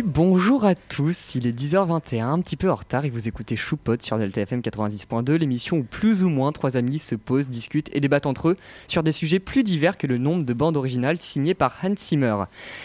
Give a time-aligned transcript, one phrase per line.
[0.00, 1.34] bonjour à tous.
[1.34, 4.60] Il est 10h21, un petit peu en retard et vous écoutez Choupot sur Delta FM
[4.60, 8.56] 90.2, l'émission où plus ou moins trois amis se posent, discutent et débattent entre eux
[8.86, 12.36] sur des sujets plus divers que le nombre de bandes originales signées par Hans Zimmer.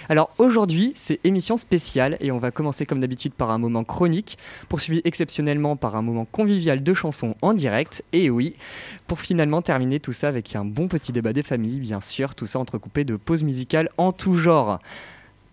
[0.10, 4.38] Alors aujourd'hui, c'est émission spéciale et on va commencer comme d'habitude par un moment chronique,
[4.68, 8.58] poursuivi exceptionnellement par un moment convivial de chansons en direct et oui,
[9.06, 12.48] pour finalement terminer tout ça avec un bon petit débat des familles, bien sûr, tout
[12.48, 14.80] ça entrecoupé de pauses musicales en tout genre.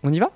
[0.02, 0.32] On y va?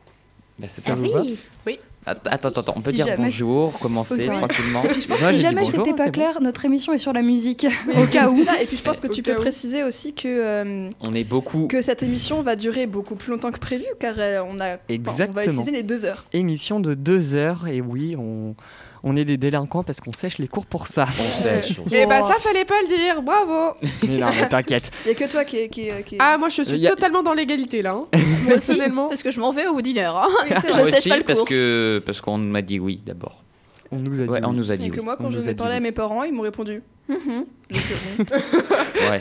[0.58, 0.96] Bah, c'est Ah ça.
[1.00, 1.38] oui.
[1.66, 1.78] Oui.
[2.06, 4.80] Attends, attends, attends, on peut Si dire jamais- bonjour, commencer tranquillement.
[4.82, 6.10] Puis je pense Moi, si jamais c'était pas bon.
[6.12, 7.66] clair, notre émission est sur la musique,
[8.02, 8.38] au cas où.
[8.62, 9.40] Et puis je pense que tu peux où.
[9.40, 11.66] préciser aussi que, euh, On est beaucoup.
[11.66, 14.78] que cette émission va durer beaucoup plus longtemps que prévu car euh, on, a, enfin,
[14.88, 15.42] on va Exactement.
[15.42, 16.24] utiliser les deux heures.
[16.32, 18.54] Émission de deux heures et oui, on,
[19.04, 21.06] on est des délinquants parce qu'on sèche les cours pour ça.
[21.20, 21.78] On sèche.
[21.92, 23.74] Et bah ça fallait pas le dire, bravo
[24.06, 24.90] Mais non, mais t'inquiète.
[25.06, 26.16] Il n'y a que toi qui, qui, qui...
[26.18, 28.06] Ah moi je suis y a- totalement dans l'égalité là, hein.
[28.48, 29.08] Personnellement.
[29.08, 30.16] parce que je m'en vais au heure.
[30.16, 30.28] hein.
[30.44, 31.48] Oui, Je sèche aussi, pas le parce cours.
[31.48, 33.42] que parce qu'on m'a dit oui d'abord.
[33.90, 34.28] On nous a dit.
[34.30, 34.56] Ouais, on oui.
[34.56, 36.32] nous a Et que moi, On quand je a dit parler à mes parents, ils
[36.32, 36.82] m'ont répondu.
[37.08, 37.16] Mhm.
[37.70, 37.80] Donc,
[38.32, 38.38] euh.
[39.10, 39.20] Ouais.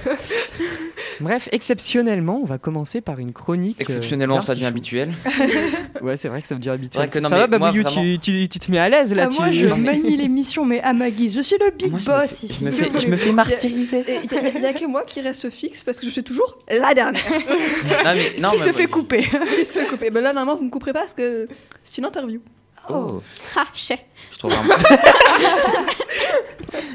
[1.21, 3.77] Bref, exceptionnellement, on va commencer par une chronique.
[3.79, 5.13] euh, Exceptionnellement, ça devient habituel.
[6.01, 7.03] Ouais, c'est vrai que ça devient habituel.
[7.07, 8.87] vrai que non, ça mais va, moi, Babouillou, vraiment- tu, tu, tu te mets à
[8.89, 9.37] l'aise là Ah, tu...
[9.39, 11.35] moi, je manie l'émission, mais à ma guise.
[11.35, 12.57] Je suis le big Moi, je me boss fais- ici.
[12.61, 14.03] Je me fais, je me fais martyriser.
[14.23, 17.23] Il n'y a, que moi qui reste fixe parce que je suis toujours la dernière.
[17.31, 20.11] Non, mais, non, Qui mais se fait couper Qui se fait couper.
[20.11, 21.47] Ben là, normalement, vous me couperez pas parce que
[21.83, 22.41] c'est une interview.
[22.89, 23.21] Oh,
[23.55, 23.99] Ah, chais.
[24.31, 24.75] je trouve vraiment.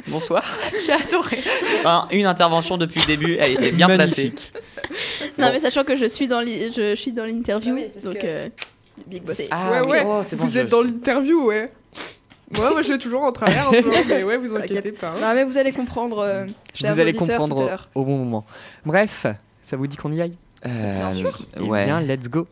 [0.09, 0.45] Bonsoir.
[0.87, 1.39] J'ai adoré.
[1.79, 4.53] Enfin, une intervention depuis le début, elle était bien Magnifique.
[4.53, 5.33] placée.
[5.39, 5.53] Non, Bon.
[5.53, 8.19] mais sachant que je suis dans l'i- je, je suis dans l'interview, Ah oui, donc
[8.19, 8.49] que- euh,
[9.07, 9.41] Big boss.
[9.51, 10.03] Ah, Ouais, ouais.
[10.07, 11.71] Oh, c'est bon, vous je- êtes dans l'interview, ouais.
[12.59, 13.71] Moi, moi je l'ai toujours en travers,
[14.07, 15.09] mais ouais, vous inquiétez pas.
[15.09, 15.15] hein.
[15.21, 18.19] Non, mais vous allez comprendre, euh, chers Vous allez auditeurs, tout à comprendre au bon
[18.19, 18.45] moment.
[18.85, 19.27] Bref,
[19.63, 20.37] ça vous dit qu'on y aille?
[20.67, 21.23] Euh,
[21.57, 21.87] Eh ouais.
[21.87, 22.47] bien, let's go.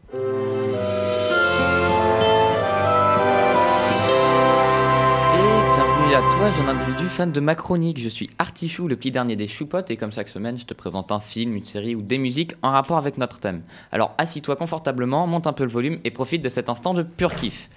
[6.11, 8.01] Bienvenue à toi, jeune individu fan de ma chronique.
[8.01, 11.13] Je suis Artichou, le petit dernier des choupottes, et comme chaque semaine, je te présente
[11.13, 13.63] un film, une série ou des musiques en rapport avec notre thème.
[13.93, 17.37] Alors assis-toi confortablement, monte un peu le volume et profite de cet instant de pur
[17.37, 17.71] kiff.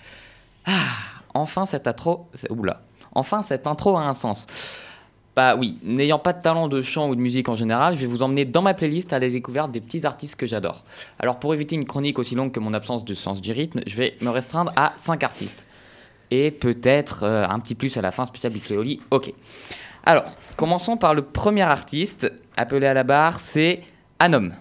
[0.65, 0.71] Ah,
[1.35, 2.27] enfin cette intro.
[2.49, 2.81] Oula.
[3.13, 4.47] Enfin cette intro a un sens.
[5.35, 8.07] Bah oui, n'ayant pas de talent de chant ou de musique en général, je vais
[8.07, 10.85] vous emmener dans ma playlist à la découverte des petits artistes que j'adore.
[11.19, 13.95] Alors pour éviter une chronique aussi longue que mon absence de sens du rythme, je
[13.95, 15.67] vais me restreindre à 5 artistes
[16.31, 19.01] et peut-être euh, un petit plus à la fin spécial Big Cléoli.
[19.11, 19.33] Ok.
[20.05, 20.25] Alors,
[20.57, 23.81] commençons par le premier artiste appelé à la barre, c'est
[24.19, 24.51] Anom.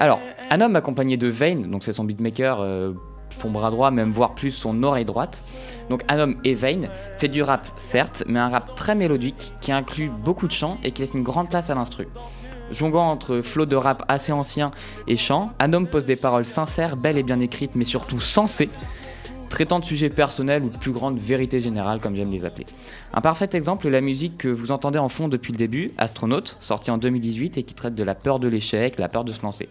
[0.00, 2.94] Alors, Anom accompagné de Vane, donc c'est son beatmaker, euh,
[3.38, 5.42] son bras droit, même voire plus son oreille droite.
[5.88, 10.10] Donc Anom et Vane, c'est du rap certes, mais un rap très mélodique qui inclut
[10.10, 12.08] beaucoup de chants et qui laisse une grande place à l'instru.
[12.70, 14.70] Jongant entre flots de rap assez anciens
[15.08, 18.70] et chants, Anom pose des paroles sincères, belles et bien écrites, mais surtout sensées,
[19.50, 22.64] traitant de sujets personnels ou de plus grandes vérités générales, comme j'aime les appeler.
[23.12, 26.56] Un parfait exemple est la musique que vous entendez en fond depuis le début, Astronaute,
[26.60, 29.42] sortie en 2018 et qui traite de la peur de l'échec, la peur de se
[29.42, 29.68] lancer.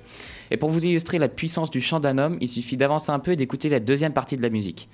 [0.52, 3.32] Et pour vous illustrer la puissance du chant d'un homme, il suffit d'avancer un peu
[3.32, 4.90] et d'écouter la deuxième partie de la musique.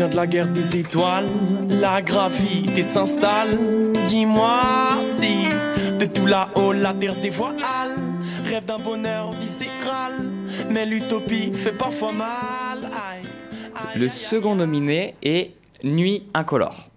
[0.00, 1.26] Reviens de la guerre des étoiles,
[1.68, 3.58] la gravité s'installe.
[4.06, 4.58] Dis-moi
[5.02, 5.46] si
[5.98, 7.56] de tout là-haut la terre se dévoile.
[8.48, 10.12] Rêve d'un bonheur viscéral,
[10.70, 12.78] mais l'utopie fait parfois mal.
[12.84, 13.20] Aïe,
[13.74, 15.50] aïe, Le second nominé est
[15.84, 16.88] Nuit incolore.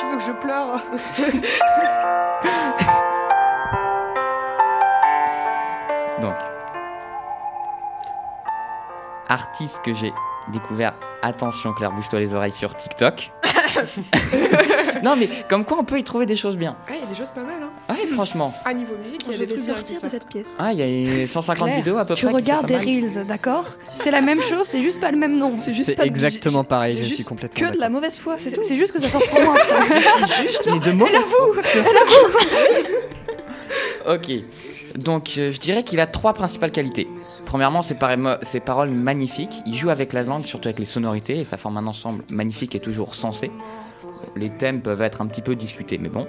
[0.00, 0.82] Tu veux que je pleure?
[9.32, 10.12] artiste que j'ai
[10.52, 13.30] découvert, attention Claire, bouge-toi les oreilles sur TikTok.
[15.04, 16.76] non mais comme quoi on peut y trouver des choses bien.
[16.88, 17.70] Ah, il y a des choses pas mal, hein.
[17.88, 18.52] Ah oui, franchement.
[18.64, 20.46] À niveau musique, il y a des sortir de cette pièce.
[20.58, 22.32] Ah, il y a 150 Claire, vidéos à peu Tu près.
[22.32, 23.64] sont regardes des reels, d'accord?
[24.02, 25.58] C'est la même chose, c'est juste pas le même nom.
[25.64, 28.52] C'est juste C'est pas- exactement pareil, je suis complètement Que de la mauvaise foi, c'est
[28.52, 28.62] tout.
[28.66, 29.54] c'est juste que ça sort trop loin.
[30.42, 31.06] Juste les deux mots.
[34.06, 34.32] Ok.
[34.96, 37.08] Donc, euh, je dirais qu'il a trois principales qualités.
[37.46, 39.62] Premièrement, ses, paroles magnifiques.
[39.66, 42.74] Il joue avec la langue, surtout avec les sonorités, et ça forme un ensemble magnifique
[42.74, 43.50] et toujours sensé.
[44.36, 46.26] Les thèmes peuvent être un petit peu discutés, mais bon.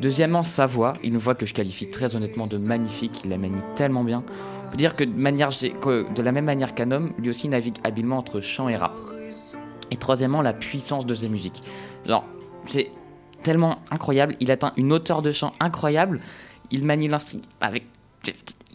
[0.00, 0.94] Deuxièmement, sa voix.
[1.02, 3.20] Une voix que je qualifie très honnêtement de magnifique.
[3.24, 4.24] Il la manie tellement bien.
[4.66, 8.40] On peut dire que de la même manière qu'un homme, lui aussi navigue habilement entre
[8.40, 8.92] chant et rap.
[9.90, 11.62] Et troisièmement, la puissance de ses musiques.
[12.06, 12.24] Genre,
[12.66, 12.90] c'est
[13.42, 16.20] tellement incroyable, il atteint une hauteur de chant incroyable,
[16.70, 17.84] il manie l'instrument avec...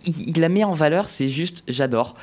[0.05, 2.15] Il, la met en valeur, c'est juste, j'adore.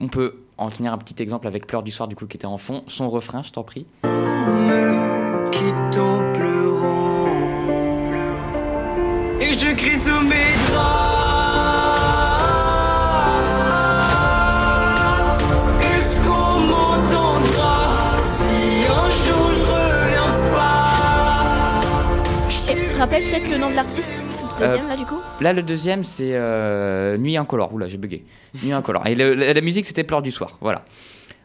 [0.00, 2.46] On peut en tenir un petit exemple avec Pleurs du soir, du coup, qui était
[2.46, 2.84] en fond.
[2.86, 3.86] Son refrain, je t'en prie.
[4.04, 7.26] me quitte en pleurant
[9.40, 11.14] Et je crie sous mes draps
[15.82, 21.80] Est-ce qu'on m'entendra Si un jour je reviens pas?
[22.72, 24.22] Et rappelle peut-être le nom de l'artiste?
[24.58, 27.72] Deuxième, là, du coup Là, le deuxième, c'est euh, Nuit incolore.
[27.74, 28.24] Oula, j'ai bugué.
[28.62, 29.06] Nuit incolore.
[29.06, 30.58] Et le- la, la musique, c'était Pleurs du soir.
[30.60, 30.84] Voilà.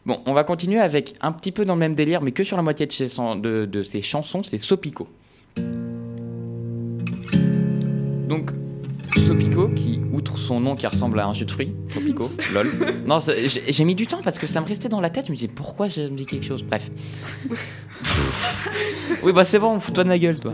[0.06, 2.56] Bon, on va continuer avec un petit peu dans le même délire, mais que sur
[2.56, 5.08] la moitié de ses, de, de ses chansons, c'est Sopico.
[8.28, 8.50] Donc,
[9.18, 12.68] Sopico, qui, outre son nom qui ressemble à un jus de fruits, Sopico, lol.
[13.06, 15.26] Non, j'ai mis du temps parce que ça me restait dans la tête.
[15.26, 16.62] Je me disais, pourquoi j'ai me dit quelque chose?
[16.62, 16.90] Bref.
[19.22, 20.52] oui, bah c'est bon, fous-toi de ma gueule, toi.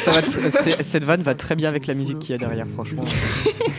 [0.00, 3.04] Ça va cette vanne va très bien avec la musique qu'il y a derrière, franchement.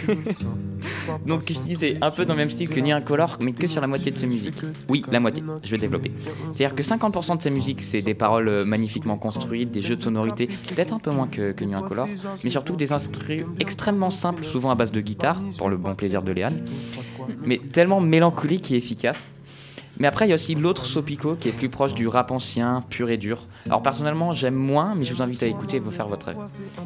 [1.25, 3.81] Donc je disais un peu dans le même style que Nuit Incolore, mais que sur
[3.81, 4.61] la moitié de ses musiques.
[4.89, 6.11] Oui, la moitié, je vais développer.
[6.53, 10.03] C'est-à-dire que 50% de ses musiques, c'est des paroles euh, magnifiquement construites, des jeux de
[10.03, 12.07] sonorités, peut-être un peu moins que, que Nuit Incolore,
[12.43, 13.17] mais surtout des instruments
[13.59, 16.63] extrêmement simples, souvent à base de guitare, pour le bon plaisir de Léane,
[17.43, 19.33] mais tellement mélancoliques et efficaces.
[19.99, 22.83] Mais après, il y a aussi l'autre Sopico qui est plus proche du rap ancien,
[22.89, 23.47] pur et dur.
[23.65, 26.39] Alors personnellement, j'aime moins, mais je vous invite à écouter et vous faire votre avis.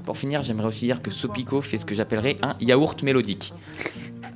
[0.05, 3.53] Pour finir, j'aimerais aussi dire que Sopico fait ce que j'appellerais un yaourt mélodique.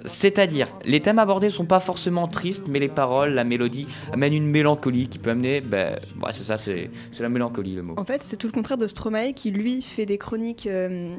[0.05, 4.45] C'est-à-dire, les thèmes abordés sont pas forcément tristes, mais les paroles, la mélodie amènent une
[4.49, 5.61] mélancolie qui peut amener.
[5.61, 5.95] Ben,
[6.31, 6.89] c'est ça, c'est
[7.19, 7.95] la mélancolie le mot.
[7.97, 10.67] En fait, c'est tout le contraire de Stromae qui lui fait des chroniques.
[10.67, 11.15] euh,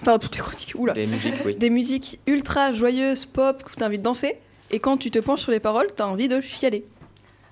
[0.00, 0.92] Enfin, toutes les chroniques, oula.
[0.92, 1.56] Des musiques, oui.
[1.58, 4.36] Des musiques ultra joyeuses, pop, envie de danser.
[4.70, 6.84] Et quand tu te penches sur les paroles, t'as envie de chialer.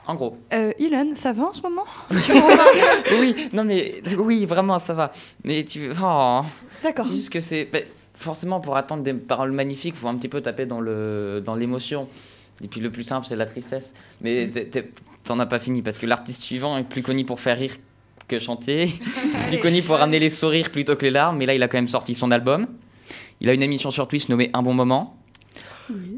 [0.06, 0.36] En gros.
[0.52, 1.84] Euh, Ilan, ça va en ce moment?
[3.20, 5.12] Oui, non mais oui, vraiment, ça va.
[5.44, 5.90] Mais tu.
[6.02, 6.42] Oh,
[6.82, 7.06] D'accord.
[7.08, 7.64] c'est juste que c'est.
[7.72, 7.82] ben,
[8.14, 12.08] forcément, pour attendre des paroles magnifiques, faut un petit peu taper dans le dans l'émotion.
[12.62, 13.92] Et puis le plus simple, c'est la tristesse.
[14.20, 14.90] Mais t'es-
[15.24, 17.74] t'en as pas fini parce que l'artiste suivant est plus connu pour faire rire
[18.28, 18.88] que chanter,
[19.48, 21.36] plus connu pour ramener les sourires plutôt que les larmes.
[21.36, 22.66] Mais là, il a quand même sorti son album.
[23.40, 25.15] Il a une émission sur Twitch nommée Un bon moment.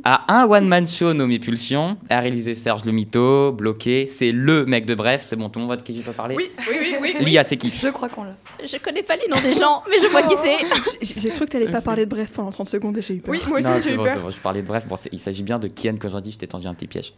[0.05, 4.87] A un one-man show nommé Pulsion, a réalisé Serge le Mito, bloqué, c'est le mec
[4.87, 6.77] de Bref, c'est bon, tout le monde voit de qui je peux parler Oui, oui,
[6.81, 7.25] oui, oui.
[7.25, 7.73] Lia, c'est qui?
[7.75, 8.37] Je crois qu'on l'a.
[8.65, 10.59] Je connais pas les noms des gens, mais je vois qui c'est.
[11.21, 13.35] J'ai cru que t'allais pas parler de bref pendant 30 secondes et j'ai eu peur.
[13.35, 14.23] Oui, moi aussi j'ai c'est eu bon, c'est peur.
[14.23, 16.67] bon, je parlais de Bref, bon, il s'agit bien de Kian dit, je t'ai tendu
[16.67, 17.15] un petit piège.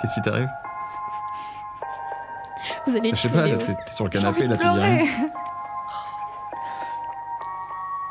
[0.00, 0.48] Qu'est-ce qui t'arrive?
[2.86, 5.06] Vous allez Je sais pas, t'es sur le canapé là, tu dis rien.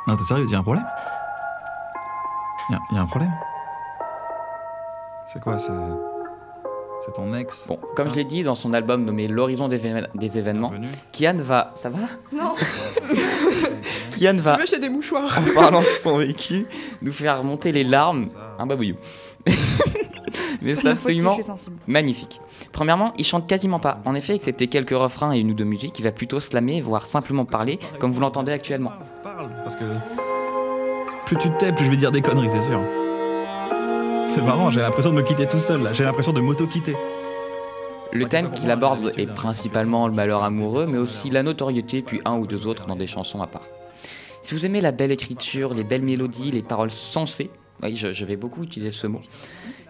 [0.08, 0.86] Non, t'es sérieux, y'a un problème?
[2.70, 3.32] Y'a y a un problème?
[5.28, 5.72] C'est quoi C'est
[7.06, 7.68] c'est ton ex?
[7.68, 8.14] Bon, comme ça?
[8.14, 10.88] je l'ai dit dans son album nommé L'horizon des, événements- des événements, Revenu?
[11.12, 11.72] Kian va.
[11.76, 12.00] Ça va?
[12.32, 12.56] Non.
[14.18, 16.66] Kian Tu va, veux chez des mouchoirs en parlant de son vécu,
[17.04, 18.26] nous faire remonter les larmes.
[18.58, 18.96] Un babouillou.
[20.64, 21.38] Mais c'est absolument
[21.86, 22.42] magnifique.
[22.72, 24.00] Premièrement, il chante quasiment pas.
[24.06, 27.06] En effet, excepté quelques refrains et une ou deux musiques, il va plutôt slammer, voire
[27.06, 28.92] simplement parler, comme vous l'entendez actuellement.
[29.64, 29.84] Parce que
[31.26, 32.82] plus tu te tais, plus je vais dire des conneries, c'est sûr.
[34.30, 36.96] C'est marrant, j'ai l'impression de me quitter tout seul là, j'ai l'impression de m'auto-quitter.
[38.14, 42.38] Le thème qu'il aborde est principalement le malheur amoureux, mais aussi la notoriété, puis un
[42.38, 43.68] ou deux autres dans des chansons à part.
[44.42, 47.52] Si vous aimez la belle écriture, les belles mélodies, les paroles sensées,
[47.84, 49.22] oui, je, je vais beaucoup utiliser ce mot,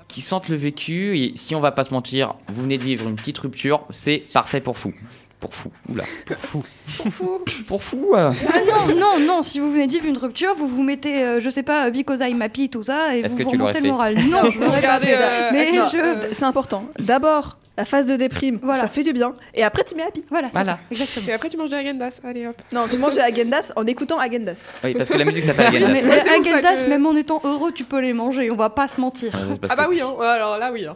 [0.08, 3.08] qui sentent le vécu, et si on va pas se mentir, vous venez de vivre
[3.08, 4.94] une petite rupture, c'est parfait pour fou.
[5.40, 6.04] Pour fou, oula.
[6.26, 6.64] Pour fou.
[6.98, 7.40] Pour fou.
[7.68, 8.14] Pour fou.
[8.16, 8.32] euh.
[8.52, 11.40] Ah non, non, non, si vous venez de vivre une rupture, vous vous mettez, euh,
[11.40, 13.90] je sais pas, Because I'm happy, tout ça, et vous que vous tu remontez le
[13.90, 14.16] moral.
[14.16, 15.16] Non, je l'aurais pas Regardez, fait.
[15.18, 15.98] euh, mais Non, je.
[16.00, 16.86] euh, c'est important.
[16.98, 18.82] D'abord, la phase de déprime, Voilà.
[18.82, 19.36] ça fait du bien.
[19.54, 20.24] Et après, tu mets happy.
[20.32, 20.80] Voilà, Voilà.
[20.90, 21.28] exactement.
[21.28, 22.56] Et après tu manges des agendas, allez hop.
[22.72, 24.66] Non, tu manges des agendas en écoutant agendas.
[24.84, 26.24] Oui, parce que la musique s'appelle Non, mais Agendas.
[26.24, 29.00] Les agendas, que- même en étant heureux, tu peux les manger, on va pas se
[29.00, 29.34] mentir.
[29.70, 30.16] Ah bah oui, hein.
[30.20, 30.88] Alors là oui.
[30.88, 30.96] Hein.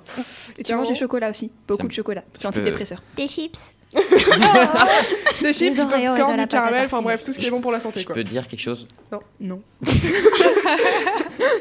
[0.58, 1.52] Et tu manges du chocolat aussi.
[1.68, 2.24] Beaucoup de chocolat.
[2.34, 3.04] C'est antidépresseur.
[3.16, 3.76] Des chips.
[5.42, 7.80] Des chips, du popcorn, du caramel, enfin bref, tout ce qui est bon pour la
[7.80, 8.16] santé Je quoi.
[8.16, 8.88] peux dire quelque chose
[9.40, 9.62] Non.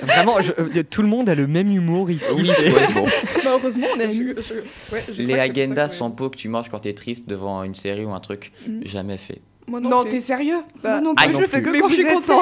[0.03, 2.27] Vraiment, je- euh, tout le monde a le même humour ici.
[2.37, 3.05] Oui, ouais, bon.
[3.45, 6.93] Bah, heureusement, on je- ouais, je Les agendas sans peau que tu manges quand t'es
[6.95, 8.83] triste devant une série ou un truc, Mhm.
[8.85, 9.41] jamais fait.
[9.67, 10.11] Moi Non, plus.
[10.11, 11.95] t'es sérieux Bah, Moi non ah, plus, non je le fais que Mais quand je
[11.95, 12.41] suis content.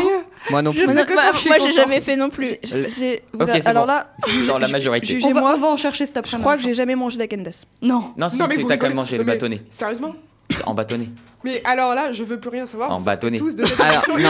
[0.50, 0.86] Moi non Je plus.
[0.88, 2.56] me- Moi, que quand je suis moi, j'ai jamais fait non plus.
[2.62, 3.92] J'ai- j'ai- Ok, c'est alors bon.
[3.92, 4.06] là,
[4.46, 5.06] Dans la majorité.
[5.18, 6.42] Jugez- On va, moi, on va en chercher cet je après-midi.
[6.42, 7.64] crois que j'ai jamais mangé d'agendas.
[7.82, 8.12] Non.
[8.16, 9.62] Non, si, Non, mais tu vous t'as quand même mangé Non, le mais- bâtonnet.
[9.68, 10.14] Sérieusement
[10.64, 11.08] En bâtonnet.
[11.44, 12.90] Mais alors là, je veux plus rien savoir.
[12.90, 13.38] En bâtonnet.
[13.38, 13.46] non,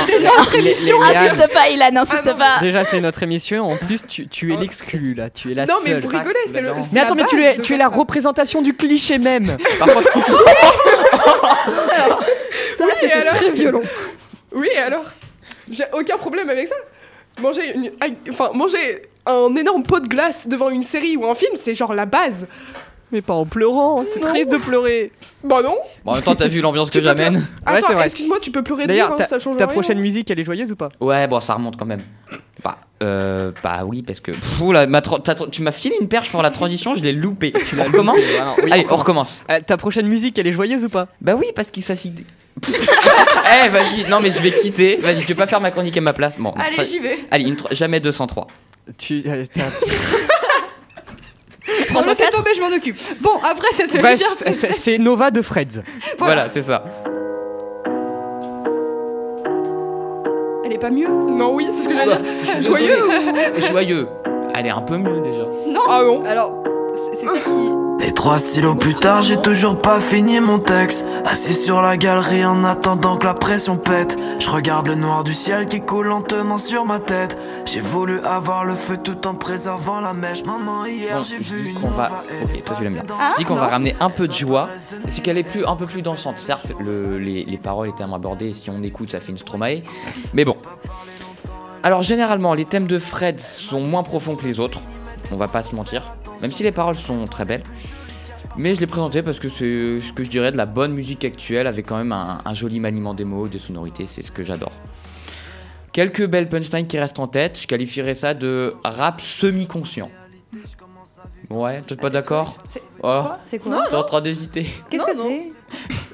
[0.04, 1.00] C'est notre émission.
[1.02, 2.59] Insiste pas, Ilan, insiste Ah non, pas.
[2.61, 3.71] Déjà, c'est notre émission.
[3.71, 5.30] En plus, tu, tu es l'exclu là.
[5.30, 6.00] Tu es la Non, mais seule.
[6.00, 6.73] vous rigolez, c'est le.
[6.75, 9.57] Mais la attends, mais tu es, tu es la représentation du cliché même.
[9.78, 10.11] Par contre,
[12.78, 13.82] Ça, C'était alors très violent.
[14.52, 15.04] Oui, et alors
[15.68, 16.76] J'ai aucun problème avec ça.
[17.38, 17.90] Manger, une...
[18.30, 21.92] enfin, manger un énorme pot de glace devant une série ou un film, c'est genre
[21.94, 22.47] la base.
[23.10, 24.04] Mais pas en pleurant.
[24.04, 24.28] C'est Non.
[24.30, 25.12] triste de pleurer.
[25.42, 25.76] Bah non.
[26.04, 28.04] bon, en même temps, t'as vu l'ambiance que Tu peux j'amène Ouais, Attends, c'est vrai.
[28.04, 29.72] excuse-moi, tu peux pleurer de D'ailleurs, rire, hein, ça change Ta rien.
[29.72, 30.90] prochaine musique, elle est joyeuse ou pas?
[31.00, 32.02] Ouais, bon, ça remonte quand même.
[32.62, 34.32] Bah, euh, bah oui, parce que.
[34.32, 37.12] Pff, oula, ma tra- t'as- tu m'as filé une perche pour la transition, je l'ai
[37.12, 37.52] loupé.
[37.52, 39.40] Tu la oui, Allez, on on recommence.
[39.50, 41.06] Euh, Ta prochaine musique, elle est joyeuse ou pas?
[41.20, 42.12] Bah oui, parce qu'il s'assit.
[43.64, 44.96] Eh, vas-y, non, mais je vais quitter.
[44.96, 46.38] Vas-y, tu peux pas faire ma chronique à ma place.
[46.38, 47.18] Bon, ça- Allez, j'y vais.
[47.30, 48.46] Allez, une tro- jamais 203.
[48.98, 49.22] Tu.
[49.26, 49.62] euh, t'as-
[51.94, 52.96] On me fait tomber, je m'en occupe.
[53.20, 55.82] Bon, après cette Bref, légère- c'est- Nova de Freds.
[56.18, 56.84] Voilà, c'est ça.
[60.64, 62.20] Elle est pas mieux Non, oui, c'est ce que j'allais dire.
[62.44, 62.98] Je suis Joyeux.
[63.70, 64.08] Joyeux.
[64.54, 65.42] Elle est un peu mieux déjà.
[65.68, 66.25] Non Ah non.
[66.25, 66.62] Alors,
[66.94, 67.50] c'est c'est ça qui.
[68.00, 71.04] Et trois stylos plus tard, j'ai toujours pas fini mon texte.
[71.26, 74.16] Assis sur la galerie en attendant que la pression pète.
[74.38, 77.36] Je regarde le noir du ciel qui coule lentement sur ma tête.
[77.66, 80.44] J'ai voulu avoir le feu tout en préservant la mèche.
[80.44, 82.22] Maman, hier Bon, j'ai vu une va.
[82.44, 83.02] Ok, toi tu l'aimes bien.
[83.18, 84.68] Ah, Je dis qu'on va ramener un peu de joie.
[85.08, 86.38] C'est qu'elle est plus, un peu plus dansante.
[86.38, 89.82] Certes, le- les, les paroles étaient abordées et si on écoute, ça fait une Stromae.
[90.34, 90.56] Mais bon.
[91.82, 94.78] Alors, généralement, les thèmes de Fred sont moins profonds que les autres.
[95.32, 96.02] On va pas se mentir.
[96.40, 97.62] Même si les paroles sont très belles.
[98.57, 101.25] Mais je l'ai présenté parce que c'est ce que je dirais de la bonne musique
[101.25, 104.07] actuelle avec quand même un, un joli maniement des mots, des sonorités.
[104.07, 104.73] C'est ce que j'adore.
[105.92, 107.59] Quelques belles punchlines qui restent en tête.
[107.61, 110.11] Je qualifierais ça de rap semi-conscient.
[111.50, 112.59] Ouais, t'es pas d'accord?
[112.66, 113.85] C'est- Oh, C'est quoi?
[113.88, 114.66] T'es en train d'hésiter.
[114.90, 115.42] Qu'est-ce que c'est?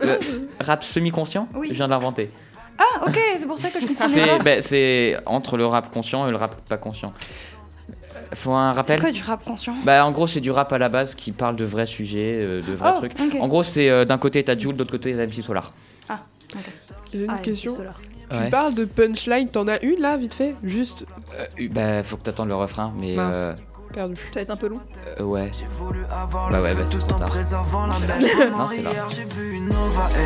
[0.03, 0.19] Le
[0.61, 1.49] rap semi-conscient?
[1.55, 1.69] Oui.
[1.71, 2.31] Je viens de l'inventer.
[2.79, 6.29] Ah, ok, c'est pour ça que je comprends C'est ben, c'est entre le rap conscient
[6.29, 7.13] et le rap pas conscient.
[8.35, 9.75] Faut un C'est rappel quoi du rap conscient?
[9.85, 12.61] Bah en gros c'est du rap à la base qui parle de vrais sujets, euh,
[12.63, 13.13] de vrais Oh, trucs.
[13.21, 13.37] ok.
[13.41, 15.73] En gros c'est euh, d'un côté t'as Jules, de l'autre côté t'as MC Solar.
[17.13, 17.73] J'ai une Ah, question.
[18.31, 18.45] c'est.
[18.45, 20.55] Tu parles de punchline, t'en as une là, vite fait?
[20.65, 21.07] Juste
[21.61, 23.57] Euh, bah faut que t'attendes le refrain, mais Mince.
[23.95, 24.17] Perdu.
[24.17, 24.81] Ça va être un peu long.
[25.21, 25.51] euh, ouais.
[25.59, 27.31] J'ai voulu avoir Bah ouais, bah, c'est trop tard.
[27.35, 28.91] Non, c'est là.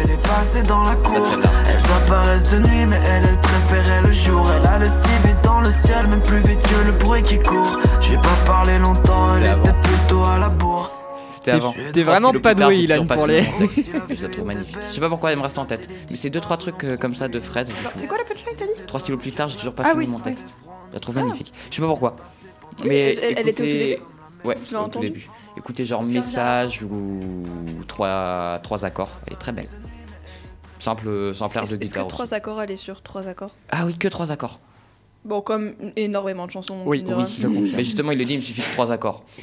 [0.04, 1.26] elle est passée dans la cour.
[1.68, 4.50] Elles apparaissent de nuit, mais elle, elle préférait le jour.
[4.52, 7.38] Elle a le si vite dans le ciel, même plus vite que le bruit qui
[7.38, 7.78] court.
[8.00, 9.80] J'ai pas parlé longtemps, elle C'était était avant.
[9.82, 10.90] plutôt à la bourre.
[11.28, 11.74] C'était T'es- avant.
[11.92, 13.42] t'es vraiment pas doué, Ilan, pour les-.
[13.42, 14.76] Je la trouve magnifique.
[14.88, 16.96] Je sais pas pourquoi elle me reste en tête, mais c'est deux trois trucs euh,
[16.96, 17.68] comme ça de Fred.
[17.92, 18.86] C'est quoi la punchline t'as dit?
[18.86, 20.22] Trois stylos plus tard, j'ai toujours pas Ah fini oui, mon oui.
[20.22, 20.56] texte.
[20.90, 21.22] Je la trouve Ah.
[21.22, 21.52] magnifique.
[21.70, 22.16] Je sais pas pourquoi.
[22.80, 24.02] Oui, Mais elle- elle était au tout écoutez- début
[24.44, 25.28] Ouais, Je l'ai au tout début.
[25.56, 27.44] Écoutez genre message ou
[27.88, 29.10] trois, trois accords.
[29.26, 29.68] Elle est très belle.
[30.78, 32.06] Simple, simple air de Est-ce que guitare.
[32.06, 33.56] trois accords, elle est sur trois accords?
[33.70, 34.60] Ah oui, que trois accords.
[35.24, 36.82] Bon, comme énormément de chansons.
[36.86, 37.04] Oui.
[37.04, 39.24] Oui, mais justement, il le dit, il me suffit de trois accords.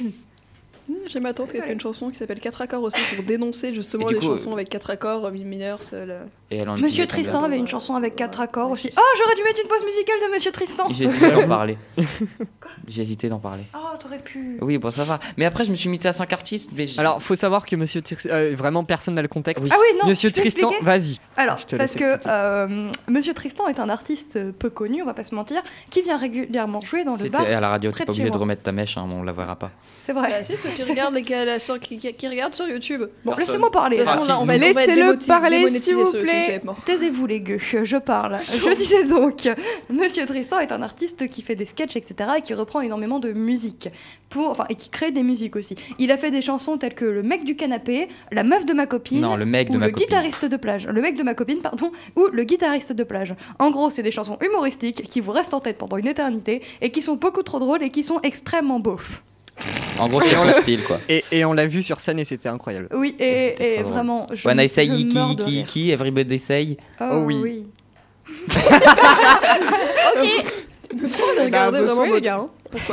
[0.88, 3.24] Mmh, J'ai ma tante qui a fait une chanson qui s'appelle 4 accords aussi pour
[3.24, 6.16] dénoncer justement les coup, chansons avec 4 accords, mi mineur, seul.
[6.50, 8.88] Et elle en Monsieur Tristan avait une chanson avec quatre accords aussi.
[8.96, 10.86] Oh, j'aurais dû mettre une pause musicale de Monsieur Tristan.
[10.90, 11.76] J'ai hésité d'en parler.
[12.86, 13.64] J'ai hésité d'en parler.
[13.74, 14.58] Oh, t'aurais pu.
[14.60, 15.18] Oui, bon, ça va.
[15.36, 16.70] Mais après, je me suis mis à 5 artistes.
[16.76, 18.28] Mais Alors, faut savoir que Monsieur Tristan.
[18.32, 19.64] euh, vraiment, personne n'a le contexte.
[19.64, 19.70] Oui.
[19.72, 20.08] Ah oui, non.
[20.08, 21.18] Monsieur Tristan, vas-y.
[21.36, 25.14] Alors, Je te parce que euh, Monsieur Tristan est un artiste peu connu, on va
[25.14, 27.42] pas se mentir, qui vient régulièrement jouer dans le C'était bar.
[27.46, 29.72] à la radio, t'es pas obligé de remettre ta mèche, hein, on la verra pas.
[30.02, 30.44] C'est vrai.
[30.76, 30.82] Qui
[31.34, 33.02] les sur- qui, qui- qui regardent sur YouTube.
[33.24, 33.96] Bon, laissez-moi parler.
[33.96, 34.64] De toute façon, si, là, on va, nous.
[34.64, 36.60] on va être Laissez-le parler, s'il vous plaît.
[36.84, 38.38] Taisez-vous les gueux, je parle.
[38.42, 39.48] Je disais donc,
[39.90, 42.30] Monsieur Tristan est un artiste qui fait des sketchs, etc.
[42.38, 43.88] et qui reprend énormément de musique.
[44.28, 45.76] Pour, enfin, et qui crée des musiques aussi.
[45.98, 48.86] Il a fait des chansons telles que Le mec du canapé, La meuf de ma
[48.86, 50.06] copine, Non, le mec ou de ma Le copine.
[50.06, 50.86] guitariste de plage.
[50.86, 53.34] Le mec de ma copine, pardon, ou Le guitariste de plage.
[53.58, 56.90] En gros, c'est des chansons humoristiques qui vous restent en tête pendant une éternité et
[56.90, 59.22] qui sont beaucoup trop drôles et qui sont extrêmement beaufs.
[59.98, 60.98] En gros, c'est son style, quoi.
[61.08, 62.88] Et, et on l'a vu sur scène et c'était incroyable.
[62.94, 64.26] Oui, et, vraiment.
[64.32, 65.60] Je, When I say Iki, Iki.
[65.60, 66.76] Iki, everybody say.
[67.00, 67.66] Oh oui.
[68.48, 68.54] Bah,
[71.44, 72.38] Regardez bossez, vraiment les gars.
[72.38, 72.48] hein.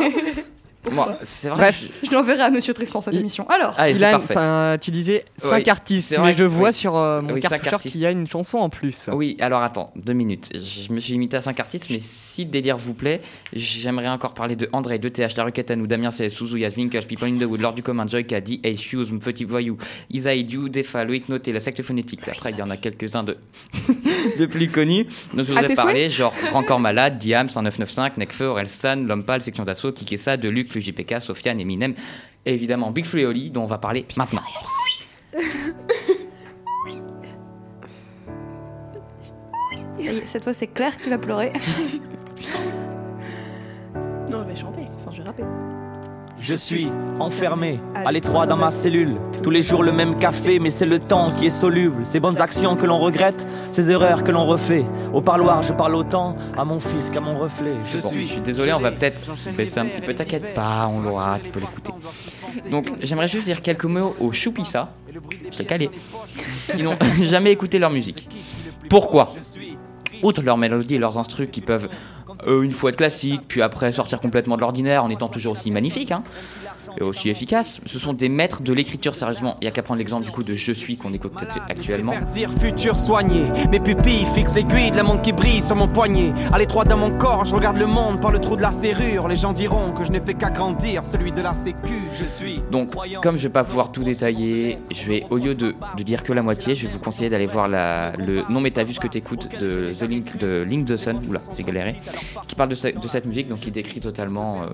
[0.91, 1.57] Moi, c'est vrai.
[1.57, 1.83] Bref.
[2.03, 3.47] je- Je l'enverrai à Monsieur Tristan cette émission.
[3.49, 4.79] Alors, Allez, c'est Ilan, parfait.
[4.79, 7.93] tu disais 5 Oui, artistes, mais je vois oui, sur euh, mon oui, cartoucheur artistes.
[7.93, 9.09] qu'il y a une chanson en plus.
[9.13, 10.49] Oui, alors attends, deux minutes.
[10.53, 13.21] Je me suis limité à 5 artistes, mais si le délire vous plaît,
[13.53, 17.05] j'aimerais encore parler de André, de TH, La Roquette ou Damien CS, Suzu, Yasmin, Kush,
[17.07, 19.77] People in the Wood, Lord du Commun, Joy Caddy, Ace, Shoes, Petit Voyou,
[20.11, 22.21] Isaï, Diou, Defa, Loïc Noté, La Secte Phonétique.
[22.27, 23.37] Après, il y en a quelques-uns de...
[24.39, 25.05] de plus connus.
[25.33, 29.41] Donc, je vous À ai parlé, genre Encore Malade, Diam, 1995, Nekfeu, Orelsan, L'Homme Pâle,
[29.41, 31.93] Section d'Assaut, Kikessa, Deluxe, JPK, Sofiane, Eminem,
[32.45, 34.41] et évidemment Bigflu et Oli, dont on va parler maintenant.
[35.35, 35.43] Oui.
[36.85, 36.97] oui.
[39.97, 40.21] oui.
[40.25, 41.53] Cette fois, c'est Claire qui va pleurer.
[46.45, 46.89] Je suis
[47.21, 49.15] enfermé à l'étroit dans ma cellule.
[49.41, 52.05] Tous les jours le même café, mais c'est le temps qui est soluble.
[52.05, 54.83] Ces bonnes actions que l'on regrette, ces erreurs que l'on refait.
[55.13, 57.71] Au parloir, je parle autant à mon fils qu'à mon reflet.
[57.85, 58.23] Je Bon, suis.
[58.23, 59.23] je suis désolé, on va peut-être
[59.55, 60.13] baisser un petit peu.
[60.13, 61.93] T'inquiète pas, on l'aura, tu peux l'écouter.
[62.69, 64.91] Donc, j'aimerais juste dire quelques mots aux Choupissa,
[65.49, 65.89] je l'ai calé,
[66.75, 68.27] qui n'ont jamais écouté leur musique.
[68.89, 69.31] Pourquoi
[70.21, 71.87] Outre leurs mélodies et leurs instrus qui peuvent
[72.47, 75.71] euh, une fois être classiques, puis après sortir complètement de l'ordinaire en étant toujours aussi
[75.71, 76.23] magnifiques hein,
[77.01, 79.55] aussi efficaces, ce sont des maîtres de l'écriture, sérieusement.
[79.61, 81.33] Il n'y a qu'à prendre l'exemple du coup de Je suis qu'on écoute
[81.69, 82.11] actuellement.
[82.13, 83.43] Faire dire futur soigné.
[83.71, 86.33] Mes pupilles fixent l'aiguille de la montre qui brille sur mon poignet.
[86.51, 89.27] À l'étroit dans mon corps, je regarde le monde par le trou de la serrure.
[89.27, 91.93] Les gens diront que je n'ai fait qu'agrandir celui de la sécu.
[92.13, 92.61] Je suis.
[92.71, 96.23] Donc, comme je vais pas pouvoir tout détailler, je vais, au lieu de, de dire
[96.23, 98.93] que la moitié, je vais vous conseiller d'aller voir la, le Non mais t'as vu
[98.93, 101.95] ce que t'écoutes de The Link de Link the Sun, oula, j'ai galéré,
[102.47, 104.65] qui parle de, ce- de cette musique, donc qui décrit totalement euh,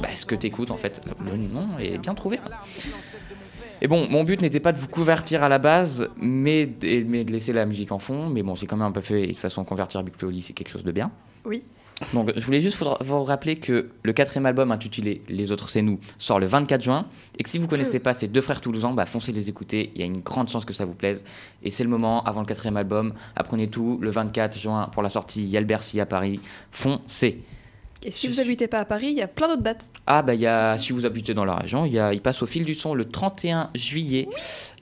[0.00, 1.00] bah, ce que t'écoutes en fait.
[1.24, 2.38] Le nom est bien trouvé.
[2.38, 2.50] hein.
[3.80, 7.52] Et bon, mon but n'était pas de vous convertir à la base, mais, de laisser
[7.52, 8.28] la musique en fond.
[8.28, 10.52] Mais bon, j'ai quand même un peu fait, et de toute façon, convertir Big c'est
[10.52, 11.10] quelque chose de bien.
[11.44, 11.62] Oui.
[12.12, 15.82] Donc, je voulais juste vous, vous rappeler que le quatrième album intitulé Les autres c'est
[15.82, 18.92] nous sort le 24 juin et que si vous connaissez pas ces deux frères toulousains,
[18.92, 19.90] bah foncez les écouter.
[19.94, 21.24] Il y a une grande chance que ça vous plaise
[21.64, 23.14] et c'est le moment avant le quatrième album.
[23.34, 25.42] Apprenez tout le 24 juin pour la sortie.
[25.42, 26.40] Il y a le Bercy à Paris.
[26.70, 27.42] Foncez.
[28.02, 29.88] Et si vous habitez pas à Paris, il y a plein d'autres dates.
[30.06, 32.20] Ah bah il y a si vous habitez dans la région, il y a il
[32.20, 34.28] passe au fil du son le 31 juillet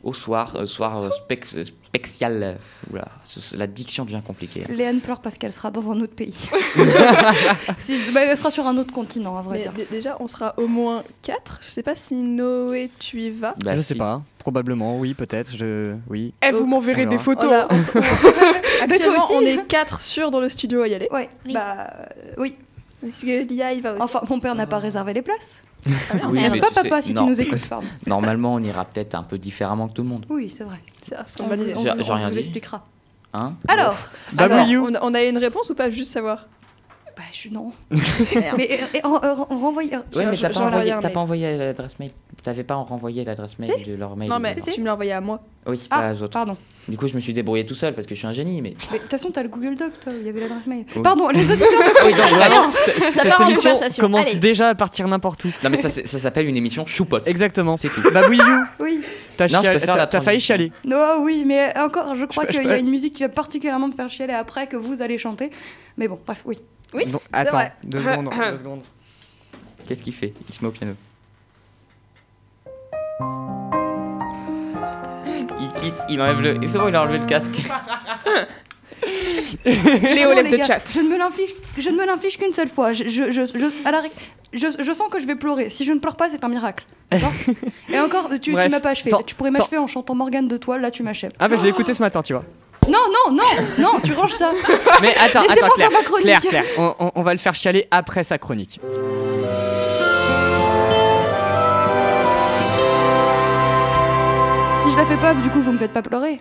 [0.02, 2.42] au soir, euh, soir euh, spec- euh, spécial.
[2.42, 2.54] euh,
[2.92, 3.08] Oula,
[3.54, 4.64] la diction devient compliquée.
[4.68, 4.73] hein.
[4.73, 6.35] Léane pleure parce qu'elle sera dans un autre pays.
[7.78, 9.87] Si- bah, elle sera sur un autre continent, à vrai Mais dire.
[9.90, 11.61] déjà, on sera au moins 4.
[11.64, 13.54] Je sais pas si Noé, tu y vas.
[13.64, 13.88] Bah, je si.
[13.88, 15.94] sais pas, probablement, oui, peut-être, je...
[16.09, 16.33] oui.
[16.46, 17.46] Eh, vous m'enverrez on des photos.
[17.46, 20.94] Voilà, on- bah, toi Actuellement, aussi on est 4 sûrs dans le studio à y
[20.94, 21.09] aller.
[21.11, 21.52] Ouais, Oui.
[21.55, 22.05] bah euh,
[22.38, 22.55] oui.
[23.07, 25.57] Est-ce que Lia, il va aussi Enfin, mon père n'a pas réservé les places.
[26.29, 27.25] Oui, N'est-ce pas, tu sais- papa, si non.
[27.25, 27.87] tu nous écoutes pardon.
[28.07, 30.27] Normalement, on ira peut-être un peu différemment que tout le monde.
[30.29, 30.79] Oui, c'est vrai.
[31.09, 32.85] Ça On on J'ai- vous- j'ai on rien vous expliquera.
[33.33, 33.55] Hein?
[33.69, 33.95] Alors,
[34.38, 34.87] Alors, You.
[34.90, 36.47] on, a- on a une réponse ou pas Juste savoir?
[37.16, 37.72] Bah, je non.
[37.90, 39.96] Mais euh, euh, euh, renvoyez.
[40.14, 42.11] Ouais, mais t'as pas, envoyé, pas envoyé l'adresse mail.
[42.42, 44.29] T'avais pas renvoyé l'adresse mail de leur mail.
[44.29, 45.40] Non, mais de- tu me l'as envoyé à moi.
[45.66, 46.33] Oui, pas Ah, aux autres.
[46.33, 46.57] pardon.
[46.87, 48.61] Du coup, je me suis débrouillé tout seul parce que je suis un génie.
[48.62, 50.85] Mais de toute façon, t'as le Google Doc, toi, où il y avait l'adresse mail.
[50.94, 51.02] Oui.
[51.02, 51.68] Pardon, les auditeurs.
[52.05, 52.72] oui, vraiment.
[52.72, 54.00] Ça Cette part en conversation.
[54.02, 54.37] commence Allez.
[54.38, 55.48] déjà à partir n'importe où.
[55.64, 57.26] Non, mais ça, ça s'appelle une émission choupote.
[57.26, 57.76] Exactement.
[57.79, 58.02] C'est tout.
[58.12, 58.42] Babou You,
[58.81, 59.00] Oui.
[59.38, 60.70] t'as Non, t'as failli chialer.
[60.85, 63.92] Non, oui, mais encore, je crois qu'il y a une musique qui va particulièrement me
[63.94, 65.50] faire chialer après que vous allez chanter.
[65.98, 66.59] Mais bon, bref, oui.
[66.96, 67.72] Oui, Donc, attends, vrai.
[67.85, 68.82] deux secondes, deux secondes.
[69.87, 70.32] Qu'est-ce qu'il fait?
[70.48, 70.94] Il se met au piano.
[75.61, 76.54] Il quitte, il enlève le.
[76.62, 77.50] Et bon, il a enlevé le casque.
[79.64, 80.82] Léo, lève de chat.
[80.92, 82.92] Je ne me l'inflige, je ne me l'inflige qu'une seule fois.
[82.92, 84.11] Je, je, je, je- à la ré-
[84.52, 85.70] je, je sens que je vais pleurer.
[85.70, 86.85] Si je ne pleure pas, c'est un miracle.
[87.92, 89.11] Et encore, tu, tu m'as pas achevé.
[89.26, 91.32] Tu pourrais m'achever en chantant Morgane de Toile, là tu m'achèves.
[91.38, 92.44] Ah bah je l'ai écouté ce matin, tu vois.
[92.88, 93.44] Non, non, non,
[93.79, 94.53] non, tu ranges ça.
[95.03, 96.25] Mais attends, attends, Claire, faire ma chronique.
[96.27, 98.81] Claire, Claire, on, on- on va le faire chialer après sa chronique.
[104.83, 106.40] Si je la fais pas, du coup, vous me faites pas pleurer.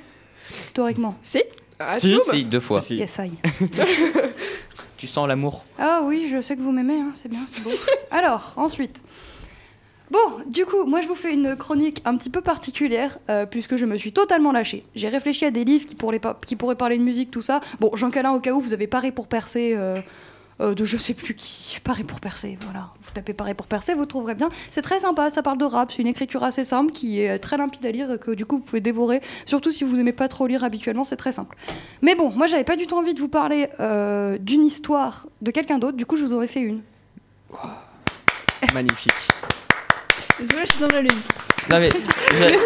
[0.73, 1.15] Théoriquement.
[1.23, 1.41] Si
[1.79, 2.81] Ah, Si, deux fois.
[2.81, 2.95] Si, si.
[2.97, 3.31] Yes, I.
[4.97, 7.71] Tu sens l'amour Ah oui, je sais que vous m'aimez, hein, c'est bien, c'est beau.
[8.12, 8.95] Alors, ensuite.
[10.11, 13.75] Bon, du coup, moi je vous fais une chronique un petit peu particulière, euh, puisque
[13.75, 14.85] je me suis totalement lâchée.
[14.93, 17.59] J'ai réfléchi à des livres qui pourraient, pas- qui pourraient parler de musique, tout ça.
[17.79, 19.99] Bon, Jean Calin, au cas où, vous avez Paris pour percer, euh,
[20.61, 21.79] euh, de je sais plus qui.
[21.83, 22.89] Paris pour percer, voilà.
[23.01, 24.49] Vous tapez Paris pour percer, vous trouverez bien.
[24.69, 27.57] C'est très sympa, ça parle de rap, c'est une écriture assez simple, qui est très
[27.57, 29.21] limpide à lire, que du coup vous pouvez dévorer.
[29.47, 31.57] Surtout si vous aimez pas trop lire habituellement, c'est très simple.
[32.03, 33.69] Mais bon, moi j'avais pas du tout envie de vous parler
[34.39, 36.81] d'une histoire de quelqu'un d'autre, du coup je vous aurais fait une.
[38.73, 39.11] Magnifique.
[40.39, 41.21] Désolé, je suis dans la lune.
[41.69, 41.89] Non, mais.
[41.91, 42.56] je-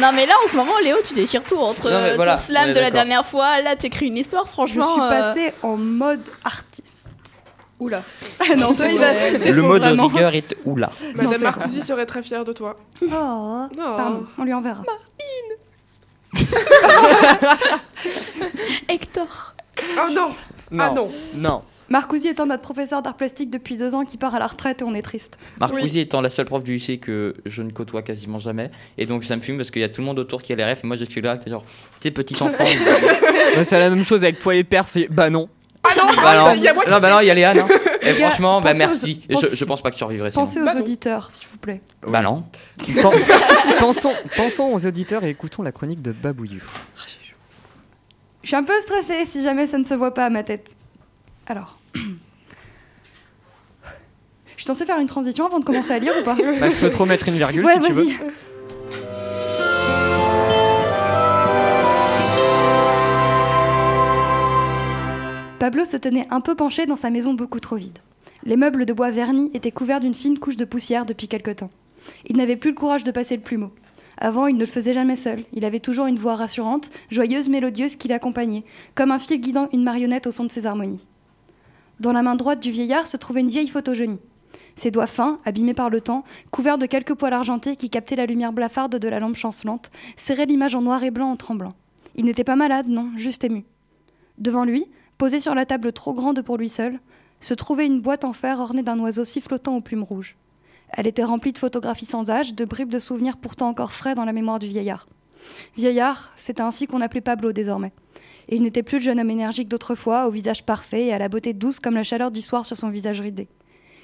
[0.00, 2.36] Non mais là en ce moment Léo tu déchires tout entre Non, mais euh, voilà,
[2.36, 2.92] ton slam est de la d'accord.
[2.94, 4.94] dernière fois, là tu écris une histoire Je franchement.
[4.94, 7.10] suis euh, passée en mode artiste.
[7.80, 8.02] Oula.
[8.40, 9.14] Ah non, toi, il va.
[9.14, 10.06] c'est Le faux, mot de vraiment.
[10.08, 10.90] rigueur est oula.
[11.02, 12.76] Non, Madame c'est Marcousi serait très fière de toi.
[13.02, 13.68] Oh, Oh.
[13.76, 14.82] pardon, on lui enverra.
[18.88, 19.54] Hector.
[19.98, 20.34] Oh non
[20.78, 21.62] Ah non Non.
[21.90, 24.84] Marcousi étant notre professeur d'art plastique depuis deux ans qui part à la retraite et
[24.84, 25.38] on est triste.
[25.58, 28.70] Marcousi étant la seule prof du lycée que je ne côtoie quasiment jamais.
[28.96, 30.56] Et donc ça me fume parce qu'il y a tout le monde autour qui a
[30.56, 30.80] les rêves.
[30.84, 31.64] Et moi je suis là, t'es genre,
[32.00, 32.64] sais, petit enfant.
[33.64, 35.48] C'est la même chose avec toi et Père, c'est bah non.
[35.82, 37.34] Ah non bah non, Il y a moi qui non, bah non, il y a
[37.34, 37.58] Léane.
[37.58, 37.66] hein.
[38.02, 39.22] Et franchement, bah aux- merci.
[39.28, 40.44] Je, je pense pas que tu survivrais sinon.
[40.44, 40.80] Pensez aux Bah non.
[40.80, 41.80] auditeurs, s'il vous plaît.
[42.06, 42.44] Bah non.
[42.86, 42.96] Pen-
[43.78, 46.62] pensons, pensons aux auditeurs et écoutons la chronique de Babouillou.
[48.42, 50.70] Je suis un peu stressée si jamais ça ne se voit pas à ma tête.
[51.48, 51.78] Alors.
[51.94, 52.00] Je
[54.56, 56.90] suis censée faire une transition avant de commencer à lire ou pas Bah, je peux
[56.90, 58.06] trop mettre une virgule Ouais, si tu veux.
[65.58, 67.98] Pablo se tenait un peu penché dans sa maison beaucoup trop vide.
[68.44, 71.70] Les meubles de bois vernis étaient couverts d'une fine couche de poussière depuis quelque temps.
[72.26, 73.70] Il n'avait plus le courage de passer le plumeau.
[74.16, 75.44] Avant, il ne le faisait jamais seul.
[75.52, 79.84] Il avait toujours une voix rassurante, joyeuse, mélodieuse qui l'accompagnait, comme un fil guidant une
[79.84, 81.06] marionnette au son de ses harmonies.
[82.00, 84.18] Dans la main droite du vieillard se trouvait une vieille photo jaunie.
[84.74, 88.24] Ses doigts fins, abîmés par le temps, couverts de quelques poils argentés qui captaient la
[88.24, 91.74] lumière blafarde de la lampe chancelante, serraient l'image en noir et blanc en tremblant.
[92.14, 93.66] Il n'était pas malade, non, juste ému.
[94.38, 94.86] Devant lui,
[95.18, 96.98] posée sur la table trop grande pour lui seul,
[97.38, 100.36] se trouvait une boîte en fer ornée d'un oiseau sifflotant aux plumes rouges.
[100.88, 104.24] Elle était remplie de photographies sans âge, de bribes de souvenirs pourtant encore frais dans
[104.24, 105.06] la mémoire du vieillard.
[105.76, 107.92] Vieillard, c'était ainsi qu'on appelait Pablo désormais.
[108.52, 111.52] Il n'était plus le jeune homme énergique d'autrefois, au visage parfait et à la beauté
[111.52, 113.46] douce comme la chaleur du soir sur son visage ridé.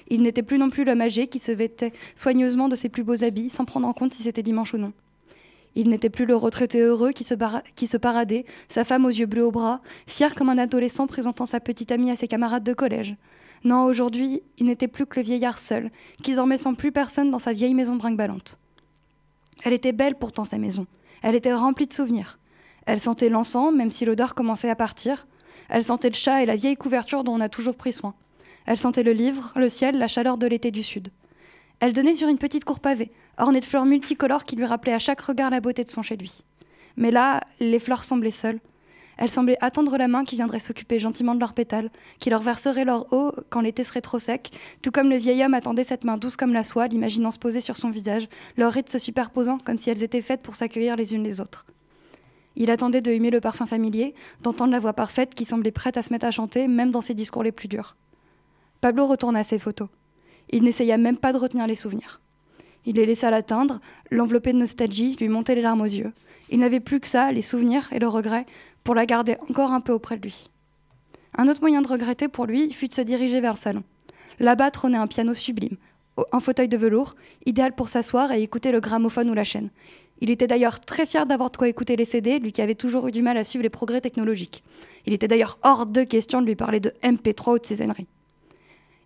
[0.08, 3.24] Il n'était plus non plus l'homme âgé qui se vêtait soigneusement de ses plus beaux
[3.24, 4.92] habits sans prendre en compte si c'était dimanche ou non.
[5.74, 9.50] Il n'était plus le retraité heureux qui se, paradait, sa femme aux yeux bleus au
[9.50, 13.16] bras, fier comme un adolescent présentant sa petite amie à ses camarades de collège.
[13.64, 15.90] Non, aujourd'hui, il n'était plus que le vieillard seul,
[16.22, 18.58] qui dormait sans plus personne dans sa vieille maison brinque-ballante.
[19.64, 20.86] Elle était belle pourtant, sa maison.
[21.20, 22.38] Elle était remplie de souvenirs.
[22.86, 25.26] Elle sentait l'encens, même si l'odeur commençait à partir.
[25.68, 28.14] Elle sentait le chat et la vieille couverture dont on a toujours pris soin.
[28.64, 31.10] Elle sentait le livre, le ciel, la chaleur de l'été du sud.
[31.80, 34.98] Elle donnait sur une petite cour pavée, ornée de fleurs multicolores qui lui rappelaient à
[34.98, 36.42] chaque regard la beauté de son chez lui.
[36.96, 38.60] Mais là, les fleurs semblaient seules.
[39.18, 42.84] Elles semblaient attendre la main qui viendrait s'occuper gentiment de leurs pétales, qui leur verserait
[42.84, 44.50] leur eau quand l'été serait trop sec,
[44.82, 47.60] tout comme le vieil homme attendait cette main douce comme la soie, l'imaginant se poser
[47.60, 51.14] sur son visage, leurs rides se superposant comme si elles étaient faites pour s'accueillir les
[51.14, 51.66] unes les autres.
[52.56, 56.02] Il attendait de humer le parfum familier, d'entendre la voix parfaite qui semblait prête à
[56.02, 57.96] se mettre à chanter, même dans ses discours les plus durs.
[58.80, 59.88] Pablo retourna à ses photos.
[60.50, 62.20] Il n'essaya même pas de retenir les souvenirs.
[62.86, 66.12] Il les laissa l'atteindre, l'envelopper de nostalgie, lui monter les larmes aux yeux.
[66.50, 68.46] Il n'avait plus que ça, les souvenirs et le regret,
[68.84, 70.50] pour la garder encore un peu auprès de lui.
[71.36, 73.82] Un autre moyen de regretter pour lui fut de se diriger vers le salon.
[74.38, 75.76] Là-bas trônait un piano sublime,
[76.32, 79.70] un fauteuil de velours, idéal pour s'asseoir et écouter le gramophone ou la chaîne.
[80.20, 83.08] Il était d'ailleurs très fier d'avoir de quoi écouter les CD, lui qui avait toujours
[83.08, 84.64] eu du mal à suivre les progrès technologiques.
[85.04, 88.06] Il était d'ailleurs hors de question de lui parler de MP3 ou de ses âneries.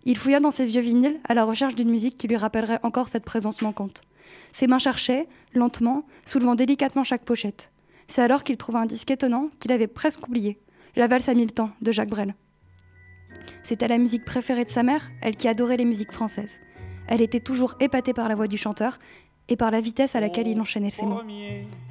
[0.05, 3.09] Il fouilla dans ses vieux vinyles à la recherche d'une musique qui lui rappellerait encore
[3.09, 4.01] cette présence manquante.
[4.53, 7.71] Ses mains cherchaient, lentement, soulevant délicatement chaque pochette.
[8.07, 10.59] C'est alors qu'il trouva un disque étonnant qu'il avait presque oublié,
[10.95, 12.35] La valse à de Jacques Brel.
[13.63, 16.57] C'était la musique préférée de sa mère, elle qui adorait les musiques françaises.
[17.07, 18.97] Elle était toujours épatée par la voix du chanteur
[19.51, 21.21] et par la vitesse à laquelle il enchaînait ses mots.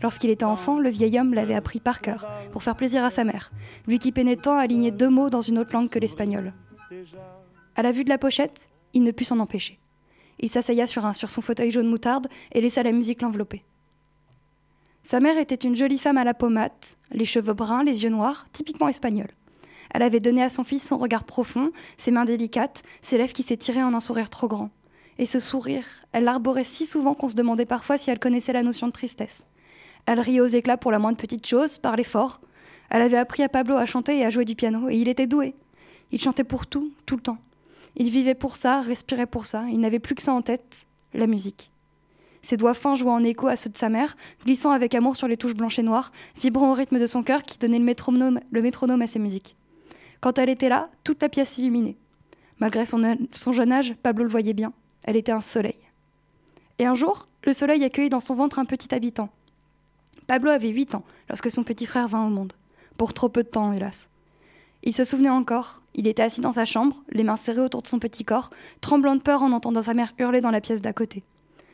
[0.02, 3.22] Lorsqu'il était enfant, le vieil homme l'avait appris par cœur, pour faire plaisir à sa
[3.22, 3.52] mère,
[3.86, 6.54] lui qui peinait tant à aligner deux mots dans une autre langue que l'espagnol.
[7.76, 9.78] À la vue de la pochette, il ne put s'en empêcher.
[10.38, 13.62] Il sur, un- sur son fauteuil jaune moutarde et laissa la musique l'envelopper.
[15.02, 16.72] Sa mère était une jolie femme à la pommade,
[17.12, 19.30] les cheveux bruns, les yeux noirs, typiquement espagnols.
[19.92, 23.42] Elle avait donné à son fils son regard profond, ses mains délicates, ses lèvres qui
[23.42, 24.70] s'étiraient en un sourire trop grand.
[25.20, 28.62] Et ce sourire, elle l'arborait si souvent qu'on se demandait parfois si elle connaissait la
[28.62, 29.44] notion de tristesse.
[30.06, 32.40] Elle riait aux éclats pour la moindre petite chose, parlait fort.
[32.88, 35.26] Elle avait appris à Pablo à chanter et à jouer du piano, et il était
[35.26, 35.54] doué.
[36.10, 37.36] Il chantait pour tout, tout le temps.
[37.96, 41.26] Il vivait pour ça, respirait pour ça, il n'avait plus que ça en tête, la
[41.26, 41.70] musique.
[42.40, 45.28] Ses doigts fins jouaient en écho à ceux de sa mère, glissant avec amour sur
[45.28, 48.40] les touches blanches et noires, vibrant au rythme de son cœur qui donnait le métronome,
[48.50, 49.54] le métronome à ses musiques.
[50.22, 51.98] Quand elle était là, toute la pièce s'illuminait.
[52.58, 54.72] Malgré son, son jeune âge, Pablo le voyait bien.
[55.04, 55.78] Elle était un soleil.
[56.78, 59.28] Et un jour, le soleil accueillit dans son ventre un petit habitant.
[60.26, 62.52] Pablo avait huit ans lorsque son petit frère vint au monde.
[62.96, 64.08] Pour trop peu de temps, hélas.
[64.82, 65.82] Il se souvenait encore.
[65.94, 69.16] Il était assis dans sa chambre, les mains serrées autour de son petit corps, tremblant
[69.16, 71.22] de peur en entendant sa mère hurler dans la pièce d'à côté.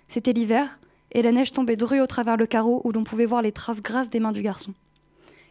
[0.08, 0.78] C'était l'hiver,
[1.12, 3.82] et la neige tombait drue au travers le carreau où l'on pouvait voir les traces
[3.82, 4.74] grasses des mains du garçon.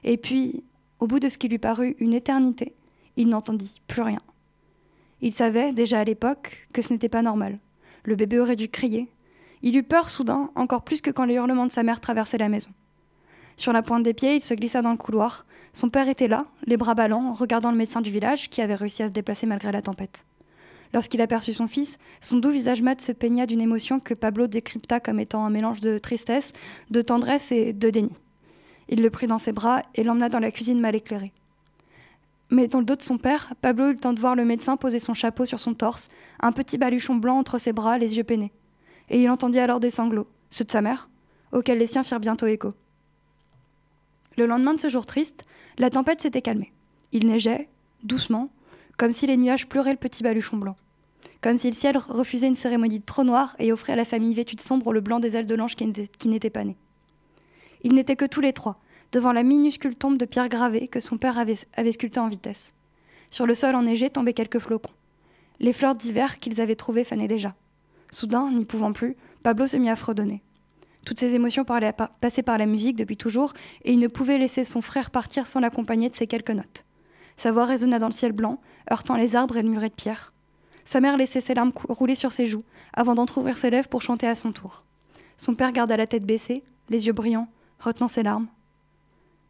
[0.03, 0.63] Et puis,
[0.99, 2.73] au bout de ce qui lui parut une éternité,
[3.15, 4.19] il n'entendit plus rien.
[5.21, 7.57] Il savait, déjà à l'époque, que ce n'était pas normal.
[8.05, 9.11] Le bébé aurait dû crier.
[9.61, 12.49] Il eut peur soudain, encore plus que quand les hurlements de sa mère traversaient la
[12.49, 12.69] maison.
[13.57, 15.45] Sur la pointe des pieds, il se glissa dans le couloir.
[15.73, 19.03] Son père était là, les bras ballants, regardant le médecin du village qui avait réussi
[19.03, 20.23] à se déplacer malgré la tempête.
[20.93, 24.99] Lorsqu'il aperçut son fils, son doux visage mat se peigna d'une émotion que Pablo décrypta
[24.99, 26.53] comme étant un mélange de tristesse,
[26.91, 28.13] de tendresse et de déni.
[28.87, 31.33] Il le prit dans ses bras et l'emmena dans la cuisine mal éclairée.
[32.51, 34.77] Mais dans le dos de son père, Pablo eut le temps de voir le médecin
[34.77, 38.23] poser son chapeau sur son torse, un petit baluchon blanc entre ses bras, les yeux
[38.23, 38.51] peinés.
[39.09, 41.09] Et il entendit alors des sanglots, ceux de sa mère,
[41.51, 42.73] auxquels les siens firent bientôt écho.
[44.37, 45.45] Le lendemain de ce jour triste,
[45.77, 46.73] la tempête s'était calmée.
[47.11, 47.69] Il neigeait,
[48.03, 48.49] doucement,
[48.97, 50.75] comme si les nuages pleuraient le petit baluchon blanc.
[51.41, 54.33] Comme si le ciel refusait une cérémonie de trop noir et offrait à la famille
[54.33, 56.75] vêtue de sombre le blanc des ailes de l'ange qui n'était pas né.
[57.83, 58.79] Ils n'étaient que tous les trois,
[59.11, 61.55] devant la minuscule tombe de pierre gravée que son père avait,
[61.91, 62.73] sculptée en vitesse.
[63.29, 64.91] Sur le sol enneigé tombaient quelques flocons.
[65.59, 67.55] Les fleurs d'hiver qu'ils avaient trouvées fanaient déjà.
[68.11, 70.41] Soudain, n'y pouvant plus, Pablo se mit à fredonner.
[71.05, 74.37] Toutes ses émotions parlaient- pa- passaient par la musique depuis toujours, et il ne pouvait
[74.37, 76.85] laisser son frère partir sans l'accompagner de ces quelques notes.
[77.37, 78.59] Sa voix résonna dans le ciel blanc,
[78.91, 80.33] heurtant les arbres et le muret de pierre.
[80.83, 82.61] Sa mère laissait ses larmes rouler sur ses joues,
[82.93, 84.83] avant d'entr'ouvrir ses lèvres pour chanter à son tour.
[85.37, 88.47] Son père garda la tête baissée, les yeux brillants, retenant ses larmes.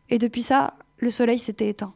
[0.09, 1.93] Et depuis ça, le soleil s'était éteint.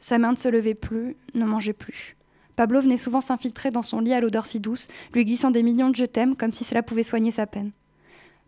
[0.00, 2.16] Sa mère ne se levait plus, ne mangeait plus.
[2.56, 5.90] Pablo venait souvent s'infiltrer dans son lit à l'odeur si douce, lui glissant des millions
[5.90, 7.70] de je t'aime comme si cela pouvait soigner sa peine.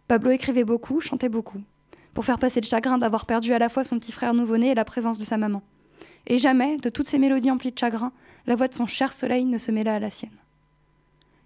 [0.09, 1.61] Pablo écrivait beaucoup, chantait beaucoup,
[2.14, 4.74] pour faire passer le chagrin d'avoir perdu à la fois son petit frère nouveau-né et
[4.74, 5.62] la présence de sa maman.
[6.26, 8.12] Et jamais, de toutes ces mélodies emplies de chagrin,
[8.46, 10.37] la voix de son cher soleil ne se mêla à la sienne.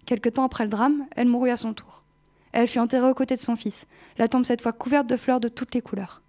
[0.05, 2.03] Quelque temps après le drame, elle mourut à son tour.
[2.51, 3.85] Elle fut enterrée aux côtés de son fils,
[4.17, 6.21] la tombe cette fois couverte de fleurs de toutes les couleurs.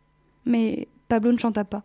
[0.46, 1.82] Mais Pablo ne chanta pas.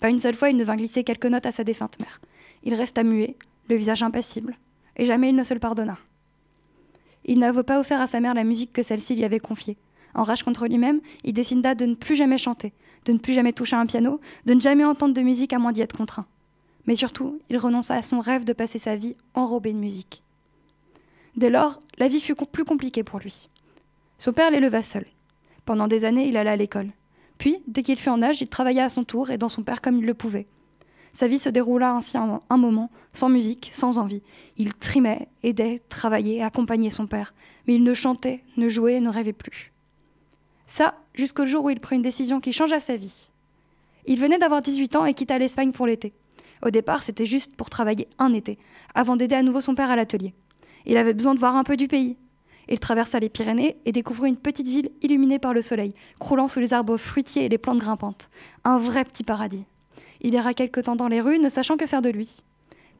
[0.00, 2.20] Pas une seule fois il ne vint glisser quelques notes à sa défunte mère.
[2.62, 3.36] Il resta muet,
[3.68, 4.56] le visage impassible,
[4.96, 5.98] et jamais il ne se le pardonna.
[7.24, 9.76] Il n'avait pas offert à sa mère la musique que celle-ci lui avait confiée.
[10.14, 12.72] En rage contre lui-même, il décida de ne plus jamais chanter,
[13.04, 15.72] de ne plus jamais toucher un piano, de ne jamais entendre de musique à moins
[15.72, 16.26] d'y être contraint.
[16.86, 20.22] Mais surtout, il renonça à son rêve de passer sa vie enrobé de musique.
[21.36, 23.48] Dès lors, la vie fut plus compliquée pour lui.
[24.18, 25.04] Son père l'éleva seul.
[25.64, 26.90] Pendant des années, il alla à l'école.
[27.44, 29.82] Puis, dès qu'il fut en âge, il travailla à son tour et dans son père
[29.82, 30.46] comme il le pouvait.
[31.12, 34.22] Sa vie se déroula ainsi un, un moment, sans musique, sans envie.
[34.56, 37.34] Il trimait, aidait, travaillait, accompagnait son père,
[37.66, 39.74] mais il ne chantait, ne jouait, ne rêvait plus.
[40.66, 43.28] Ça, jusqu'au jour où il prit une décision qui changea sa vie.
[44.06, 46.14] Il venait d'avoir 18 ans et quitta l'Espagne pour l'été.
[46.64, 48.56] Au départ, c'était juste pour travailler un été,
[48.94, 50.32] avant d'aider à nouveau son père à l'atelier.
[50.86, 52.16] Il avait besoin de voir un peu du pays.
[52.68, 56.60] Il traversa les Pyrénées et découvrit une petite ville illuminée par le soleil, croulant sous
[56.60, 58.30] les arbres fruitiers et les plantes grimpantes.
[58.64, 59.64] Un vrai petit paradis.
[60.20, 62.42] Il erra quelque temps dans les rues, ne sachant que faire de lui.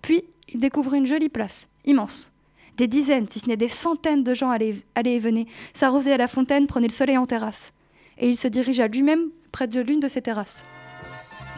[0.03, 2.33] Puis, il découvrit une jolie place, immense.
[2.77, 6.29] Des dizaines, si ce n'est des centaines de gens allaient, et venaient, s'arrosaient à la
[6.29, 7.73] fontaine, prenaient le soleil en terrasse.
[8.19, 10.65] Et il se dirigea lui-même près de l'une de ces terrasses.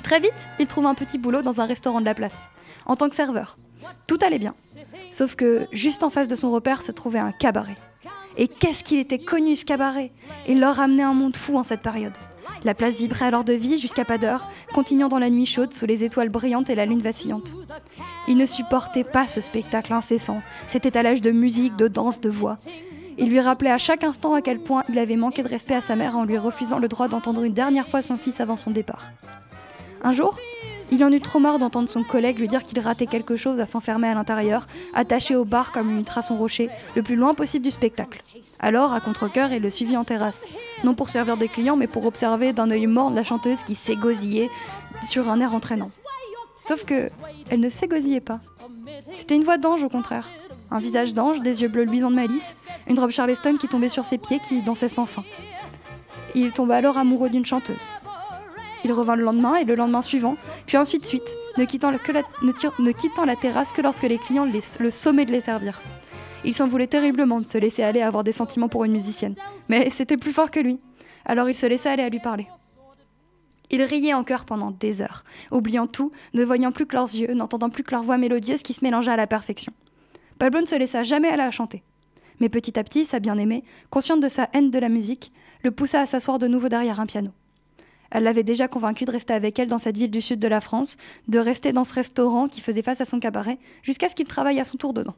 [0.03, 2.49] Très vite, il trouva un petit boulot dans un restaurant de la place,
[2.85, 3.59] en tant que serveur.
[4.07, 4.55] Tout allait bien.
[5.11, 7.77] Sauf que, juste en face de son repère, se trouvait un cabaret.
[8.37, 10.12] Et qu'est-ce qu'il était connu, ce cabaret?
[10.46, 12.12] Il leur ramenait un monde fou en cette période.
[12.64, 15.87] La place vibrait alors de vie jusqu'à pas d'heure, continuant dans la nuit chaude sous
[15.87, 17.55] les étoiles brillantes et la lune vacillante.
[18.29, 22.59] Il ne supportait pas ce spectacle incessant, cet étalage de musique, de danse, de voix.
[23.18, 25.81] Il lui rappelait à chaque instant à quel point il avait manqué de respect à
[25.81, 28.70] sa mère en lui refusant le droit d'entendre une dernière fois son fils avant son
[28.70, 29.11] départ.
[30.03, 30.38] Un jour,
[30.90, 33.66] il en eut trop marre d'entendre son collègue lui dire qu'il ratait quelque chose à
[33.66, 37.64] s'enfermer à l'intérieur, attaché au bar comme une trace en rocher, le plus loin possible
[37.64, 38.22] du spectacle.
[38.61, 40.46] Alors, à contre-coeur, il le suivit en terrasse.
[40.85, 44.51] Non pour servir des clients, mais pour observer d'un œil mort la chanteuse qui s'égosillait
[45.03, 45.90] sur un air entraînant.
[46.59, 47.11] Sauf que,
[47.51, 48.40] elle ne s'égosillait pas.
[49.14, 50.31] C'était une voix d'ange au contraire.
[50.70, 52.57] Un visage d'ange, des yeux bleus luisants de malice,
[52.88, 55.25] une robe charleston qui tombait sur ses pieds qui dansait sans fin.
[56.35, 57.92] Il tomba alors amoureux d'une chanteuse.
[58.87, 63.72] Il revint le lendemain et le lendemain suivant, puis ensuite suite, ne quittant, la, terrasse
[63.72, 64.46] que lorsque les clients
[64.79, 65.83] le sommaient de les servir.
[66.44, 69.35] Il s'en voulait terriblement de se laisser aller à avoir des sentiments pour une musicienne,
[69.68, 70.79] mais c'était plus fort que lui.
[71.25, 72.46] Alors il se laissa aller à lui parler.
[73.72, 77.35] Il riait en chœur pendant des heures, oubliant tout, ne voyant plus que leurs yeux,
[77.35, 79.72] n'entendant plus que leur voix mélodieuse qui se mélangeait à la perfection.
[80.38, 81.83] Pablo ne se laissa jamais aller à chanter.
[82.38, 85.33] Mais petit à petit, sa bien-aimée, consciente de sa haine de la musique,
[85.64, 87.33] le poussa à s'asseoir de nouveau derrière un piano.
[88.16, 90.62] Elle l'avait déjà convaincu de rester avec elle dans cette ville du sud de la
[90.62, 90.96] France,
[91.29, 94.59] de rester dans ce restaurant qui faisait face à son cabaret, jusqu'à ce qu'il travaille
[94.59, 95.14] à son tour dedans.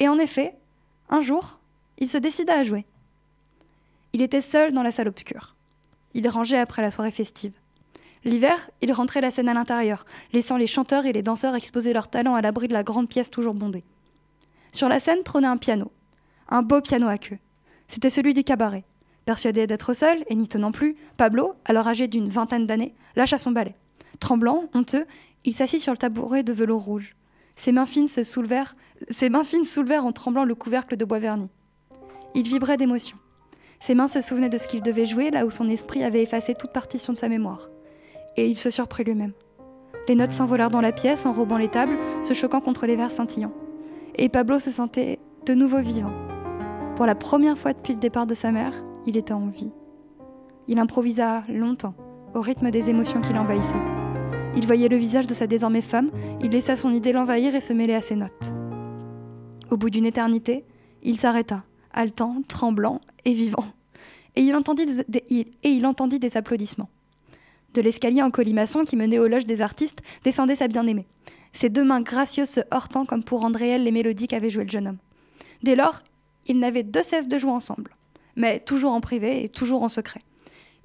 [0.00, 0.56] Et en effet,
[1.10, 1.60] un jour,
[1.98, 2.86] il se décida à jouer.
[4.14, 5.54] Il était seul dans la salle obscure.
[6.14, 7.52] Il rangeait après la soirée festive.
[8.24, 12.10] L'hiver, il rentrait la scène à l'intérieur, laissant les chanteurs et les danseurs exposer leurs
[12.10, 13.84] talents à l'abri de la grande pièce toujours bondée.
[14.72, 15.92] Sur la scène trônait un piano,
[16.48, 17.38] un beau piano à queue.
[17.86, 18.82] C'était celui du cabaret.
[19.24, 23.52] Persuadé d'être seul, et n'y tenant plus, Pablo, alors âgé d'une vingtaine d'années, lâcha son
[23.52, 23.74] balai.
[24.18, 25.06] Tremblant, honteux,
[25.44, 27.14] il s'assit sur le tabouret de velours rouge.
[27.56, 28.74] Ses mains fines se soulevèrent,
[29.64, 31.48] soulevèrent en tremblant le couvercle de bois verni.
[32.34, 33.16] Il vibrait d'émotion.
[33.80, 36.54] Ses mains se souvenaient de ce qu'il devait jouer là où son esprit avait effacé
[36.54, 37.68] toute partition de sa mémoire.
[38.36, 39.32] Et il se surprit lui-même.
[40.08, 43.52] Les notes s'envolèrent dans la pièce, enrobant les tables, se choquant contre les verres scintillants.
[44.16, 46.12] Et Pablo se sentait de nouveau vivant.
[46.96, 49.72] Pour la première fois depuis le départ de sa mère, il était en vie.
[50.68, 51.94] Il improvisa longtemps,
[52.34, 53.74] au rythme des émotions qui l'envahissaient.
[54.56, 56.10] Il voyait le visage de sa désormais femme,
[56.42, 58.52] il laissa son idée l'envahir et se mêler à ses notes.
[59.70, 60.64] Au bout d'une éternité,
[61.02, 63.64] il s'arrêta, haletant, tremblant et vivant.
[64.36, 66.90] Et il entendit des, et il entendit des applaudissements.
[67.74, 71.06] De l'escalier en colimaçon qui menait aux loges des artistes descendait sa bien-aimée,
[71.52, 74.70] ses deux mains gracieuses se heurtant comme pour rendre réelles les mélodies qu'avait jouées le
[74.70, 74.98] jeune homme.
[75.62, 76.02] Dès lors,
[76.46, 77.94] ils n'avaient de cesse de jouer ensemble,
[78.36, 80.20] mais toujours en privé et toujours en secret.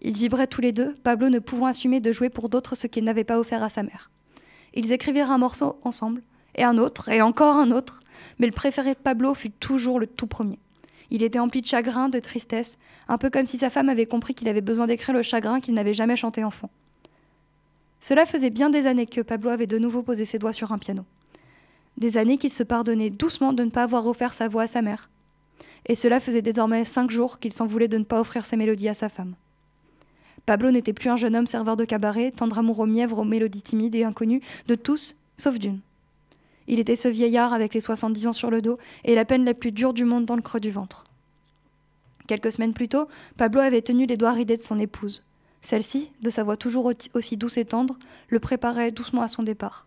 [0.01, 3.03] Ils vibraient tous les deux, Pablo ne pouvant assumer de jouer pour d'autres ce qu'il
[3.03, 4.11] n'avait pas offert à sa mère.
[4.73, 6.21] Ils écrivirent un morceau ensemble,
[6.55, 7.99] et un autre, et encore un autre,
[8.39, 10.59] mais le préféré de Pablo fut toujours le tout premier.
[11.09, 14.33] Il était empli de chagrin, de tristesse, un peu comme si sa femme avait compris
[14.33, 16.69] qu'il avait besoin d'écrire le chagrin qu'il n'avait jamais chanté enfant.
[17.99, 20.77] Cela faisait bien des années que Pablo avait de nouveau posé ses doigts sur un
[20.77, 21.05] piano.
[21.97, 24.81] Des années qu'il se pardonnait doucement de ne pas avoir offert sa voix à sa
[24.81, 25.09] mère.
[25.87, 28.89] Et cela faisait désormais cinq jours qu'il s'en voulait de ne pas offrir ses mélodies
[28.89, 29.35] à sa femme.
[30.45, 33.95] Pablo n'était plus un jeune homme serveur de cabaret, tendre amoureux mièvre aux mélodies timides
[33.95, 35.79] et inconnues de tous, sauf d'une.
[36.67, 39.53] Il était ce vieillard avec les 70 ans sur le dos et la peine la
[39.53, 41.05] plus dure du monde dans le creux du ventre.
[42.27, 45.23] Quelques semaines plus tôt, Pablo avait tenu les doigts ridés de son épouse.
[45.61, 47.97] Celle-ci, de sa voix toujours au- aussi douce et tendre,
[48.27, 49.85] le préparait doucement à son départ.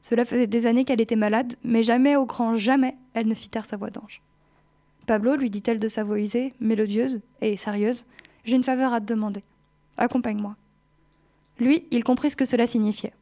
[0.00, 3.48] Cela faisait des années qu'elle était malade, mais jamais, au grand jamais, elle ne fit
[3.50, 4.22] taire sa voix d'ange.
[5.08, 8.04] Pablo, lui dit-elle de sa voix usée, mélodieuse et sérieuse,
[8.44, 9.42] j'ai une faveur à te demander.
[9.96, 10.54] Accompagne-moi.
[11.58, 13.14] Lui, il comprit ce que cela signifiait.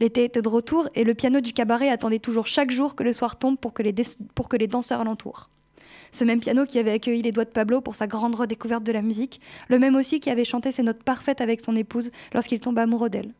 [0.00, 3.14] L'été était de retour et le piano du cabaret attendait toujours chaque jour que le
[3.14, 5.48] soir tombe pour que les, des- pour que les danseurs l'entourent.
[6.12, 8.92] Ce même piano qui avait accueilli les doigts de Pablo pour sa grande redécouverte de
[8.92, 12.60] la musique, le même aussi qui avait chanté ses notes parfaites avec son épouse lorsqu'il
[12.60, 13.32] tomba amoureux d'elle.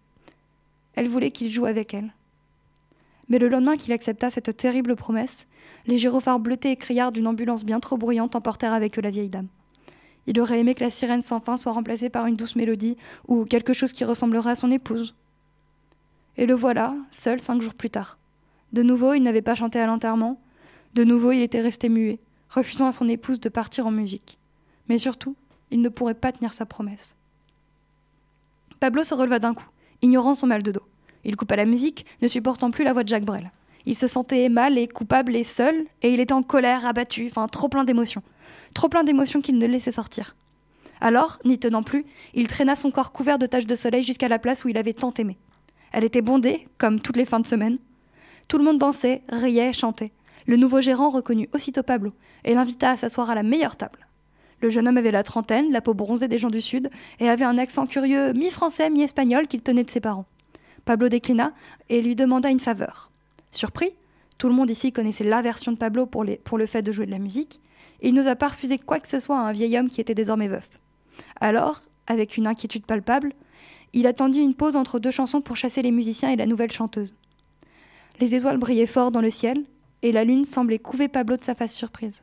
[0.95, 2.13] Elle voulait qu'il joue avec elle.
[3.31, 5.47] Mais le lendemain qu'il accepta cette terrible promesse,
[5.87, 9.31] les gyrophares bleutés et criards d'une ambulance bien trop bruyante emportèrent avec eux la vieille
[9.31, 9.47] dame.
[10.27, 12.97] Il aurait aimé que la sirène sans fin soit remplacée par une douce mélodie
[13.29, 15.15] ou quelque chose qui ressemblerait à son épouse.
[16.37, 18.19] Et le voilà, seul cinq jours plus tard.
[18.73, 20.41] De nouveau, il n'avait pas chanté à l'enterrement.
[20.95, 24.39] De nouveau, il était resté muet, refusant à son épouse de partir en musique.
[24.89, 25.37] Mais surtout,
[25.71, 27.17] il ne pourrait pas tenir sa promesse.
[28.81, 29.69] Pablo se releva d'un coup,
[30.03, 30.90] ignorant son mal de dos.
[31.25, 33.51] Il coupa la musique, ne supportant plus la voix de Jacques Brel.
[33.87, 37.47] Il se sentait mal et coupable et seul, et il était en colère, abattu, enfin
[37.49, 38.23] trop plein d'émotions.
[38.75, 40.37] Trop plein d'émotions qu'il ne laissait sortir.
[41.01, 42.05] Alors, n'y tenant plus,
[42.35, 44.93] il traîna son corps couvert de taches de soleil jusqu'à la place où il avait
[44.93, 45.39] tant aimé.
[45.93, 47.79] Elle était bondée, comme toutes les fins de semaine.
[48.49, 50.13] Tout le monde dansait, riait, chantait.
[50.47, 52.13] Le nouveau gérant reconnut aussitôt Pablo
[52.45, 54.07] et l'invita à s'asseoir à la meilleure table.
[54.61, 57.45] Le jeune homme avait la trentaine, la peau bronzée des gens du Sud, et avait
[57.45, 60.27] un accent curieux mi-français, mi-espagnol qu'il tenait de ses parents.
[60.85, 61.53] Pablo déclina
[61.89, 63.11] et lui demanda une faveur.
[63.51, 63.91] Surpris,
[64.39, 67.11] tout le monde ici connaissait la version de Pablo pour, le fait de jouer de
[67.11, 67.61] la musique,
[68.01, 70.49] il n'osa pas refuser quoi que ce soit à un vieil homme qui était désormais
[70.49, 70.69] veuf.
[71.41, 73.35] Alors, avec une inquiétude palpable,
[73.93, 77.15] il attendit une pause entre deux chansons pour chasser les musiciens et la nouvelle chanteuse.
[78.21, 79.65] Les étoiles brillaient fort dans le ciel,
[80.03, 82.21] et la lune semblait couver Pablo de sa face surprise.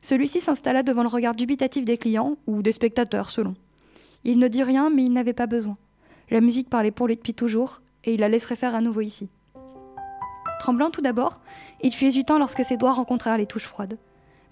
[0.00, 3.54] Celui-ci s'installa devant le regard dubitatif des clients, ou des spectateurs selon.
[4.24, 5.76] Il ne dit rien, mais il n'avait pas besoin.
[6.32, 9.28] La musique parlait pour lui depuis toujours, et il la laisserait faire à nouveau ici.
[10.60, 11.42] Tremblant tout d'abord,
[11.82, 13.98] il fut hésitant lorsque ses doigts rencontrèrent les touches froides.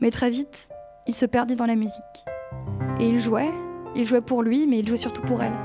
[0.02, 0.68] Mais très vite,
[1.06, 1.96] il se perdit dans la musique.
[3.00, 3.48] Et il jouait,
[3.96, 5.56] il jouait pour lui, mais il jouait surtout pour elle.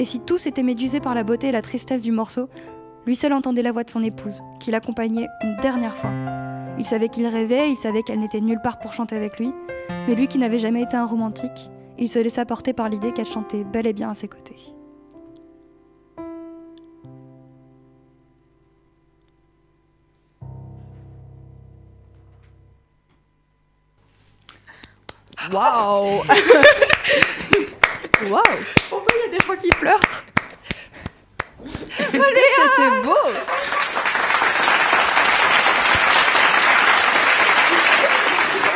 [0.00, 2.48] Et si tous étaient médusés par la beauté et la tristesse du morceau,
[3.06, 6.10] lui seul entendait la voix de son épouse, qui l'accompagnait une dernière fois.
[6.80, 9.52] Il savait qu'il rêvait, il savait qu'elle n'était nulle part pour chanter avec lui,
[10.08, 13.24] mais lui qui n'avait jamais été un romantique, il se laissa porter par l'idée qu'elle
[13.24, 14.74] chantait bel et bien à ses côtés.
[25.52, 26.24] Waouh
[28.30, 28.42] Waouh
[28.88, 30.00] Pourquoi il y a des gens qui pleurent.
[31.66, 33.12] C'était beau?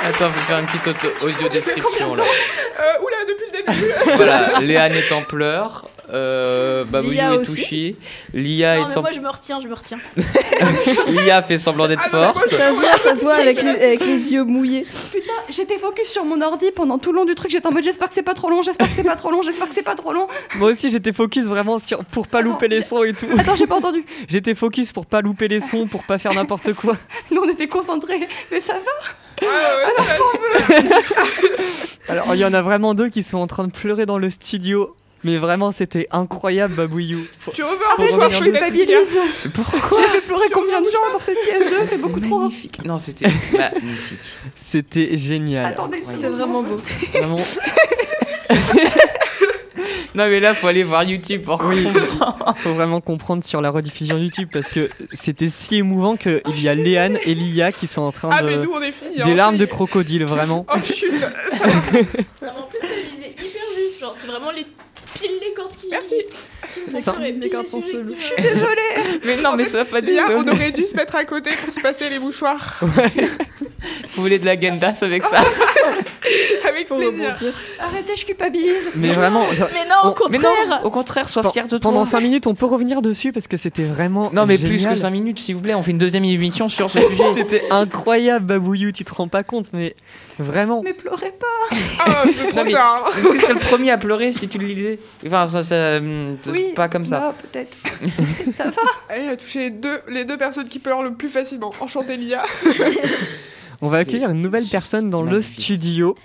[0.09, 2.23] Attends, faut faire une petite auto- audio description là.
[2.25, 3.93] Euh, oula, depuis le début.
[4.17, 7.55] Voilà, Léane est en pleurs, euh, Lia est aussi.
[7.55, 7.97] touché,
[8.33, 9.01] Lia Non, mais est en...
[9.03, 9.99] moi je me retiens, je me retiens.
[11.09, 12.49] Lia fait semblant d'être Ah, forte.
[12.49, 14.87] Ça se voit, ça se voit avec les, avec les yeux mouillés.
[15.13, 17.51] Putain, j'étais focus sur mon ordi pendant tout le long du truc.
[17.51, 19.43] J'étais en mode j'espère que c'est pas trop long, j'espère que c'est pas trop long,
[19.43, 20.27] j'espère que c'est pas trop long.
[20.57, 23.27] Moi aussi, j'étais focus vraiment sur, pour pas Attends, louper les sons et tout.
[23.39, 24.05] Attends, j'ai pas entendu.
[24.29, 26.97] J'étais focus pour pas louper les sons, pour pas faire n'importe quoi.
[27.31, 28.27] Nous on était concentrés.
[28.51, 28.81] Mais ça va
[32.09, 34.31] Alors, il y en a vraiment deux qui sont en train de pleurer dans le
[34.31, 34.95] studio.
[35.25, 37.27] Mais vraiment, c'était incroyable, Babouillou.
[37.53, 37.69] Tu veux.
[37.99, 39.19] Lia Stabilise.
[39.53, 42.39] Pourquoi J'ai fait pleurer combien de gens dans cette pièce 2 C'est beaucoup trop.
[42.39, 42.85] magnifique.
[42.85, 44.19] Non, c'était magnifique.
[44.55, 45.67] C'était génial.
[45.67, 46.81] Attendez, C'était vraiment beau.
[47.13, 47.39] Vraiment.
[50.15, 51.85] Non, mais là, faut aller voir YouTube pour Oui.
[51.85, 52.55] comprendre.
[52.57, 56.75] Faut vraiment comprendre sur la rediffusion YouTube parce que c'était si émouvant qu'il y a
[56.75, 58.47] Léane et Lia qui sont en train Ah, de.
[58.49, 59.17] mais nous, on est finis.
[59.17, 60.65] des hein, larmes ça de crocodile, vraiment.
[60.75, 61.13] Oh, chut.
[61.63, 64.01] En plus, la visée hyper juste.
[64.01, 64.65] Genre, c'est vraiment les
[65.15, 65.89] pile les cordes qui.
[65.91, 66.15] Merci.
[67.03, 68.15] Ça- les sont sujets seules.
[68.15, 71.51] qui me- Mais non, mais sois pas Lia, on aurait dû se mettre à côté
[71.65, 72.81] pour se passer les mouchoirs.
[74.17, 75.37] Vous voulez de la Gendas avec ça
[76.69, 77.29] Avec Pour plaisir.
[77.31, 77.55] rebondir.
[77.79, 78.91] Arrêtez, je culpabilise.
[78.97, 79.45] Mais vraiment.
[79.51, 80.53] Mais non, au On- Mais contraire.
[80.69, 81.81] non, au contraire, sois fier de toi.
[81.81, 84.31] Pendant 5 minutes, on peut revenir dessus parce que c'était vraiment.
[84.33, 85.75] Non, mais plus que 5 minutes, s'il vous plaît.
[85.75, 87.25] On fait une deuxième émission sur ce sujet.
[87.35, 89.95] C'était incroyable, Babouillou, tu te rends pas compte, mais
[90.39, 90.83] vraiment.
[90.85, 91.77] Mais pleurez pas.
[92.01, 93.13] Ah, c'est trop tard.
[93.33, 96.73] Tu serais le premier à pleurer si tu le lisais Enfin, ça, ça, hum, Oui.
[96.75, 97.21] pas comme ça.
[97.21, 97.77] Bah, peut-être.
[98.57, 98.83] ça va.
[99.09, 101.73] Elle a touché les deux, les deux personnes qui pleurent le plus facilement.
[101.81, 102.45] Enchantée, Lia.
[103.81, 106.17] On va accueillir une nouvelle personne dans le studio.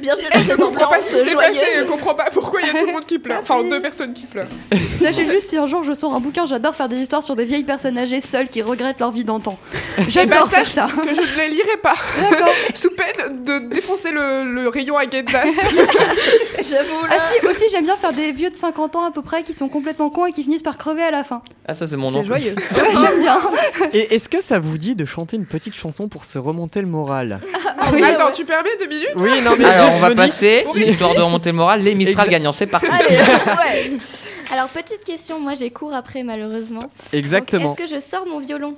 [0.00, 1.58] Bienvenue Elle dans ne comprend pas ce qui s'est passé.
[1.60, 1.90] Elle joyeuse.
[1.90, 3.40] comprend pas pourquoi il y a tout le monde qui pleure.
[3.42, 4.46] Enfin, deux personnes qui pleurent.
[4.98, 7.44] Sachez juste, si un jour je sors un bouquin, j'adore faire des histoires sur des
[7.44, 9.58] vieilles personnes âgées seules qui regrettent leur vie d'antan.
[9.98, 10.86] Eh ben, J'adore faire sache ça.
[10.86, 11.94] que je ne les lirai pas.
[12.30, 12.48] D'accord.
[12.74, 15.44] Sous peine de défoncer le, le rayon à Gendas.
[16.62, 19.42] J'avoue Ah si, aussi j'aime bien faire des vieux de 50 ans à peu près
[19.42, 21.42] qui sont complètement cons et qui finissent par crever à la fin.
[21.66, 22.24] Ah, ça, c'est mon C'est nom.
[22.24, 22.54] joyeux.
[22.54, 23.38] Ouais, j'aime bien.
[23.92, 26.86] Et est-ce que ça vous dit de chanter une petite chanson pour se remonter le
[26.86, 27.40] moral?
[27.78, 28.32] Ah oui, Attends, ouais.
[28.32, 29.08] tu permets deux minutes?
[29.16, 30.84] Oui, non, mais Alors, je on va me dis- passer, Oui.
[30.88, 32.30] histoire de remonter le moral, les Mistral Exact.
[32.30, 32.52] gagnants.
[32.52, 32.86] C'est parti.
[32.86, 33.92] Allez, ouais.
[34.52, 36.80] Alors, petite question, moi j'ai cours après malheureusement.
[36.80, 37.72] Donc, Exactement.
[37.74, 38.74] Est-ce que je sors mon violon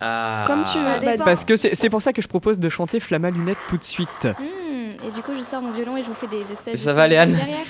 [0.00, 0.44] Ah.
[0.46, 0.84] Comme tu veux.
[0.84, 1.24] Ça Bah, dépend.
[1.24, 3.84] Parce que c'est c'est pour ça que je propose de chanter Flamma Lunette tout de
[3.84, 4.24] suite.
[4.24, 4.63] Hmm,
[5.06, 6.96] Et du coup, je sors mon violon et je vous fais des espèces Ça de
[6.96, 7.58] va, Léane derrière.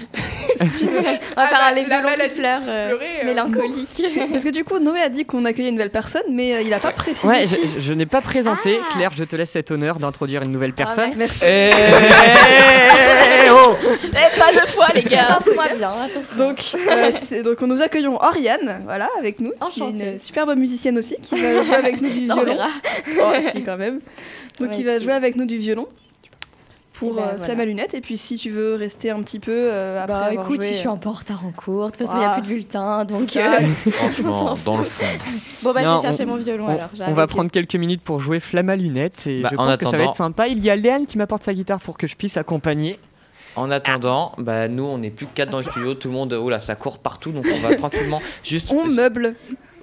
[0.61, 0.99] Si tu veux.
[1.01, 4.03] On va Ah faire bah, les la violons qui pleurent, euh, euh, mélancoliques.
[4.33, 6.73] Parce que du coup, Noé a dit qu'on accueillait une nouvelle personne, mais euh, il
[6.73, 7.27] a pas précisé.
[7.27, 7.57] Ouais, qui.
[7.75, 8.79] je, je n'ai pas présenté.
[8.81, 8.93] Ah.
[8.95, 11.11] Claire, je te laisse cet honneur d'introduire une nouvelle personne.
[11.17, 11.43] Merci.
[11.45, 13.75] Eh, eh, oh
[14.05, 15.39] Eh, pas deux fois, les gars.
[15.55, 16.39] Moi bien, attention.
[16.39, 16.59] Donc,
[16.89, 20.13] euh, donc nous accueillons Oriane, voilà, avec nous, qui est Enchantée.
[20.13, 22.59] une superbe musicienne aussi, qui va jouer avec nous du violon.
[23.21, 23.99] Oh, si, quand même.
[24.61, 25.89] Donc, Ouais, il va jouer avec nous du violon
[26.95, 27.45] pour Eh ben, euh, voilà.
[27.45, 27.93] Flamme à lunettes.
[27.95, 30.69] Et puis, si tu veux rester un petit peu euh, après Bah avoir écoute, joué,
[30.69, 32.25] si je suis euh, un peu en retard en cours, de toute façon, il n'y
[32.25, 32.35] a Ah.
[32.35, 33.37] plus de bulletin, donc...
[33.37, 33.61] Euh,
[33.93, 35.05] Franchement, dans le fond.
[35.63, 36.89] Bon bah, Non, je vais chercher on- mon violon On, alors.
[37.07, 39.87] on va prendre quelques minutes pour jouer Flamma Lunette et Bah, je en pense que
[39.87, 40.49] ça va être sympa.
[40.49, 42.99] Il y a Léane qui m'apporte sa guitare pour que je puisse accompagner.
[43.57, 46.33] En attendant, bah nous on est plus que 4 dans le studio, tout le monde,
[46.33, 48.73] oh là, ça court partout, donc on va tranquillement juste.
[48.73, 49.37] On meuble.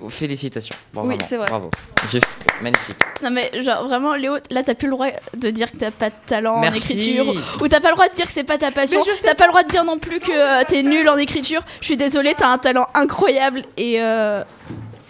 [0.09, 0.75] Félicitations.
[0.93, 1.47] Bon, Oui, c'est vrai.
[1.47, 1.69] Bravo.
[2.09, 2.27] Juste
[2.61, 2.95] magnifique.
[3.23, 6.09] Non mais genre vraiment Léo, là t'as plus le droit de dire que t'as pas
[6.09, 7.25] de talent en écriture
[7.61, 9.03] ou t'as pas le droit de dire que c'est pas ta passion.
[9.23, 11.61] T'as pas le droit de dire non plus que euh, t'es nul en écriture.
[11.79, 14.43] Je suis désolée, t'as un talent incroyable et euh,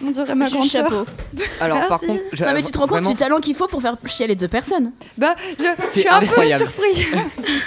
[0.04, 1.06] On dirait ma juste grande chapeau.
[1.60, 3.68] Alors par contre, je- Non mais tu te rends compte vraiment, du talent qu'il faut
[3.68, 4.92] pour faire chialer deux personnes.
[5.16, 6.64] Bah, je, suis un incroyable.
[6.64, 7.06] peu surpris.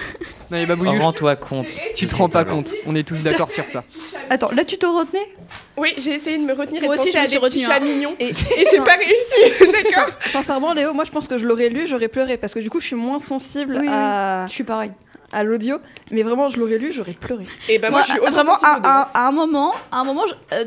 [0.51, 1.65] Non, mais Babouillou, Rends-toi compte.
[1.95, 2.71] tu te rends pas compte.
[2.85, 3.83] On est tous d'accord sur ça.
[4.29, 5.27] Attends, là tu te retenais?
[5.75, 7.47] Oui, j'ai essayé de me retenir et Moi de aussi, penser je me à des
[7.47, 7.95] petits retenue, chats hein.
[7.95, 8.15] mignons.
[8.19, 11.87] Et, Et j'ai pas réussi, d'accord Sincèrement, Léo, moi je pense que je l'aurais lu,
[11.87, 13.89] j'aurais pleuré parce que du coup je suis moins sensible Oui, oui.
[13.91, 14.91] à, Je suis pareil.
[15.31, 15.77] À l'audio.
[16.11, 17.45] Mais vraiment, je l'aurais lu, j'aurais pleuré.
[17.69, 20.23] Et bah moi, Moi, je suis vraiment à, à- à un moment, à un moment
[20.27, 20.65] je- euh,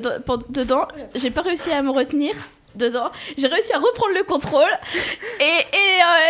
[0.50, 2.34] dedans, j'ai pas réussi à me retenir.
[2.74, 4.68] Dedans, j'ai réussi à reprendre le contrôle
[5.40, 5.46] et, et,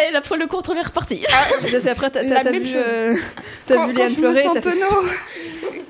[0.06, 1.22] euh, et après le contrôle est reparti.
[1.80, 2.82] Sais, après, t'as La t'as même vu, chose.
[2.86, 3.14] euh,
[3.66, 4.78] t'as Quand- vu quand je me sens fait...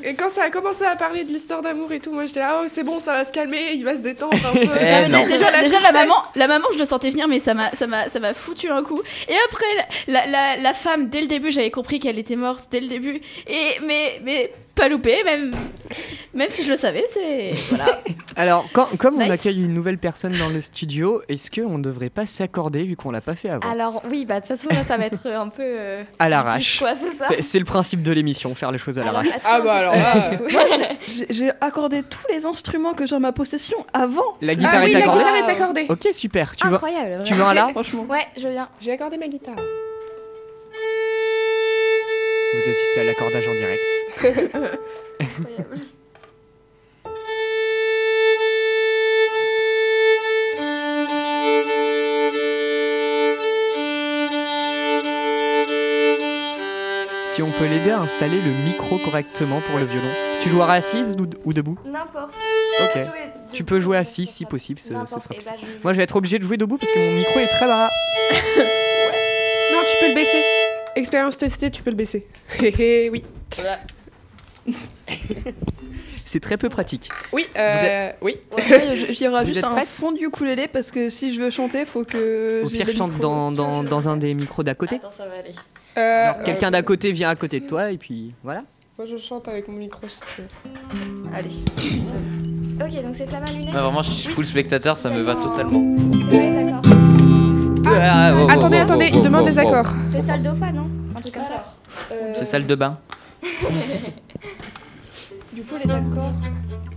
[0.05, 2.61] Et quand ça a commencé à parler de l'histoire d'amour et tout, moi j'étais là,
[2.63, 4.61] oh c'est bon, ça va se calmer, il va se détendre un peu.
[4.81, 7.41] Eh Non, dé- Déjà, La déjà la maman, la maman, je le sentais venir, mais
[7.41, 9.03] ça m'a, ça m'a, ça m'a foutu un coup.
[9.29, 9.67] Et après,
[10.07, 13.21] la, la, la femme, dès le début, j'avais compris qu'elle était morte dès le début.
[13.49, 15.55] Et mais, mais pas loupé, même,
[16.35, 17.85] même si je le savais, c'est voilà.
[18.37, 22.11] Alors, quand- comme on accueille une nouvelle personne dans le studio, est-ce qu'on ne devrait
[22.11, 24.85] pas s'accorder vu qu'on l'a pas fait avant Alors oui, bah de toute façon là,
[24.85, 26.83] ça va être un peu euh, À l'arrache.
[27.41, 29.27] c'est le principe de l'émission, faire les choses à l'arrache.
[29.45, 30.31] Ah bah alors là.
[31.09, 34.37] J'ai- J'ai accordé tous les instruments que j'ai en ma possession avant.
[34.41, 35.87] La Ah guitare oui, est la accordée guitare est accordée.
[35.89, 36.55] Ok, super.
[36.55, 37.25] Tu veux, Incroyable.
[37.25, 37.39] tu ouais.
[37.41, 38.07] veux un là Franchement.
[38.09, 38.69] Ouais, je viens.
[38.81, 39.57] J'ai accordé ma guitare.
[42.55, 43.83] Vous assistez à l'accordage en direct.
[44.25, 45.79] Incroyable.
[57.27, 60.09] Si on peut l'aider à installer le micro correctement pour le violon.
[60.41, 61.79] Tu joueras assise ou, ou debout?
[61.85, 62.35] N'importe.
[62.83, 63.01] Ok.
[63.53, 66.05] Tu peux jouer assise si possible, ce, sera Eh plus ben, je- Moi je vais
[66.05, 67.89] être obligé de jouer debout parce que mon micro est très bas.
[69.73, 70.43] Non, tu peux le baisser.
[70.97, 72.27] Expérience testée, tu peux le baisser.
[72.61, 72.75] Hé
[73.07, 73.25] hé, oui.
[76.25, 77.09] C'est très peu pratique.
[77.33, 78.37] Oui, euh, oui.
[78.53, 78.63] Ouais,
[78.97, 81.51] je- il y aura Vous juste un fond du ukulélé parce que si je veux
[81.51, 82.63] chanter, faut que.
[82.65, 84.97] Au pire, chante dans, dans, dans un des micros d'à côté.
[84.97, 85.55] Attends, ça va aller.
[85.97, 88.63] Euh, Quelqu'un d'à côté vient à côté de toi et puis voilà.
[88.99, 90.49] Moi, je chante avec mon micro si tu veux.
[91.35, 91.51] Allez.
[92.81, 93.75] Ok, donc c'est Flamme à lunettes.
[93.75, 95.97] Ouais, vraiment, je suis full spectateur, ça me va totalement.
[96.31, 96.83] Les accords.
[97.87, 99.89] Ah, oh, oh, attendez, oh, attendez, oh, il oh, demande oh, des accords.
[100.11, 100.89] C'est salle do fa, non?
[101.17, 101.75] Un truc comme ça.
[102.35, 102.99] C'est salle de bain.
[105.55, 106.33] Du coup, les accords.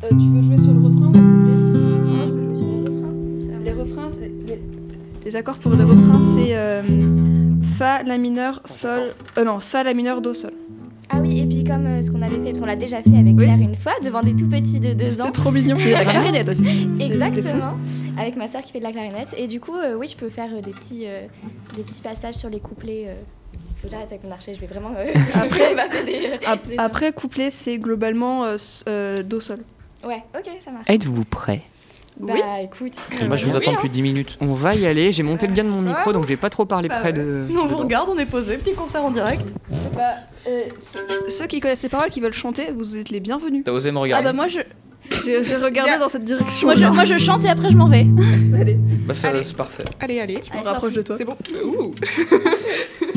[0.03, 1.19] euh, tu veux jouer sur le refrain ou le
[2.03, 3.11] Moi, je peux jouer sur le refrain.
[3.41, 3.53] ça va.
[3.53, 4.09] couplet Les refrains.
[4.47, 4.61] Les...
[5.25, 6.81] les accords pour le refrain, c'est euh,
[7.77, 9.13] Fa, La mineur, Sol.
[9.37, 10.51] Euh, non, Fa, La mineur, Do, Sol.
[11.13, 13.09] Ah oui, et puis comme euh, ce qu'on avait fait, parce qu'on l'a déjà fait
[13.17, 13.43] avec Oui.
[13.43, 15.25] Claire une fois, devant des tout petits de 2 ans.
[15.25, 15.75] C'était trop mignon.
[15.91, 16.63] La clarinette aussi.
[16.99, 17.73] Exactement,
[18.17, 19.33] avec ma soeur qui fait de la clarinette.
[19.37, 21.25] Et du coup, euh, oui, je peux faire euh, des, petits, euh,
[21.75, 23.07] des petits passages sur les couplets.
[23.81, 23.83] Euh.
[23.83, 24.91] Faut que j'arrête avec mon archet, je vais vraiment.
[24.97, 25.75] euh, Après-
[26.05, 26.83] des, Ap- des gens.
[26.83, 28.57] Après, couplet, c'est globalement euh,
[28.87, 29.59] euh, Do, Sol.
[30.07, 30.85] Ouais, ok, ça marche.
[30.89, 31.61] Êtes-vous prêts
[32.19, 32.41] Bah Oui.
[32.63, 32.95] écoute.
[33.27, 34.37] Moi, je vous euh, attends depuis 10 minutes.
[34.41, 35.11] On va y aller.
[35.11, 36.97] J'ai monté le gain de mon Ça micro, donc je vais pas trop parler Bah
[36.99, 37.13] près ouais.
[37.13, 37.45] de.
[37.49, 37.83] Nous, on vous dedans.
[37.83, 39.47] regarde, on est posé, petit concert en direct.
[39.95, 40.01] Bah,
[40.47, 40.61] euh,
[41.29, 43.63] ceux- qui connaissent les paroles, qui veulent chanter, vous êtes les bienvenus.
[43.63, 44.59] T'as osé me Ah regarder bah moi je,
[45.25, 46.67] J'ai regardé dans cette direction.
[46.67, 48.05] moi je, moi je chante et après je m'en vais.
[48.59, 48.75] Allez,
[49.05, 49.83] Bah, c'est parfait.
[49.99, 50.41] Allez, allez.
[50.51, 51.15] je me rapproche c'est de toi.
[51.17, 51.35] C'est bon.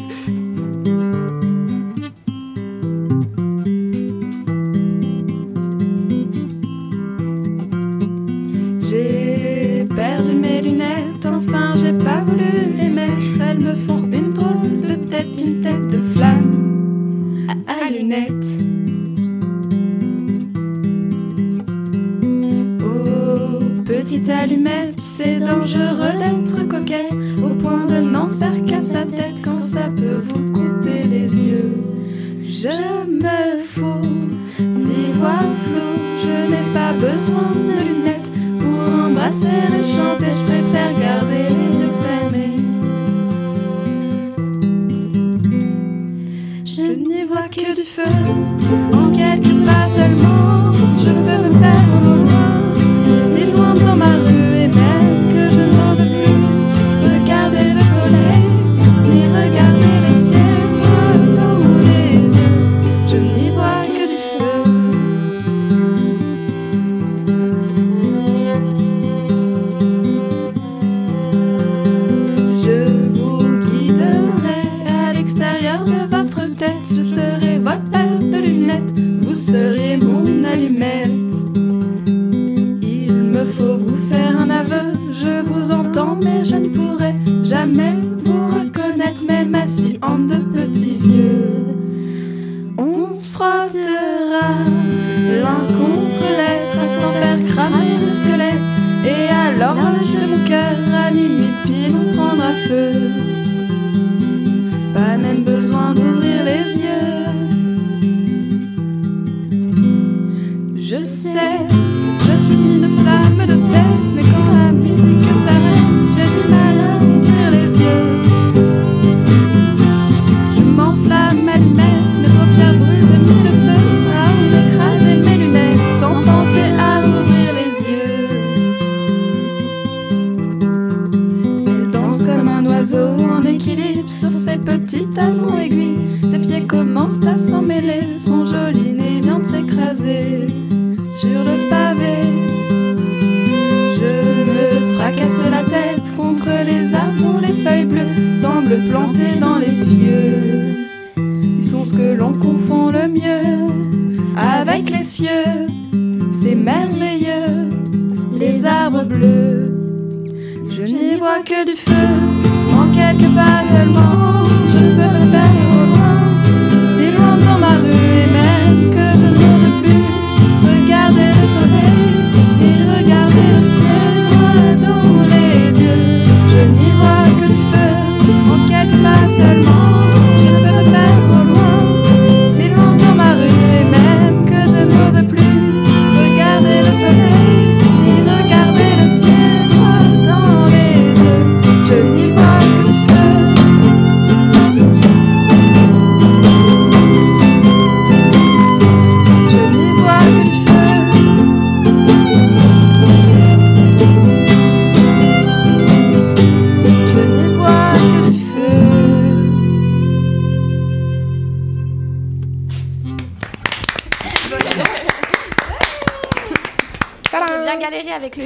[13.59, 18.31] Me font une drôle de tête, une tête de flamme à, à lunettes.
[22.83, 25.94] Oh, petite allumette, c'est dangereux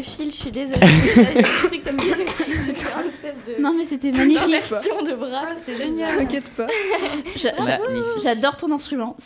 [0.09, 0.80] fil, je suis désolée.
[1.64, 3.62] truc, ça me J'étais un espèce de.
[3.62, 4.70] Non, mais c'était magnifique.
[5.06, 6.16] De bras, c'est génial.
[6.18, 6.66] T'inquiète pas.
[8.22, 9.16] J'adore ton instrument.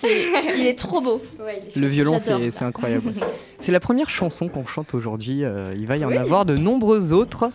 [0.56, 1.22] Il est trop beau.
[1.40, 3.12] Ouais, il est Le violon, c'est incroyable.
[3.60, 5.44] C'est la première chanson qu'on chante aujourd'hui.
[5.44, 7.52] euh, il va y en avoir de nombreuses autres.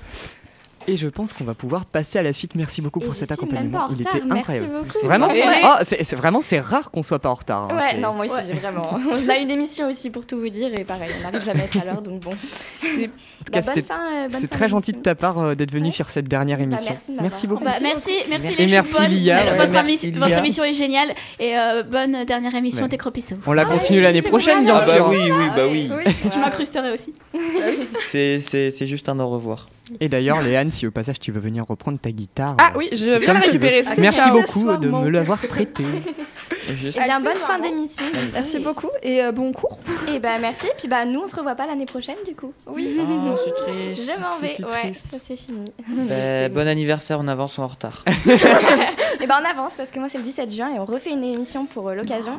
[0.89, 2.55] Et je pense qu'on va pouvoir passer à la suite.
[2.55, 3.85] Merci beaucoup Et pour cet accompagnement.
[3.85, 4.67] en Il était merci incroyable.
[4.83, 5.05] beaucoup.
[5.05, 5.27] Vraiment.
[5.63, 7.63] Ah, c'est c'est vraiment c'est rare qu'on soit pas en retard.
[7.69, 7.75] hein.
[7.75, 8.89] Ouais, C'est- non, moi aussi, vraiment.
[9.25, 11.65] On a une émission aussi pour tout vous dire, et pareil, on n'arrive jamais à
[11.65, 12.31] être à l'heure, donc bon.
[12.31, 15.91] En tout Bah, euh, C'est très gentil de ta part euh, d'être venu Ouais.
[15.91, 16.95] sur cette dernière Bah, émission.
[17.21, 17.63] merci beaucoup.
[17.63, 19.07] Bah, merci, merci les merci.
[19.07, 21.13] Lia, ouais, votre, merci, émission est géniale.
[21.39, 22.89] Et euh, bonne dernière émission, Ouais.
[22.89, 23.35] tes cropisseaux.
[23.45, 25.07] On la Ah, continue l'année c'est prochaine, bien Ah bah sûr.
[25.09, 25.89] oui, oui, bah oui.
[26.33, 27.13] Je m'incrusterai aussi.
[27.99, 29.67] C'est- C'est c'est juste un au revoir.
[29.99, 32.55] Et d'ailleurs, Léane, si au passage tu veux venir reprendre ta guitare.
[32.59, 33.91] Ah oui, je viens récupérer ça.
[33.97, 35.83] Merci beaucoup de me l'avoir prêté.
[36.69, 38.03] Juste- Eh bien, bonne fin d'émission.
[38.33, 39.79] Merci beaucoup et euh, bon cours.
[40.13, 40.67] Et bah, merci.
[40.77, 42.53] Puis bah, nous, on se revoit pas l'année prochaine, du coup.
[42.67, 42.97] Oui.
[43.29, 44.11] Oh, c'est triste.
[44.15, 44.47] Je m'en vais.
[44.49, 45.07] si ouais, triste.
[45.11, 45.65] ça c'est fini.
[46.09, 48.03] Bah, bon anniversaire en avance ou en retard.
[49.21, 51.23] Et ben, on avance parce que moi, c'est le 17 juin et on refait une
[51.23, 52.33] émission pour euh, l'occasion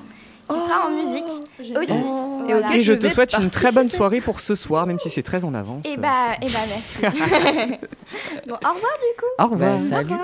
[0.48, 1.24] qui sera en musique
[1.60, 1.92] aussi.
[1.92, 2.68] Et Voilà.
[2.68, 5.10] ok, Et je je te souhaite une très bonne soirée pour ce soir, même si
[5.10, 5.84] c'est très en avance.
[5.86, 6.58] Et euh, bah, et bah,
[7.02, 7.18] merci.
[8.46, 8.92] bon, au revoir.
[9.38, 9.76] Au revoir.
[9.76, 10.14] Bah, salut.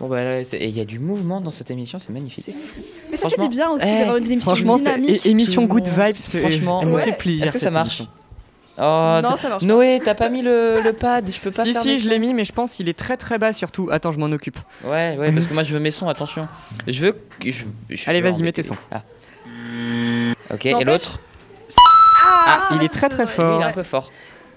[0.00, 2.54] Bon bah il y a du mouvement dans cette émission, c'est magnifique.
[3.10, 5.26] Mais ça fait du bien aussi eh, d'avoir une émission Franchement, c'est dynamique.
[5.26, 5.88] émission Good.
[5.88, 6.14] Vibes.
[6.14, 7.02] c'est- Franchement, elle me ouais.
[7.02, 7.44] fait plaisir.
[7.46, 8.02] Est-ce que ça marche.
[8.80, 9.64] Oh, Non, ça marche.
[9.64, 12.20] Noé, t'as pas mis le, le pad, je peux pas Si, faire si, je l'ai
[12.20, 13.88] mis, mais je pense qu'il est très très bas surtout.
[13.90, 14.58] Attends, je m'en occupe.
[14.84, 16.46] Ouais, ouais, parce que moi je veux mes sons, attention.
[16.86, 17.12] Je veux.
[17.40, 18.76] que- Je, je Allez, vas-y, mets tes sons.
[18.92, 19.02] Ah.
[20.52, 21.18] Ok, et l'autre
[22.46, 23.60] Ah, il est très très fort.
[23.60, 24.10] il est un peu fort.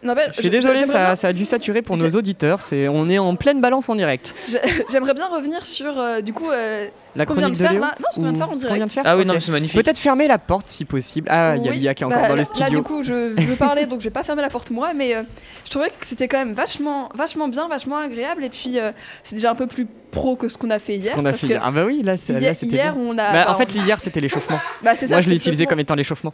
[0.04, 2.62] Non, Je suis désolé, ça, bien- ça a dû saturer pour nos auditeurs.
[2.62, 4.34] C'est, on est en pleine balance en direct.
[4.50, 4.60] j'ai-
[4.92, 7.82] J'aimerais bien revenir sur euh, du coup euh, La ce qu'on vient de faire Léo
[7.82, 7.96] là.
[8.00, 8.84] Non, ce qu'on vient de faire en ce direct.
[8.86, 9.84] de faire Ah oui, non, c'est magnifique.
[9.84, 11.28] Peut-être fermer la porte si possible.
[11.30, 12.64] Ah, il y a Lia qui est encore bah, dans le studio.
[12.64, 15.16] Là, du coup, je veux parler, donc je vais pas fermer la porte moi, mais
[15.16, 15.22] euh,
[15.66, 18.92] je trouvais que c'était quand même vachement, vachement bien, vachement agréable, et puis euh,
[19.24, 21.14] c'est déjà un peu plus pro que ce qu'on a fait Ce hier.
[21.16, 21.62] qu'on a fait hier.
[21.64, 23.34] Ah bah oui, là, c'était hier, on a.
[23.34, 24.60] Bah, en fait, hier, c'était l'échauffement.
[24.84, 26.34] bah, Moi, je l'ai utilisé comme étant l'échauffement.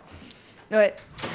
[0.72, 0.94] Ouais.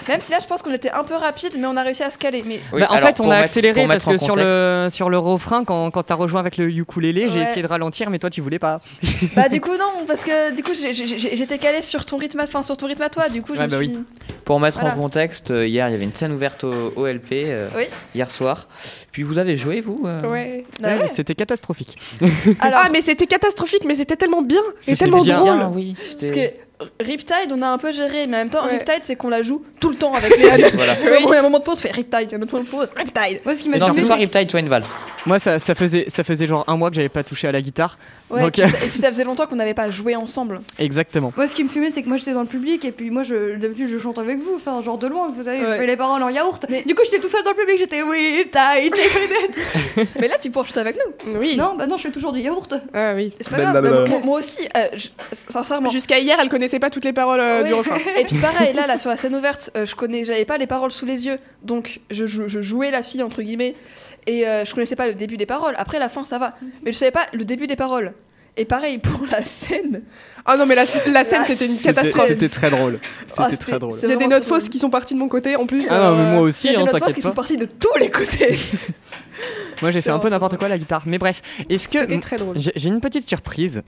[0.08, 2.10] Même si là, je pense qu'on était un peu rapide, mais on a réussi à
[2.10, 2.44] se caler.
[2.46, 5.18] Mais Oui, Bah, en alors, fait, on a accéléré parce que sur le, sur le
[5.18, 8.40] refrain, quand, quand t'as rejoint avec le ukulélé, j'ai essayé de ralentir, mais toi, tu
[8.42, 8.80] voulais pas.
[9.34, 12.62] bah du coup non, parce que du coup j'étais calée sur ton rythme, à- enfin
[12.62, 13.28] sur ton rythme à toi.
[13.28, 13.98] Du coup, je Ouais, me bah suis.
[14.44, 14.94] Pour mettre Voilà.
[14.94, 17.84] en contexte, euh, hier il y avait une scène ouverte au OLP euh, Oui.
[18.14, 18.68] hier soir.
[19.12, 20.64] Puis vous avez joué vous euh Ouais.
[20.80, 21.06] Bah Ouais, ouais.
[21.08, 21.96] C'était catastrophique.
[22.60, 24.60] Alors, Ah, mais c'était catastrophique, mais c'était tellement bien.
[24.80, 25.38] C'était tellement bien.
[25.38, 25.56] drôle.
[25.58, 25.96] Bien, oui.
[27.00, 28.72] Riptide, on a un peu géré, mais en même temps, Ouais.
[28.72, 30.42] Riptide, c'est qu'on la joue tout le temps avec les.
[30.74, 30.94] Voilà.
[30.94, 32.42] Vraiment, Il y a un moment de pause, on fait Riptide, il y a un
[32.42, 33.40] autre moment de pause, Riptide.
[33.44, 34.96] Moi, ce qui m'a Non, c'est soit Riptide, soit une valse.
[35.26, 37.60] Moi, ça, ça, faisait, ça faisait genre un mois que j'avais pas touché à la
[37.60, 37.98] guitare.
[38.30, 40.60] Ouais, Donc, et, puis, ça- et puis ça faisait longtemps qu'on n'avait pas joué ensemble.
[40.78, 41.32] Exactement.
[41.36, 43.22] Moi, ce qui me fumait, c'est que moi j'étais dans le public et puis moi,
[43.24, 45.76] je, d'habitude, je chante avec vous, enfin, genre de loin, vous savez, je Ouais.
[45.78, 46.64] fais les paroles en yaourt.
[46.86, 48.94] Du coup, j'étais tout seul dans le public, j'étais oui, tight.
[50.18, 51.38] mais là, tu pourras chanter avec nous.
[51.38, 51.56] Oui.
[51.56, 52.72] non, bah non, je fais toujours du yaourt.
[52.94, 53.32] Ah oui.
[53.40, 53.82] C'est pas grave.
[53.82, 55.08] bah, moi, aussi, euh, je-
[55.50, 55.90] sincèrement.
[55.90, 57.68] Jusqu'à hier, elle connaissait pas toutes les paroles euh, Oui.
[57.68, 57.98] du refrain.
[58.18, 60.66] Et puis pareil, là, là, sur la scène ouverte, euh, je connais, j'avais pas les
[60.66, 63.74] paroles sous les yeux, donc je, jou- je jouais la fille entre guillemets,
[64.26, 65.74] et euh, je connaissais pas le début des paroles.
[65.78, 66.54] Après la fin, ça va,
[66.84, 68.12] mais je savais pas le début des paroles.
[68.58, 70.02] Et pareil pour la scène.
[70.44, 72.26] Ah non, mais la, la scène, c'était une catastrophe.
[72.28, 72.98] c'était très drôle.
[73.26, 73.98] C'était Ah, très drôle.
[74.02, 75.86] Il y a des notes fausses qui sont parties de mon côté en plus.
[75.88, 77.56] Ah non, mais moi Il aussi, y a des hein, notes fausses qui sont parties
[77.56, 78.58] de tous les côtés.
[79.80, 81.02] Moi, j'ai fait un peu n'importe quoi à la guitare.
[81.06, 82.00] Mais bref, est-ce que.
[82.00, 82.56] C'était très drôle.
[82.58, 83.82] J'ai une petite surprise.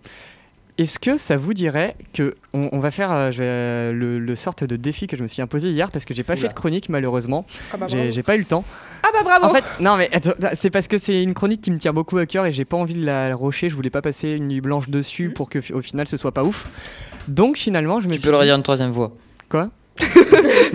[0.76, 4.18] Est-ce que ça vous dirait que on, on va faire euh, je vais, euh, le,
[4.18, 6.42] le sorte de défi que je me suis imposé hier parce que j'ai pas Oula.
[6.42, 7.46] fait de chronique malheureusement.
[7.72, 8.10] Ah bah J'ai bravo.
[8.10, 8.64] j'ai pas eu le temps.
[9.04, 9.46] Ah bah bravo.
[9.46, 12.18] En fait, non mais attends, c'est parce que c'est une chronique qui me tient beaucoup
[12.18, 13.68] à cœur et j'ai pas envie de la rocher.
[13.68, 16.42] Je voulais pas passer une nuit blanche dessus pour que au final ce soit pas
[16.42, 16.66] ouf.
[17.28, 19.12] Donc finalement, je me Tu suis peux le redire une troisième fois.
[19.48, 19.70] Quoi?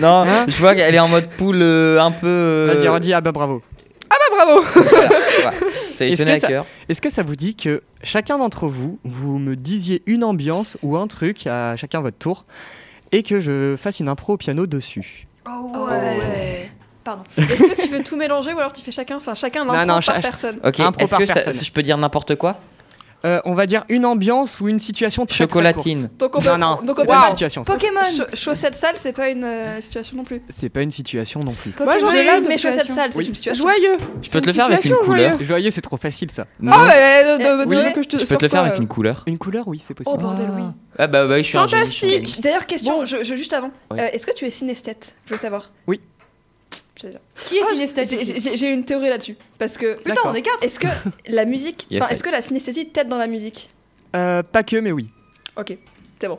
[0.00, 0.46] Non, Hein?
[0.48, 2.26] je vois qu'elle est en mode poule euh, un peu.
[2.26, 3.12] euh, Vas-y, redis.
[3.12, 3.60] Ah bah bravo.
[4.08, 5.69] Ah bah bravo.
[6.06, 6.66] Ça Est-ce que à ça- cœur.
[6.88, 10.96] Est-ce que ça vous dit que chacun d'entre vous, vous me disiez une ambiance ou
[10.96, 12.44] un truc à chacun votre tour
[13.12, 15.26] et que je fasse une impro au piano dessus?
[15.46, 16.70] Ouais.
[17.02, 17.22] Pardon.
[17.38, 19.86] Est-ce que tu veux tout mélanger ou alors tu fais chacun, enfin chacun l'impro non,
[19.94, 20.58] par cha- personne?
[20.64, 21.54] Ok, Impro est-ce par que ça- personne.
[21.64, 22.58] je peux dire n'importe quoi?
[23.24, 26.08] Euh, On va dire une ambiance ou une situation très, très Chocolatine.
[26.18, 27.62] Donc on peut, Non, non, donc c'est on pas une pas- situation.
[27.62, 30.40] Pokémon Cha- Chaussette sale, c'est pas une euh, situation non plus.
[30.48, 31.72] C'est pas une situation non plus.
[31.84, 33.26] Moi, j'en Je ai lave une mes chaussettes sales, c'est Oui.
[33.28, 33.62] une situation.
[33.64, 33.96] Joyeux.
[34.22, 35.30] Je peux te le faire avec une couleur.
[35.32, 35.44] joyeux.
[35.44, 36.46] Joyeux, c'est trop facile ça.
[36.60, 36.72] Non.
[36.74, 37.76] Ah ouais, de, de, Oui.
[37.76, 38.82] de- que je te Je peux te le faire pas, avec euh.
[38.82, 39.22] une couleur.
[39.26, 40.16] Une couleur, oui, c'est possible.
[40.18, 40.62] Oh bordel, oui.
[40.98, 41.52] Ah bah, bah je suis.
[41.58, 42.40] Fantastique.
[42.42, 43.70] D'ailleurs, question, je, je- juste avant.
[43.90, 43.98] Oui.
[44.00, 45.70] Euh, Est-ce que tu es synesthète Je veux savoir.
[45.86, 46.00] Oui.
[47.46, 49.36] Qui est Ah, synesthète j'ai- une théorie là-dessus.
[49.58, 49.96] Parce que.
[49.96, 50.88] Putain, on est quatre Est-ce que
[51.28, 51.86] la musique.
[51.90, 53.70] Yes, est-ce que la synesthésie t'aide dans la musique?
[54.16, 55.08] Euh, pas que, mais oui.
[55.56, 55.76] Ok.
[56.20, 56.38] C'est bon.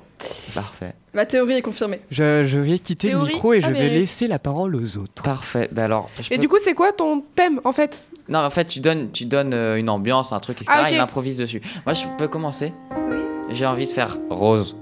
[0.53, 0.93] Parfait.
[1.15, 2.01] Ma théorie est confirmée.
[2.11, 4.97] Je, je vais quitter Théorie le micro et je Ah, vais laisser la parole aux
[4.97, 5.23] autres.
[5.23, 5.69] Parfait.
[5.75, 6.09] Alors.
[6.21, 8.09] je Et peux- du coup, c'est quoi ton thème en fait?
[8.29, 10.71] Non, en fait, tu donnes, tu donnes euh, une ambiance, un truc, etc.
[10.79, 10.91] Ah, ok.
[10.93, 11.61] Il improvise dessus.
[11.87, 12.73] Moi, je peux commencer?
[13.49, 14.77] J'ai envie de faire rose.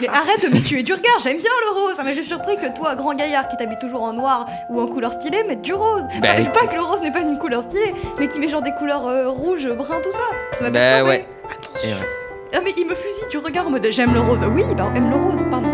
[0.00, 1.94] Mais arrête de me tuer du regard, j'aime bien le rose.
[1.94, 4.86] Ça m'a juste surpris que toi, grand gaillard qui t'habite toujours en noir ou en
[4.86, 6.04] couleur stylée, mette du rose.
[6.20, 8.38] Bah, Enfin, je dis pas que le rose n'est pas une couleur stylée, mais qui
[8.38, 10.18] met genre des couleurs euh, rouges, bruns, tout ça.
[10.64, 11.08] Ça Bah ouais.
[11.08, 11.26] Ouais.
[12.52, 14.40] Ah mais il me fusille du regard en mode j'aime le rose.
[14.52, 15.69] Oui, bah aime le rose, pardon.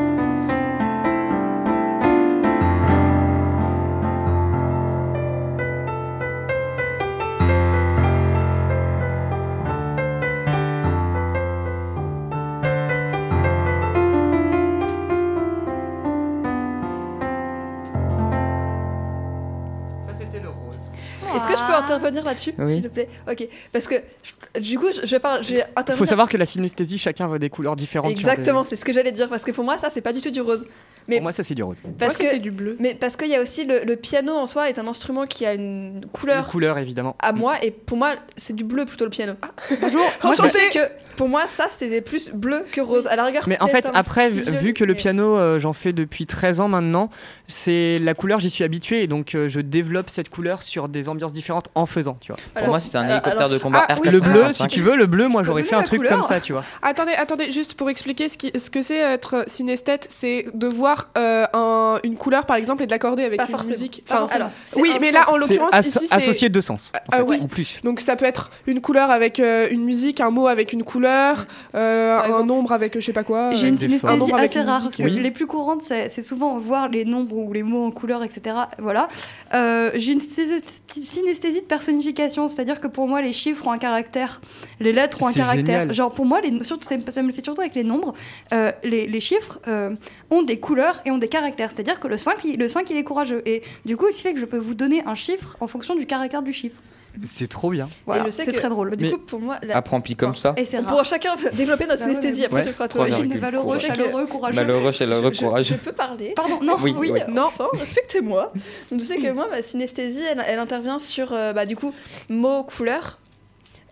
[21.61, 22.75] Que je peux intervenir là-dessus, Oui.
[22.75, 23.09] s'il te plaît?
[23.31, 23.49] Ok.
[23.73, 25.99] Parce que je- du coup, je, je parle, je vais Il intervenir.
[25.99, 28.13] faut savoir que la synesthésie, chacun veut des couleurs différentes.
[28.13, 30.21] des- Exactement, c'est ce que j'allais dire parce que pour moi ça c'est pas du
[30.21, 30.67] tout du rose.
[31.09, 31.83] Mais Pour moi, ça, c'est du rose.
[32.01, 32.77] parce Moi, que c'était du bleu.
[32.81, 35.47] mais parce qu'il y a aussi le, le piano en soi est un instrument qui
[35.47, 37.15] a une Une couleur couleur, évidemment.
[37.21, 39.35] à moi et pour moi c'est du bleu plutôt le piano.
[39.81, 40.01] Bonjour.
[40.25, 40.79] Moi que
[41.17, 43.07] pour moi ça c'était plus bleu que rose.
[43.07, 43.45] À la rigueur.
[43.47, 47.11] Mais en fait, après, vu, que le piano, euh, j'en fais depuis 13 ans maintenant,
[47.49, 51.09] c'est la couleur, j'y suis habitué et donc euh, je développe cette couleur sur des
[51.09, 52.41] ambiances différentes en faisant, tu vois.
[52.55, 54.13] Pour moi, c'était un Euh, hélicoptère alors- de combat Ah, oui, R445.
[54.13, 56.41] Le bleu, si tu veux, le bleu, moi j'aurais fait un truc couleur comme ça,
[56.41, 56.65] tu vois.
[56.83, 61.09] Attendez, attendez, juste pour expliquer ce, qui, ce que c'est être synesthète, c'est de voir
[61.17, 63.73] euh, un- une couleur par exemple et de l'accorder avec Pas une forcément.
[63.75, 64.03] musique.
[64.07, 64.53] Pas Enfin, forcément.
[64.67, 67.81] C'est oui, mais là en l'occurrence ici c'est associé deux sens, en Ah plus.
[67.85, 72.19] donc ça peut être une couleur avec une musique, un mot avec une couleur, euh,
[72.19, 72.47] un exemple.
[72.47, 73.55] nombre avec je sais pas quoi.
[73.55, 75.23] J'ai euh, une synesthésie assez rare musique, parce que oui.
[75.23, 78.57] les plus courantes c'est souvent voir les nombres ou les mots en couleur etc.
[78.79, 79.09] Voilà.
[79.55, 84.41] Euh, J'ai une synesthésie de personnification, c'est-à-dire que pour moi les chiffres ont un caractère,
[84.81, 85.81] les lettres ont un caractère.
[85.81, 85.93] génial.
[85.93, 88.15] Genre pour moi, les, surtout, ça me fait surtout avec les nombres,
[88.53, 89.95] euh, les, les chiffres euh,
[90.31, 91.71] ont des couleurs et ont des caractères.
[91.71, 94.35] C'est-à-dire que le 5, il, le 5 il est courageux et du coup il fait
[94.35, 96.77] que je peux vous donner un chiffre en fonction du caractère du chiffre.
[97.25, 97.89] C'est trop bien.
[98.07, 98.97] Voilà, je sais c'est que- très drôle.
[98.97, 99.83] Du Mais- coup pour moi la-
[100.17, 100.55] comme ça.
[100.57, 103.07] Et on pourra chacun développer notre Bah synesthésie après Ouais, tu feras toi.
[103.07, 104.57] valeureux, que- chaleureux, courageux.
[104.57, 105.77] Malheureux, chaleureux, Je- courageux.
[105.77, 106.33] Je peux parler.
[106.37, 107.21] Pardon, non, Oui, Oui, oui.
[107.29, 108.53] non, enfin, respectez-moi.
[108.91, 111.93] Donc, je sais que moi, ma synesthésie, elle, elle intervient sur, euh, bah, du coup,
[112.29, 113.19] mots, couleurs,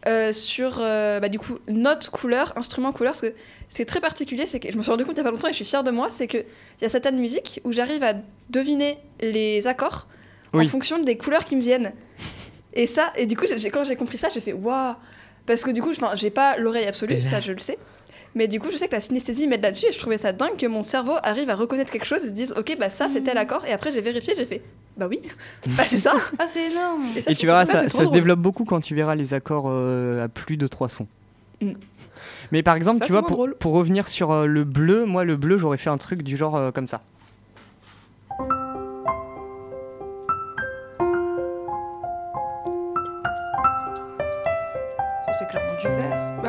[0.06, 3.12] euh, sur, euh, bah, du coup, notes, couleurs, instruments, couleurs.
[3.12, 3.34] Parce que
[3.70, 5.48] c'est très particulier, c'est que je me suis rendu compte il y a pas longtemps
[5.48, 6.44] et je suis fière de moi, c'est qu'il
[6.82, 8.12] y a certaines musiques où j'arrive à
[8.50, 10.06] deviner les accords
[10.52, 10.66] Oui.
[10.66, 11.92] en fonction des couleurs qui me viennent.
[12.74, 14.94] Et ça, et du coup, j'ai- quand j'ai compris ça, j'ai fait waouh!
[15.46, 17.78] Parce que du coup, j'ai pas l'oreille absolue, ça je le sais.
[18.34, 20.56] Mais du coup, je sais que la synesthésie m'aide là-dessus et je trouvais ça dingue
[20.56, 23.20] que mon cerveau arrive à reconnaître quelque chose et se dise, ok, bah ça c'est
[23.20, 23.64] tel accord.
[23.64, 24.62] Et après, j'ai vérifié, j'ai fait,
[24.96, 25.20] bah oui,
[25.76, 26.14] bah c'est ça.
[26.38, 27.04] Ah, c'est énorme.
[27.20, 30.24] ça, Et tu verras, ça, ça, se développe beaucoup quand tu verras les accords euh,
[30.24, 31.06] à plus de trois sons.
[31.60, 31.72] Mm.
[32.50, 35.58] Mais par exemple, Ça, tu vois, pour revenir sur euh, le bleu, moi, le bleu,
[35.58, 37.02] j'aurais fait un truc du genre euh, comme ça.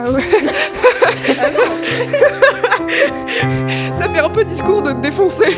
[0.06, 0.12] Ah
[3.94, 5.58] ça fait un peu discours de te défoncer.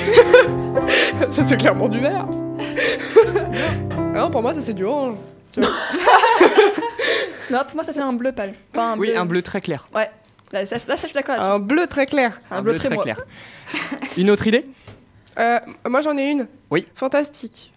[1.29, 2.25] ça c'est clairement du vert.
[4.15, 5.17] Ah non, pour moi ça c'est du orange.
[5.51, 5.69] Tu vois.
[7.49, 8.51] Non, pour moi, ça c'est un bleu pâle.
[8.73, 9.17] Pas un Oui, bleu.
[9.17, 9.87] un bleu très clair.
[9.95, 10.11] Ouais,
[10.51, 11.39] là, ça, là, ça, je suis d'accord.
[11.39, 12.41] Un bleu très clair.
[12.51, 13.21] Un, bleu, très, clair.
[14.17, 14.65] Une autre idée?
[15.39, 16.45] Euh, moi j'en ai une.
[16.69, 16.89] Oui.
[16.93, 17.71] Fantastique.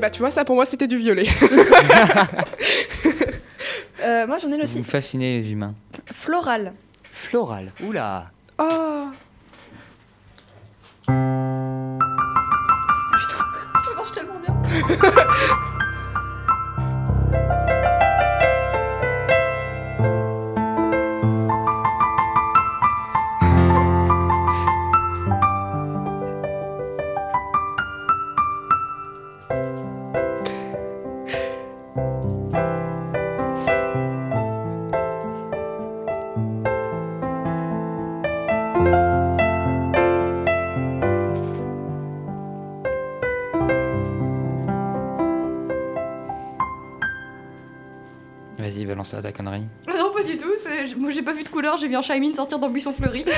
[0.00, 1.26] Bah tu vois ça pour moi c'était du violet.
[4.02, 4.82] Euh, moi, j'en ai une Vous aussi.
[4.82, 5.74] fascinez, les humains.
[6.10, 6.72] Floral.
[7.12, 7.70] Floral.
[7.84, 8.30] Oula.
[8.58, 9.08] Oh.
[11.06, 11.12] Ça
[13.94, 14.54] marche tellement bien.
[51.10, 51.76] j'ai pas vu de couleur.
[51.76, 53.24] J'ai vu un Shaimin sortir d'un buisson fleuri.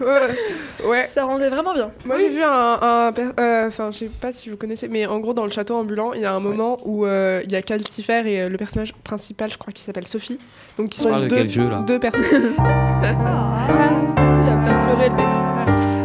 [0.00, 0.88] Ouais.
[0.88, 1.04] ouais.
[1.04, 1.90] Ça rendait vraiment bien.
[2.06, 5.34] Moi j'ai vu un, euh, enfin je sais pas si vous connaissez, mais en gros
[5.34, 8.22] dans le château ambulant, il y a un moment où euh, il y a Calcifer
[8.24, 10.38] et euh, le personnage principal, je crois qu'il s'appelle Sophie,
[10.78, 12.54] donc ils sont deux, jeu, là deux personnes.
[12.58, 13.66] Ah.
[14.50, 15.26] Il me faire pleurer le mec.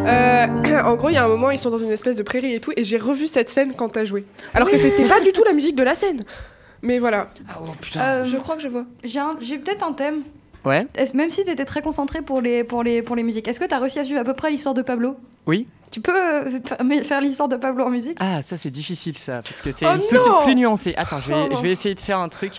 [0.08, 2.54] Euh, en gros, il y a un moment, ils sont dans une espèce de prairie
[2.54, 4.26] et tout, et j'ai revu cette scène quand t'as joué.
[4.54, 6.24] Alors que c'était pas du tout la musique de la scène.
[6.86, 7.30] Mais voilà.
[7.50, 8.00] Ah oh putain.
[8.02, 8.86] Euh, Je crois que je vois.
[9.04, 10.22] J'ai un- j'ai peut-être un thème.
[10.64, 10.88] Ouais.
[11.14, 13.78] Même si t'étais très concentré pour les, pour les, pour les musiques, est-ce que t'as
[13.80, 15.16] réussi à suivre à peu près l'histoire de Pablo?
[15.46, 15.68] Oui.
[15.92, 16.60] Tu peux euh,
[17.04, 18.18] faire l'histoire de Pablo en musique?
[18.20, 20.94] Ah, ça c'est difficile ça, parce que c'est Oh une non plus nuancé.
[20.98, 22.54] Attends, je vais, Oh je vais essayer de faire un truc.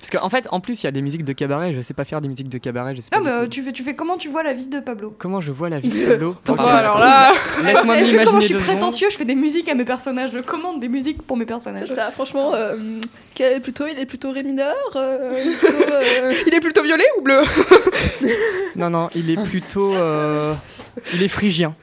[0.00, 1.74] Parce qu'en fait, en plus, il y a des musiques de cabaret.
[1.74, 2.94] Je sais pas faire des musiques de cabaret.
[2.96, 3.50] Je sais pas Ah, euh, tout.
[3.50, 5.78] tu fais, tu fais comment tu vois la vie de Pablo Comment je vois la
[5.78, 7.32] vie de Pablo Oh, alors là,
[7.64, 10.80] Laisse-moi Comment m'imaginer je suis prétentieux, je fais des musiques à mes personnages, je commande
[10.80, 11.88] des musiques pour mes personnages.
[11.88, 12.76] C'est ça, franchement, euh,
[13.38, 14.74] est plutôt, il est plutôt ré mineur.
[14.96, 17.42] euh, il est plutôt, euh, il est plutôt violet ou bleu?
[18.76, 19.94] Non, non, il est plutôt.
[19.94, 20.54] euh,
[21.14, 21.74] Il est phrygien.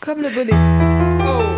[0.00, 1.57] comme le bonnet.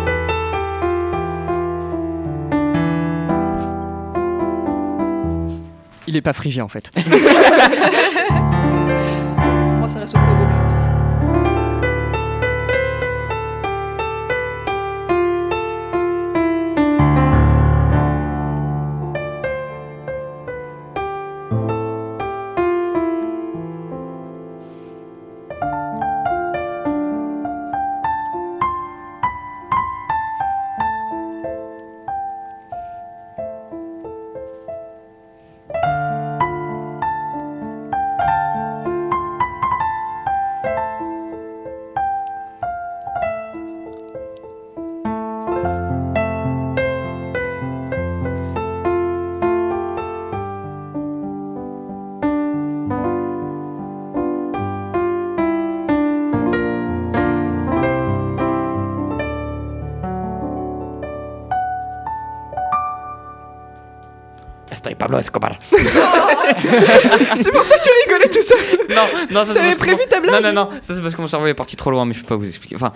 [6.11, 6.91] Il est pas phrygien en fait.
[65.11, 65.57] Pablo Escobar.
[65.71, 68.55] C'est pour ça que tu rigolais tout ça.
[68.89, 69.01] non,
[69.31, 71.01] non, ça c'est T'avais parce que prévu mon- ta blague Non, non, non, ça c'est
[71.01, 72.75] parce que mon cerveau est parti trop loin, mais je peux pas vous expliquer.
[72.75, 72.91] Enfin,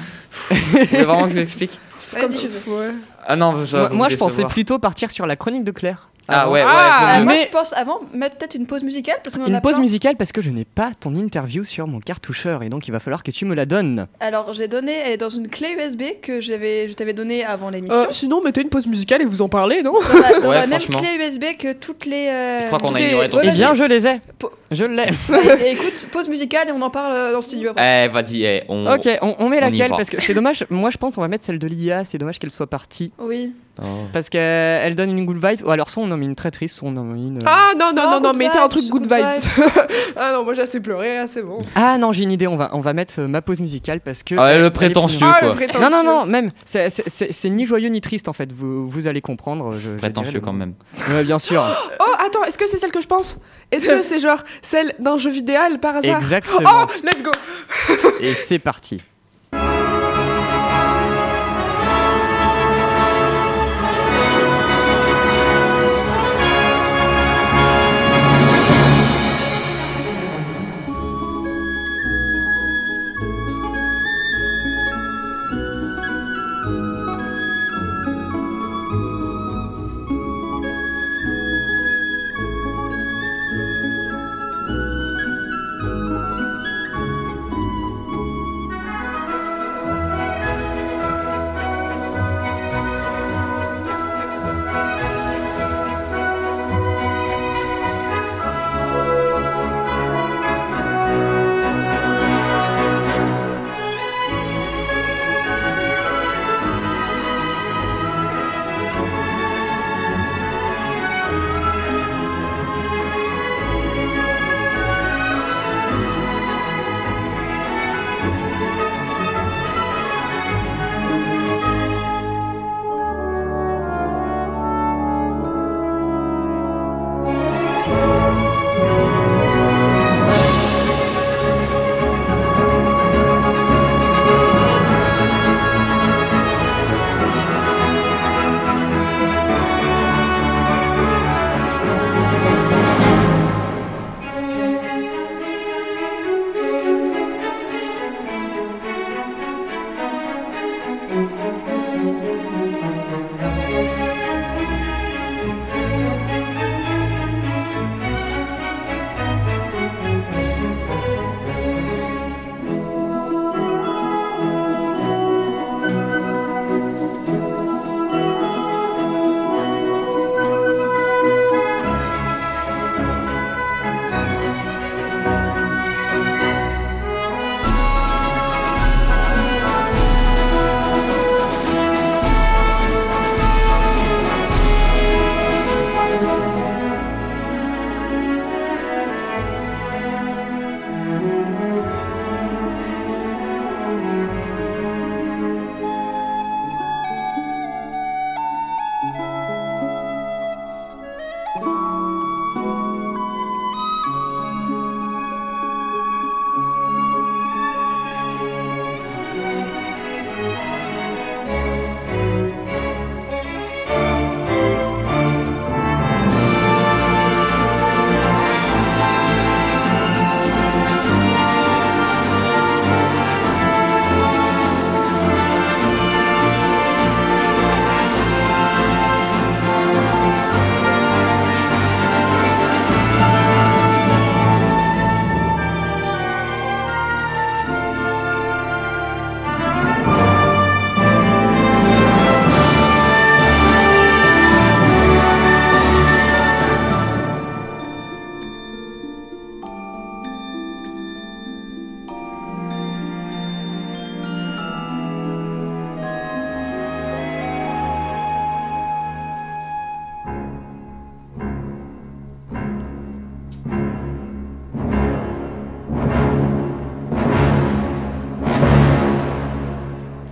[0.49, 1.80] vous voulez vraiment que je vous explique
[2.20, 2.74] Comme tu veux.
[2.74, 2.91] Ouais.
[3.26, 6.09] Ah non, ça moi, moi, je pensais plutôt partir sur la chronique de Claire.
[6.28, 6.67] Ah ouais, ouais.
[6.67, 9.55] Ah, faut- Moi, mais- je pense avant mettre peut-être une pause musicale parce qu'on Une
[9.55, 9.82] a pause plein.
[9.82, 12.99] musicale parce que je n'ai pas ton interview sur mon cartoucheur et donc il va
[12.99, 14.07] falloir que tu me la donnes.
[14.19, 17.69] Alors, j'ai donné, elle est dans une clé USB que j'avais, je t'avais donnée avant
[17.69, 17.97] l'émission.
[17.99, 19.93] Euh, sinon, mettez une pause musicale et vous en parlez, non?
[19.93, 22.28] Dans la, dans Ouais, la même clé USB que toutes les.
[22.28, 24.19] euh, Je crois qu'on a ignoré ton Eh bien, je les ai.
[24.39, 25.03] Po- Je l'ai.
[25.03, 28.05] Et- et écoute, pause musicale et on en parle euh, dans le studio après.
[28.05, 28.88] Eh, vas-y, eh, on.
[28.91, 29.89] Ok, on, on met laquelle.
[29.91, 30.66] Parce que c'est dommage.
[30.70, 32.03] Moi, je pense on va mettre celle de l'IA.
[32.03, 33.53] C'est dommage qu'elle soit partie Oui.
[33.78, 33.84] Oh.
[34.13, 35.66] parce qu'elle elle donne une good vibe.
[35.66, 37.38] Ou alors soit on en met une très triste, soit on en met une.
[37.39, 39.66] euh, Ah non, non, Non, non, non, good mettez un vibes, truc good good vibes.
[40.16, 41.59] ah non, moi j'ai assez pleuré, là, c'est bon.
[41.76, 42.47] Ah non, j'ai une idée.
[42.47, 44.36] On va on va mettre euh, ma pause musicale parce que.
[44.38, 45.49] Ah, le prétentieux, plus- Ah, quoi.
[45.49, 45.82] le prétentieux.
[45.82, 48.51] Non non non, même c'est- c'est c'est- c'est ni joyeux ni triste en fait.
[48.53, 49.74] Vous vous allez comprendre.
[49.78, 50.74] Je, Prétentieux quand même.
[51.09, 51.63] Ouais, bien sûr.
[51.99, 53.38] Oh, attends, est-ce que c'est celle que je pense?
[53.72, 56.88] Est-ce que c'est genre celle d'un jeu vidéo par hasard Exactement.
[56.88, 57.32] Oh, let's go
[58.20, 59.01] Et c'est parti.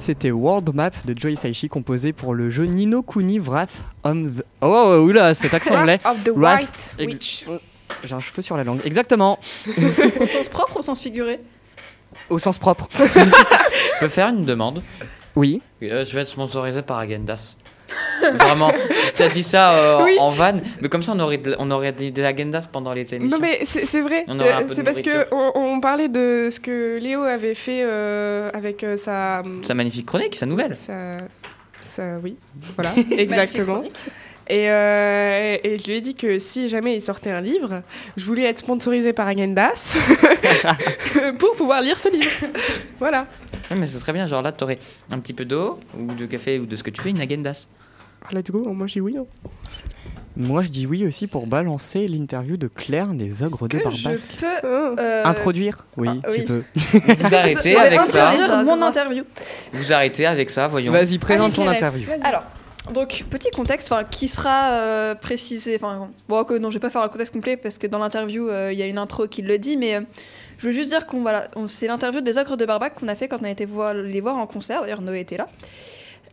[0.05, 4.43] C'était World Map de Joe Hisaishi composé pour le jeu Nino Kuni Wrath on the...
[4.61, 5.99] Oh, oh, oh, oula, cet accent anglais.
[6.03, 6.59] Of the Wrath.
[6.59, 7.59] White Ex- Witch.
[8.03, 8.81] J'ai un cheveu sur la langue.
[8.83, 9.39] Exactement,
[10.19, 11.39] Au sens propre ou au sens figuré
[12.29, 12.87] au sens propre.
[12.95, 14.81] Je peux faire une demande?
[15.35, 15.61] Oui.
[15.81, 17.55] Euh, Je vais être sponsorisé par Agendas.
[18.35, 18.71] Vraiment,
[19.15, 20.15] tu as dit ça euh, Oui.
[20.19, 23.13] en vanne, mais comme ça on aurait, de- on aurait des, des Agendas pendant les
[23.13, 23.37] émissions.
[23.37, 27.21] Non mais c'est vrai, Euh, c'est parce que on, on parlait de ce que Léo
[27.23, 30.75] avait fait euh, avec euh, sa, Sa magnifique chronique, sa nouvelle.
[30.77, 31.17] sa,
[31.81, 32.37] sa- oui,
[32.77, 33.83] voilà, exactement.
[34.49, 37.81] Et, euh, et je lui ai dit que si jamais il sortait un livre,
[38.17, 39.95] je voulais être sponsorisé par Agendas
[41.39, 42.29] pour pouvoir lire ce livre.
[42.99, 43.27] Voilà.
[43.71, 46.59] Ouais, mais ce serait bien, genre là t'aurais un petit peu d'eau, ou de café,
[46.59, 47.67] ou de ce que tu fais, une Agendas.
[48.31, 49.17] Let's go, moi j'ai oui.
[49.17, 49.25] hein.
[50.35, 54.19] Moi, je dis oui aussi pour balancer l'interview de Claire des ogres de Que Barbac.
[54.31, 54.95] je peux Oh.
[54.99, 56.45] euh, Introduire Oui, ah, tu oui.
[56.45, 56.63] peux.
[56.75, 58.63] Vous arrêtez Je vais avec ça.
[58.63, 59.25] Mon interview.
[59.73, 60.91] Vous arrêtez avec ça, voyons.
[60.91, 62.07] Vas-y, présente ton interview.
[62.23, 62.43] Alors,
[62.95, 65.75] donc petit contexte, enfin qui sera euh, précisé.
[65.75, 68.49] Enfin bon, que non, je vais pas faire un contexte complet parce que dans l'interview
[68.49, 70.01] euh, il y a une intro qui le dit, mais euh,
[70.57, 73.13] je veux juste dire qu'on voilà, on- c'est l'interview des ogres de Barbac qu'on a
[73.15, 74.81] fait quand on a été voir, les voir en concert.
[74.81, 75.47] D'ailleurs, Noé était là.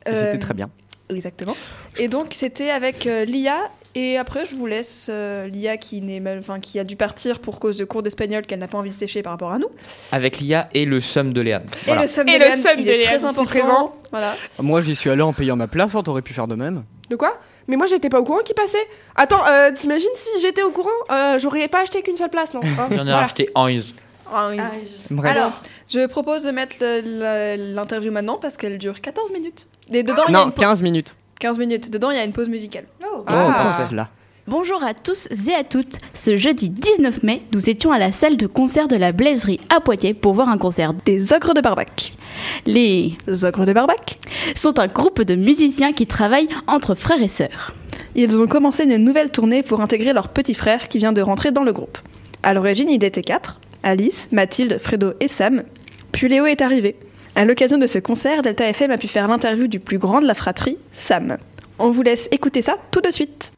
[0.09, 0.71] Euh, C'était très bien.
[1.11, 1.57] Exactement.
[1.99, 3.57] Et donc c'était avec euh, Lia.
[3.97, 6.01] Et après, je vous laisse euh, Lia qui,
[6.39, 8.95] enfin, qui a dû partir pour cause de cours d'espagnol qu'elle n'a pas envie de
[8.95, 9.67] sécher par rapport à nous.
[10.13, 11.67] Avec l'IA et le somme de Léane.
[11.87, 12.03] Voilà.
[12.03, 13.45] Et le somme de Léane, il de est Léane, très ici important.
[13.47, 13.95] présent.
[14.13, 14.37] Voilà.
[14.61, 16.85] Moi, j'y suis allé en payant ma place, hein, t'aurais pu faire de même.
[17.09, 17.37] De quoi?
[17.67, 18.79] Mais moi j'étais pas au courant qu'il passait.
[19.17, 22.61] Attends, euh, t'imagines si j'étais au courant, euh, j'aurais pas acheté qu'une seule place, non?
[22.79, 23.19] Hein J'en ai Voilà.
[23.19, 23.95] racheté 11.
[24.33, 24.57] Ah, oui.
[24.61, 24.71] Ah,
[25.11, 25.37] Bref.
[25.37, 25.53] Alors,
[25.93, 26.77] je propose de mettre
[27.75, 29.67] l'interview maintenant parce qu'elle dure 14 minutes.
[29.93, 31.17] Et dedans, il y a non, une pau- 15 minutes.
[31.41, 31.91] 15 minutes.
[31.91, 32.85] Dedans, il y a une pause musicale.
[33.13, 33.25] Oh.
[33.27, 33.75] Ah.
[33.79, 34.09] Oh, cela.
[34.47, 35.99] Bonjour à tous et à toutes.
[36.13, 39.81] Ce jeudi 19 mai, nous étions à la salle de concert de la Blaiserie à
[39.81, 40.93] Poitiers pour voir un concert.
[41.05, 42.15] Des ogres de Barbac.
[42.67, 44.19] Les Les ogres de Barbac.
[44.57, 47.75] sont un groupe de musiciens qui travaillent entre frères et sœurs.
[48.17, 51.53] Ils ont commencé une nouvelle tournée pour intégrer leur petit frère qui vient de rentrer
[51.53, 51.99] dans le groupe.
[52.43, 55.63] À l'origine, il était quatre Alice, Mathilde, Fredo et Sam.
[56.13, 56.97] Puis Léo est arrivé.
[57.35, 60.27] À l'occasion de ce concert, Delta FM a pu faire l'interview du plus grand de
[60.27, 61.39] la fratrie, Sam.
[61.79, 63.53] On vous laisse écouter ça tout de suite.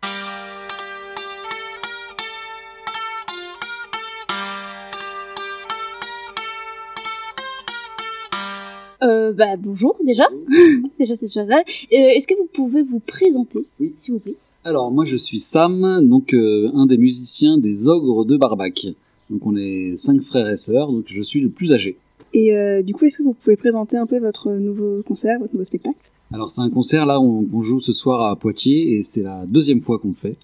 [9.02, 10.24] Euh, bah, bonjour déjà.
[10.98, 11.40] déjà c'est déjà.
[11.42, 13.92] Euh, Est-ce que vous pouvez vous présenter, Oui.
[13.96, 14.36] s'il vous plaît?
[14.64, 18.86] Alors moi je suis Sam, donc euh, un des musiciens des Ogres de Barbac.
[19.30, 21.96] Donc on est cinq frères et sœurs, donc je suis le plus âgé.
[22.34, 25.52] Et euh, du coup, est-ce que vous pouvez présenter un peu votre nouveau concert, votre
[25.52, 25.98] nouveau spectacle?
[26.32, 29.44] Alors c'est un concert là, on, on joue ce soir à Poitiers et c'est la
[29.44, 30.36] deuxième fois qu'on le fait.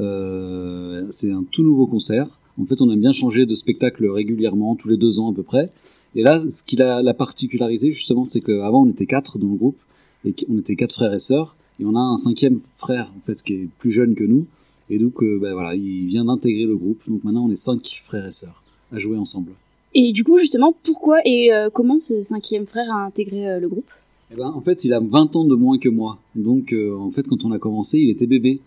[0.00, 2.26] Euh, c'est un tout nouveau concert.
[2.60, 5.42] En fait, on aime bien changer de spectacle régulièrement, tous les deux ans à peu
[5.42, 5.70] près.
[6.14, 9.54] Et là, ce qui a la particularité justement, c'est qu'avant on était quatre dans le
[9.54, 9.78] groupe
[10.24, 11.54] et qu'on était quatre frères et sœurs.
[11.78, 14.46] Et on a un cinquième frère en fait qui est plus jeune que nous.
[14.92, 17.00] Et donc, euh, ben voilà, il vient d'intégrer le groupe.
[17.08, 18.62] Donc maintenant, on est cinq frères et sœurs
[18.92, 19.52] à jouer ensemble.
[19.94, 23.70] Et du coup, justement, pourquoi et euh, comment ce cinquième frère a intégré euh, le
[23.70, 23.90] groupe?
[24.30, 26.18] Eh ben, en fait, il a 20 ans de moins que moi.
[26.34, 28.60] Donc, euh, en fait, quand on a commencé, il était bébé.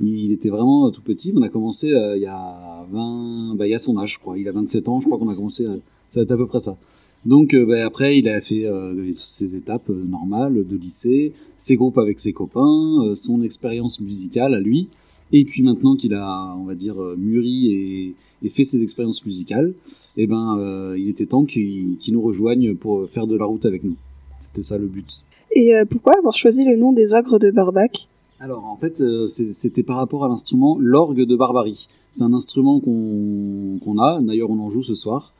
[0.00, 1.32] Il était vraiment tout petit.
[1.36, 4.38] On a commencé il y a 20, bah, il y a son âge, je crois.
[4.38, 5.64] Il a 27 ans, je crois qu'on a commencé.
[6.08, 6.76] ça va être à peu près ça.
[7.24, 11.76] Donc, euh, bah, après, il a fait euh, ses étapes euh, normales de lycée, ses
[11.76, 14.88] groupes avec ses copains, son expérience musicale à lui.
[15.32, 19.24] Et puis maintenant qu'il a, on va dire, euh, mûri et, et fait ses expériences
[19.24, 19.74] musicales,
[20.16, 23.82] eh ben, euh, il était temps qu'il nous rejoigne pour faire de la route avec
[23.84, 23.96] nous.
[24.40, 25.24] C'était ça le but.
[25.54, 28.08] Et euh, pourquoi avoir choisi le nom des ogres de Barbac?
[28.40, 31.86] Alors en fait, euh, c'était par rapport à l'instrument l'orgue de barbarie.
[32.10, 35.32] C'est un instrument qu'on a, d'ailleurs on en joue ce soir.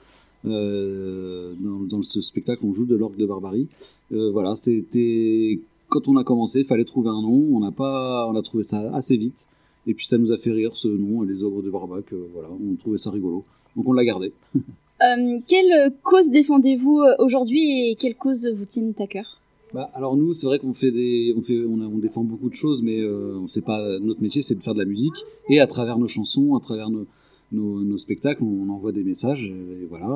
[0.45, 3.66] Euh, dans, dans ce spectacle, on joue de l'orgue de barbarie.
[4.12, 7.49] Euh, voilà, c'était quand on a commencé, il fallait trouver un nom.
[7.53, 9.49] On n'a pas, on a trouvé ça assez vite.
[9.87, 12.12] Et puis ça nous a fait rire ce nom, les ogres de Barbac.
[12.12, 13.45] euh, voilà, on trouvait ça rigolo,
[13.76, 14.33] donc on l'a gardé.
[15.03, 19.41] Euh, Quelle cause défendez-vous euh, aujourd'hui et quelle cause vous tiennent à cœur?
[19.74, 22.49] Bah, alors nous, c'est vrai qu'on fait des, on fait, on, a- on défend beaucoup
[22.49, 25.16] de choses, mais euh, pas notre métier, c'est de faire de la musique
[25.49, 27.05] et à travers nos chansons, à travers nos,
[27.51, 30.07] nos, nos spectacles, on envoie des messages, et voilà,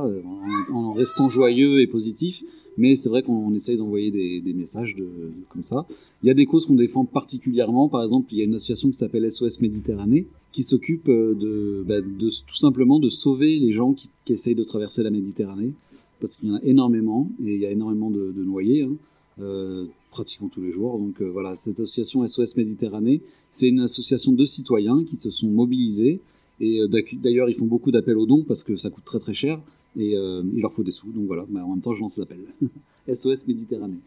[0.70, 2.44] en, en restant joyeux et positif.
[2.78, 5.06] Mais c'est vrai qu'on essaye d'envoyer des, des messages de,
[5.48, 5.86] comme ça.
[6.22, 7.88] Il y a des causes qu'on défend particulièrement.
[7.88, 11.84] Par exemple, il y a une association qui s'appelle SOS Méditerranée qui s'occupe euh, de,
[11.86, 15.72] bah, de tout simplement de sauver les gens qui, qui essayent de traverser la Méditerranée
[16.20, 18.82] parce qu'il y en a énormément et il y a énormément de, de noyés.
[18.82, 18.96] hein
[19.40, 20.98] euh, pratiquement tous les jours.
[20.98, 23.20] Donc euh, voilà, cette association SOS Méditerranée,
[23.50, 26.20] c'est une association de citoyens qui se sont mobilisés
[26.58, 29.34] et euh, d'ailleurs ils font beaucoup d'appels aux dons parce que ça coûte très très
[29.34, 29.60] cher.
[29.98, 31.44] Et euh, il leur faut des sous, donc voilà.
[31.48, 32.40] Bah, en même temps, je lance l'appel.
[33.12, 34.00] SOS Méditerranée.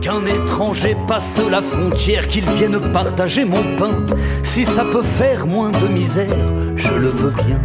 [0.00, 4.06] Qu'un étranger passe la frontière, qu'il vienne partager mon pain.
[4.42, 7.60] Si ça peut faire moins de misère, je le veux bien.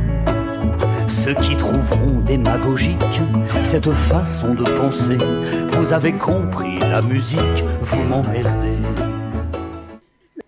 [1.08, 3.22] Ceux qui trouveront démagogique
[3.64, 5.18] cette façon de penser,
[5.70, 8.85] vous avez compris la musique, vous m'emmerdez.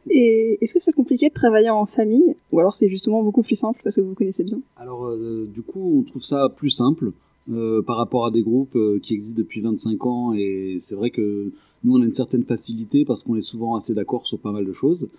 [0.10, 3.56] Et est-ce que c'est compliqué de travailler en famille Ou alors c'est justement beaucoup plus
[3.56, 4.60] simple parce que vous connaissez bien?
[4.76, 7.12] Alors, euh, du coup, on trouve ça plus simple
[7.50, 10.34] euh, par rapport à des groupes euh, qui existent depuis 25 ans.
[10.34, 11.52] Et c'est vrai que
[11.84, 14.66] nous, on a une certaine facilité parce qu'on est souvent assez d'accord sur pas mal
[14.66, 15.10] de choses.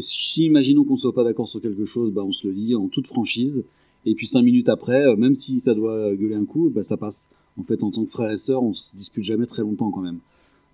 [0.00, 2.88] Si imaginons qu'on soit pas d'accord sur quelque chose, bah, on se le dit en
[2.88, 3.64] toute franchise.
[4.04, 7.30] Et puis cinq minutes après, même si ça doit gueuler un coup, bah, ça passe.
[7.58, 10.02] En fait, en tant que frère et sœur, on se dispute jamais très longtemps quand
[10.02, 10.18] même.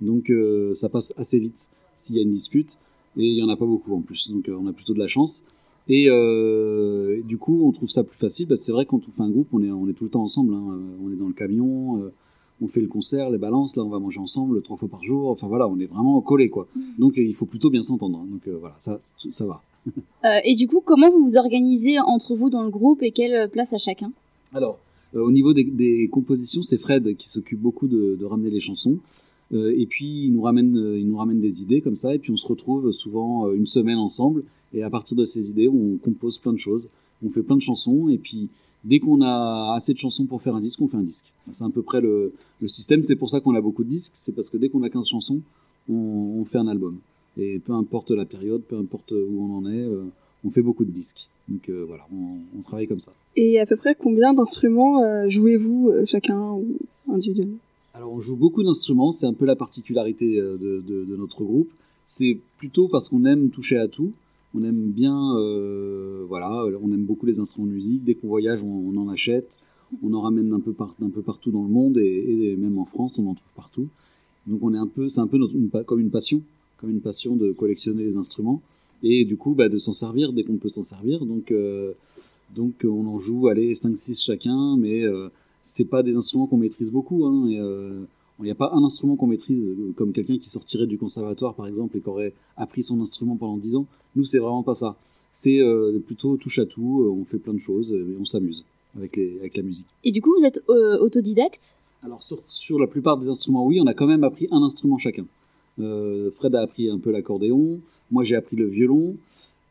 [0.01, 0.33] Donc
[0.75, 2.77] ça passe assez vite s'il y a une dispute.
[3.17, 4.31] Et il y en a pas beaucoup en plus.
[4.31, 5.45] Donc euh, on a plutôt de la chance.
[5.89, 8.47] Et euh, du coup, on trouve ça plus facile.
[8.47, 10.11] Parce que c'est vrai quand on fait un groupe, on est, on est tout le
[10.11, 10.55] temps ensemble.
[10.55, 10.65] hein.
[10.73, 12.13] Euh, On est dans le camion, euh,
[12.61, 13.75] on fait le concert, les balances.
[13.77, 15.31] Là, on va manger ensemble trois fois par jour.
[15.31, 16.67] Enfin voilà, on est vraiment collés quoi.
[16.99, 18.19] Donc euh, il faut plutôt bien s'entendre.
[18.31, 19.63] Donc euh, voilà, ça, ça va.
[20.45, 23.73] Et du coup, comment vous vous organisez entre vous dans le groupe et quelle place
[23.73, 24.13] à chacun?
[24.53, 24.79] Alors,
[25.15, 28.99] au niveau des, des compositions, c'est Fred qui s'occupe beaucoup de, de ramener les chansons.
[29.53, 32.15] Euh, et puis il nous ramène, euh, il nous ramène des idées comme ça.
[32.15, 34.45] Et puis on se retrouve souvent euh, une semaine ensemble.
[34.75, 36.91] Et à partir de ces idées, on compose plein de choses.
[37.25, 38.09] On fait plein de chansons.
[38.09, 38.49] Et puis
[38.85, 41.33] dès qu'on a assez de chansons pour faire un disque, on fait un disque.
[41.51, 43.03] C'est à peu près le, le système.
[43.05, 44.13] C'est pour ça qu'on a beaucoup de disques.
[44.15, 45.41] C'est parce que dès qu'on a 15 chansons,
[45.89, 46.99] on, on fait un album.
[47.39, 50.05] Et peu importe la période, peu importe où on en est, euh,
[50.45, 51.29] on fait beaucoup de disques.
[51.49, 53.13] Donc euh, voilà, on, on travaille comme ça.
[53.37, 56.77] Et à peu près combien d'instruments jouez-vous chacun ou
[57.09, 57.57] individuellement?
[57.99, 61.69] Alors on joue beaucoup d'instruments, c'est un peu la particularité euh, de, notre groupe.
[62.05, 64.13] C'est plutôt parce qu'on aime toucher à tout.
[64.55, 68.05] On aime bien, euh, voilà, on aime beaucoup les instruments de musique.
[68.05, 69.59] Dès qu'on voyage, on, en achète.
[70.05, 70.73] On en ramène d'un peu,
[71.23, 73.89] partout dans le monde et, même en France, on en trouve partout.
[74.47, 76.41] Donc on est un peu, c'est un peu une comme une passion,
[76.81, 78.63] comme une passion de collectionner les instruments
[79.03, 81.27] et du coup bah, de s'en servir dès qu'on peut s'en servir.
[81.27, 81.95] Donc euh,
[82.55, 85.03] donc on en joue, allez 5-6 chacun, mais
[85.63, 87.27] c'est pas des instruments qu'on maîtrise beaucoup.
[87.27, 88.05] Hein, et, euh,
[88.41, 91.55] il n'y a pas un instrument qu'on maîtrise, euh, comme quelqu'un qui sortirait du conservatoire
[91.55, 93.87] par exemple et qui aurait appris son instrument pendant 10 ans.
[94.15, 94.97] Nous, c'est vraiment pas ça.
[95.33, 98.65] C'est euh, plutôt touche à tout, on fait plein de choses et on s'amuse
[98.97, 99.87] avec, les, avec la musique.
[100.05, 101.81] Et du coup, vous êtes euh, autodidacte?
[102.03, 104.99] Alors sur, sur la plupart des instruments, oui, on a quand même appris un instrument
[104.99, 105.27] chacun.
[105.77, 107.79] Fred a appris un peu l'accordéon,
[108.11, 109.15] moi j'ai appris le violon,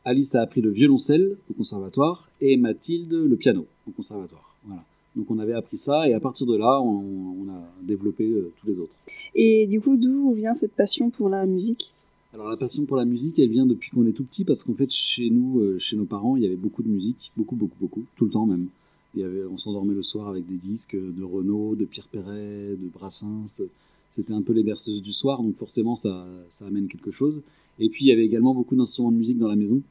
[0.06, 4.56] Alice a appris le violoncelle au conservatoire et Mathilde le piano au conservatoire.
[4.66, 4.84] Voilà.
[5.18, 7.04] Donc on avait appris ça et à partir de là, on,
[7.42, 8.98] on a développé euh, tous les autres.
[9.34, 11.96] Et du coup, d'où vient cette passion pour la musique?
[12.34, 14.76] Alors la passion pour la musique, elle vient depuis qu'on est tout petit parce qu'en
[14.76, 17.78] fait chez nous, euh, chez nos parents, il y avait beaucoup de musique, beaucoup, beaucoup,
[17.82, 18.68] beaucoup, tout le temps même.
[19.16, 22.76] Il y avait, on s'endormait le soir avec des disques de Renaud, de Pierre Perret,
[22.80, 23.64] de Brassens.
[24.12, 27.42] C'était un peu les berceuses du soir, donc forcément ça, ça amène quelque chose.
[27.80, 29.82] Et puis il y avait également beaucoup d'instruments de musique dans la maison,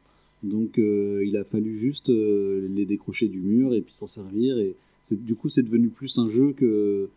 [0.45, 4.59] donc euh, il a fallu juste les décrocher du mur et puis s'en servir.
[4.59, 4.77] Et
[5.13, 7.09] du coup c'est devenu plus un jeu que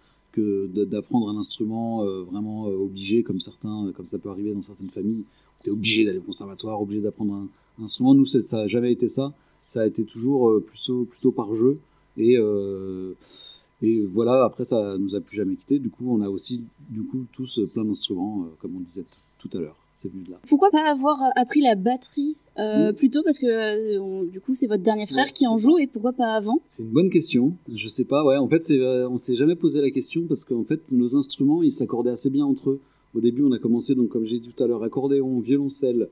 [0.86, 4.90] d'apprendre un instrument euh, vraiment euh, obligé comme certains, comme ça peut arriver dans certaines
[4.90, 5.24] familles.
[5.64, 7.48] Tu es obligé d'aller au conservatoire, obligé d'apprendre un,
[7.84, 8.14] instrument.
[8.14, 9.34] Nous, ça n'a jamais été ça.
[9.66, 11.80] Ça a été toujours euh, plutôt, par jeu.
[12.18, 13.14] Et, euh,
[13.82, 15.80] voilà, après, ça nous a plus jamais quitté.
[15.80, 19.06] Du coup, on a aussi, du coup, tous euh, plein d'instruments, euh, comme on disait
[19.38, 19.78] tout à l'heure.
[20.02, 20.40] C'est venu de là.
[20.48, 23.22] Pourquoi pas avoir appris la batterie euh, plus tôt?
[23.22, 25.88] Parce que euh, on- du coup, c'est votre dernier frère Ouais, qui en joue et
[25.88, 26.62] pourquoi pas avant?
[26.70, 27.58] C'est une bonne question.
[27.74, 28.24] Je sais pas.
[28.24, 31.64] Ouais, en fait, euh, on s'est jamais posé la question parce qu'en fait, nos instruments,
[31.64, 32.80] ils s'accordaient assez bien entre eux.
[33.14, 36.08] Au début, on a commencé, donc, comme j'ai dit tout à l'heure, accordéon, violoncelle.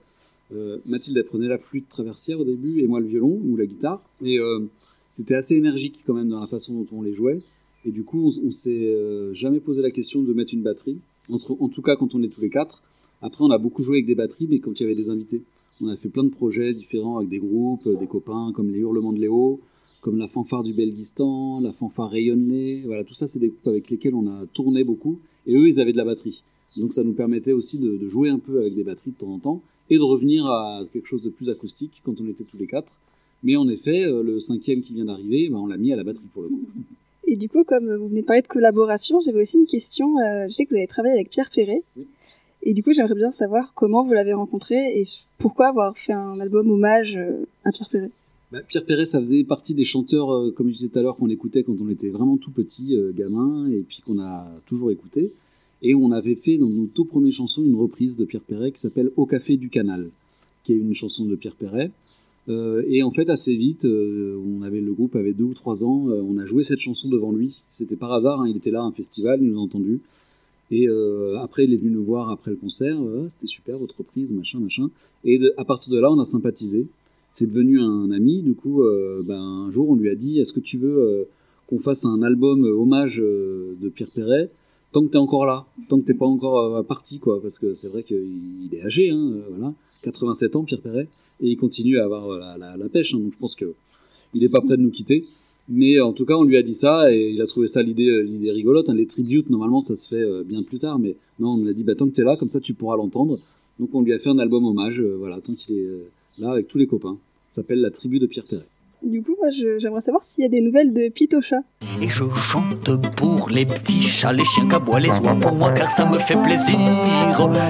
[0.53, 3.65] Euh, Mathilde, elle prenait la flûte traversière au début et moi le violon ou la
[3.65, 4.01] guitare.
[4.21, 4.65] Et euh,
[5.09, 7.39] c'était assez énergique quand même dans la façon dont on les jouait.
[7.85, 10.99] Et du coup, on, on s'est euh, jamais posé la question de mettre une batterie.
[11.29, 12.83] Entre, en tout cas, quand on est tous les quatre.
[13.21, 15.41] Après, on a beaucoup joué avec des batteries, mais quand il y avait des invités.
[15.81, 18.79] On a fait plein de projets différents avec des groupes, euh, des copains, comme les
[18.79, 19.59] Hurlements de Léo,
[20.01, 22.83] comme la fanfare du Belgistan, la fanfare Rayonnelé.
[22.85, 25.19] Voilà, tout ça, c'est des groupes avec lesquels on a tourné beaucoup.
[25.45, 26.43] Et eux, ils avaient de la batterie.
[26.77, 29.33] Donc ça nous permettait aussi de, de jouer un peu avec des batteries de temps
[29.33, 32.57] en temps et de revenir à quelque chose de plus acoustique quand on était tous
[32.57, 32.93] les quatre.
[33.43, 36.03] Mais en effet, euh, le cinquième qui vient d'arriver, ben, on l'a mis à la
[36.03, 36.61] batterie pour le coup.
[37.25, 40.17] Et du coup, comme vous venez de parler de collaboration, j'avais aussi une question.
[40.17, 41.83] Euh, je sais que vous avez travaillé avec Pierre Perret.
[42.63, 45.03] Et du coup, j'aimerais bien savoir comment vous l'avez rencontré et
[45.37, 48.11] pourquoi avoir fait un album hommage euh, à Pierre Perret.
[48.51, 51.15] Bah, Pierre Perret, ça faisait partie des chanteurs, euh, comme je disais tout à l'heure,
[51.15, 54.91] qu'on écoutait quand on était vraiment tout petit, euh, gamin, et puis qu'on a toujours
[54.91, 55.31] écouté.
[55.81, 58.79] Et on avait fait dans nos tout premières chansons une reprise de Pierre Perret qui
[58.79, 60.09] s'appelle Au café du canal,
[60.63, 61.91] qui est une chanson de Pierre Perret.
[62.49, 66.37] Et en fait, assez vite, on avait le groupe avait deux ou trois ans, on
[66.37, 67.59] a joué cette chanson devant lui.
[67.67, 69.99] C'était par hasard, hein, il était là à un festival, il nous a entendu.
[70.69, 72.99] Et euh, après, il est venu nous voir après le concert.
[73.01, 74.89] euh, Ah, C'était super, votre reprise, machin, machin.
[75.23, 76.87] Et à partir de là, on a sympathisé.
[77.31, 78.41] C'est devenu un ami.
[78.41, 81.27] Du coup, euh, ben, un jour, on lui a dit Est-ce que tu veux
[81.67, 84.49] qu'on fasse un album hommage de Pierre Perret
[84.93, 87.89] tant que t'es encore là, tant que t'es pas encore parti, quoi, parce que c'est
[87.89, 91.07] vrai qu'il il est âgé, hein, voilà, 87 ans, Pierre Perret,
[91.41, 93.73] et il continue à avoir la, pêche, hein, donc je pense que
[94.33, 95.25] il est pas prêt de nous quitter.
[95.69, 98.07] Mais en tout cas, on lui a dit ça et il a trouvé ça l'idée,
[98.09, 98.89] euh, l'idée rigolote.
[98.89, 98.93] hein.
[98.95, 101.73] Les tributes, normalement, ça se fait euh, bien plus tard, mais non, on lui a
[101.73, 103.37] dit, bah, tant que t'es là, comme ça, tu pourras l'entendre.
[103.79, 106.51] Donc, on lui a fait un album hommage, euh, voilà, tant qu'il est euh, là
[106.51, 107.17] avec tous les copains.
[107.49, 108.65] Ça s'appelle La tribu de Pierre Perret.
[109.03, 111.57] Du coup, moi, je- j'aimerais savoir s'il y a des nouvelles de Pitocha.
[112.01, 115.91] Et je chante pour les petits chats, les chiens qu'aboient les oies pour moi car
[115.91, 116.77] ça me fait plaisir.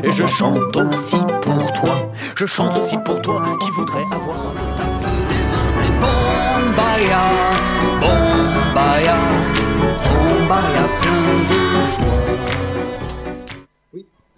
[0.04, 4.78] Et je chante aussi pour toi, je chante aussi pour toi qui voudrais avoir un
[4.78, 5.70] tape des mains.
[5.70, 7.24] C'est Bombaya,
[11.02, 11.50] Plein de
[11.88, 12.48] joie.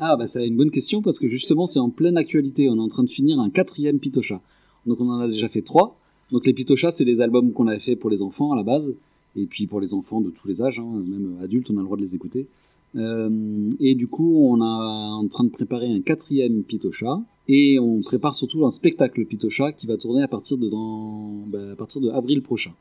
[0.02, 2.70] Ah, bah, c'est une bonne question parce que justement, c'est en pleine actualité.
[2.70, 4.42] On est en train de finir un quatrième Pitocha.
[4.86, 5.98] Donc, on en a déjà fait trois.
[6.32, 8.96] Donc, les Pitochas, c'est les albums qu'on avait fait pour les enfants à la base.
[9.36, 11.86] Et puis pour les enfants de tous les âges, hein, même adultes, on a le
[11.86, 12.48] droit de les écouter.
[12.96, 17.22] Euh, et du coup, on est en train de préparer un quatrième Pitocha.
[17.48, 21.72] Et on prépare surtout un spectacle Pitocha qui va tourner à partir de, dans, bah,
[21.74, 22.72] à partir de avril prochain.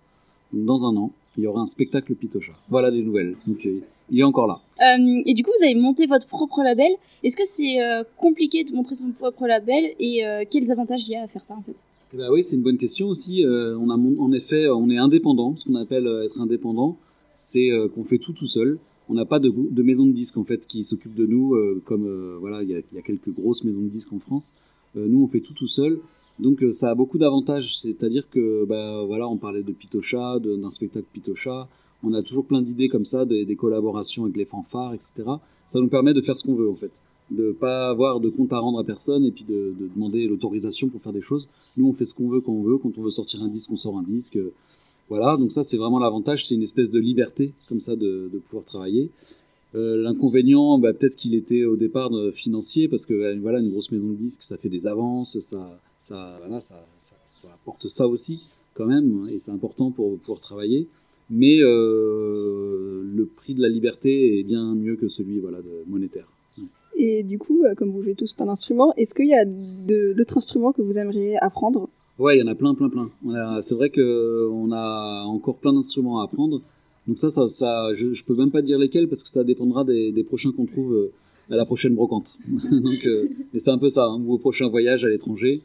[0.52, 2.52] Dans un an, il y aura un spectacle Pitocha.
[2.68, 3.36] Voilà les nouvelles.
[3.46, 3.80] Donc, euh,
[4.10, 4.60] il est encore là.
[4.80, 6.90] Euh, et du coup, vous avez monté votre propre label.
[7.22, 11.12] Est-ce que c'est euh, compliqué de montrer son propre label et euh, quels avantages il
[11.12, 11.76] y a à faire ça en fait?
[12.14, 13.44] Ben oui, c'est une bonne question aussi.
[13.46, 15.54] On a en effet, on est indépendant.
[15.56, 16.96] Ce qu'on appelle être indépendant,
[17.34, 18.78] c'est qu'on fait tout tout seul.
[19.10, 19.52] On n'a pas de,
[19.82, 21.54] maison de disques en fait qui s'occupe de nous,
[21.84, 24.54] comme voilà, il y a, il y a quelques grosses maisons de disques en France.
[24.94, 26.00] Nous, on fait tout tout seul.
[26.40, 27.78] Donc euh, ça a beaucoup d'avantages.
[27.78, 31.68] C'est-à-dire que bah voilà, on parlait de Pitocha, d'un spectacle Pitocha.
[32.02, 35.24] On a toujours plein d'idées comme ça, des, des collaborations avec les fanfares, etc.
[35.66, 37.02] Ça nous permet de faire ce qu'on veut en fait,
[37.32, 40.88] de pas avoir de compte à rendre à personne et puis de, de demander l'autorisation
[40.88, 41.48] pour faire des choses.
[41.76, 42.78] Nous, on fait ce qu'on veut quand on veut.
[42.78, 44.38] Quand on veut sortir un disque, on sort un disque.
[45.08, 46.46] Voilà, donc ça, c'est vraiment l'avantage.
[46.46, 49.10] C'est une espèce de liberté, comme ça, de, de pouvoir travailler.
[49.74, 53.70] Euh, L'inconvénient, bah, peut-être qu'il était au départ euh, financier, parce que euh, voilà, une
[53.70, 57.86] grosse maison de disques, ça fait des avances, ça, ça, voilà, ça, ça, ça apporte
[57.88, 58.40] ça aussi,
[58.74, 60.88] quand même, et c'est important pour pouvoir travailler.
[61.30, 66.26] Mais euh, le prix de la liberté est bien mieux que celui voilà, de monétaire.
[66.96, 70.72] Et du coup, comme vous jouez tous plein d'instruments, est-ce qu'il y a d'autres instruments
[70.72, 71.88] que vous aimeriez apprendre?
[72.18, 73.08] Ouais, il y en a plein, plein, plein.
[73.60, 76.60] C'est vrai que on a encore plein d'instruments à apprendre.
[77.08, 79.82] Donc ça, ça, ça je, je peux même pas dire lesquels parce que ça dépendra
[79.84, 81.10] des, des prochains qu'on trouve euh,
[81.50, 82.38] à la prochaine brocante.
[82.48, 85.62] donc, euh, mais c'est un peu ça, hein, ou au prochain voyage à l'étranger.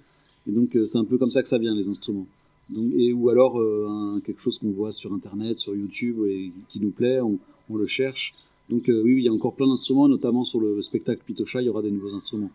[0.48, 2.26] Et donc euh, c'est un peu comme ça que ça vient les instruments.
[2.70, 6.52] Donc et ou alors euh, un- quelque chose qu'on voit sur internet, sur YouTube et
[6.70, 7.38] qui nous plaît, on,
[7.70, 8.34] on le cherche.
[8.70, 11.62] Donc euh, oui, oui, il y a encore plein d'instruments, notamment sur le spectacle Pitocha,
[11.62, 12.52] il y aura des nouveaux instruments.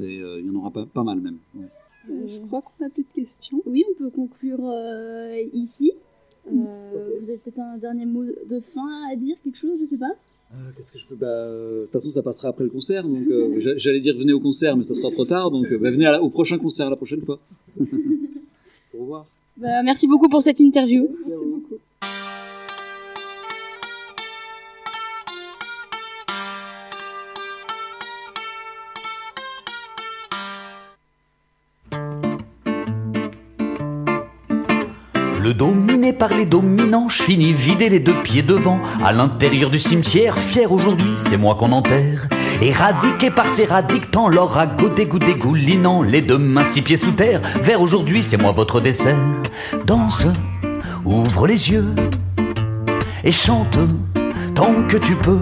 [0.00, 1.38] Et euh, il y en aura pas, pas mal même.
[1.56, 1.66] ouais.
[2.08, 3.60] Je crois qu'on a plus de questions.
[3.66, 5.92] Oui, on peut conclure euh, ici.
[6.52, 9.96] Euh, vous avez peut-être un dernier mot de fin à dire, quelque chose, je sais
[9.96, 10.12] pas
[10.54, 13.02] Euh, Qu'est-ce que je peux bah, De toute façon, ça passera après le concert.
[13.04, 15.50] Donc, euh, j'a- j'allais dire venez au concert, mais ça sera trop tard.
[15.50, 17.38] Donc, bah, venez à la- au prochain concert la prochaine fois.
[18.94, 19.26] Au revoir.
[19.56, 21.08] Bah, Merci beaucoup pour cette interview.
[21.26, 21.74] Merci beaucoup.
[36.18, 38.80] Par les dominants, je finis vider les deux pieds devant.
[39.04, 42.28] À l'intérieur du cimetière, fier aujourd'hui, c'est moi qu'on enterre.
[42.60, 46.02] Éradiqué par ces radictants, l'or à goût dégoût dégoulinant.
[46.02, 49.16] Les deux mains six pieds sous terre, vers aujourd'hui, c'est moi votre dessert.
[49.86, 50.26] Danse,
[51.04, 51.94] ouvre les yeux
[53.22, 53.78] et chante
[54.54, 55.40] tant que tu peux.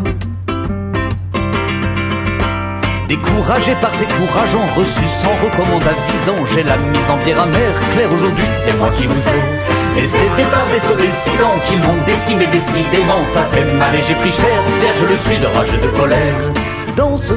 [3.09, 8.13] Découragé par ces courageants reçus sans recommande avisant, j'ai la mise en bière amère, claire
[8.13, 9.76] aujourd'hui, c'est moi qui vous sais.
[9.99, 14.15] Et des par des sauts décidants qui m'ont décimé décidément, ça fait mal et j'ai
[14.15, 14.47] pris cher,
[14.81, 16.53] fier je le suis de rage et de colère.
[16.97, 17.33] Danse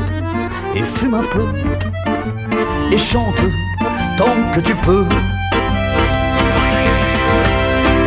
[0.75, 1.45] et fume un peu
[2.91, 3.41] et chante
[4.17, 5.05] tant que tu peux.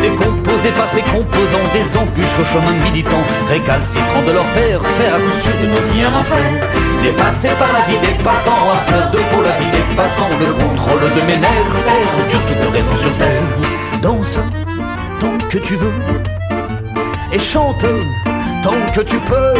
[0.03, 5.19] Décomposé par ces composants des embûches au chemin militant, récalcitrant de leur terre, faire à
[5.19, 6.69] coup sûr de nos vies un enfer.
[7.03, 9.83] Dépassé par la vie des passants, à fleur de peau la vie des
[10.45, 11.51] le contrôle de mes nerfs,
[11.85, 13.62] perd toute raison sur terre.
[14.03, 14.41] Danse
[15.21, 15.93] tant que tu veux
[17.33, 17.87] et chante
[18.61, 19.55] tant que tu peux.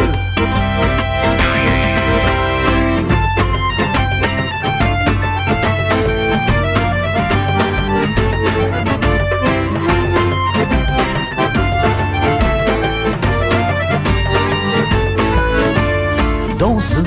[16.59, 16.97] Danse,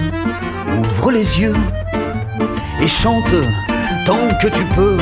[0.78, 1.54] ouvre les yeux
[2.80, 3.34] et chante
[4.06, 4.96] tant que tu peux.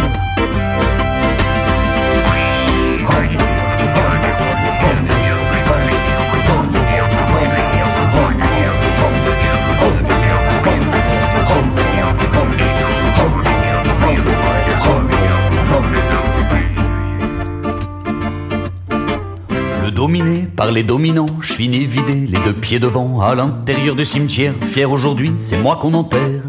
[20.06, 24.52] Dominé par les dominants, je finis vidé, les deux pieds devant, à l'intérieur du cimetière.
[24.60, 26.42] Fier aujourd'hui, c'est moi qu'on enterre.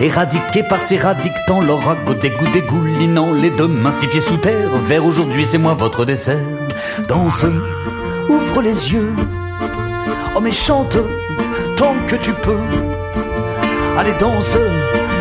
[0.00, 4.70] Éradiqué par ces radictants, ragot dégoût dégoulinant, les deux mains six pieds sous terre.
[4.88, 6.38] Vers aujourd'hui, c'est moi votre dessert.
[7.06, 7.44] Danse,
[8.30, 9.12] ouvre les yeux.
[10.34, 10.96] Oh mais chante
[11.76, 12.64] tant que tu peux.
[13.98, 14.56] Allez danse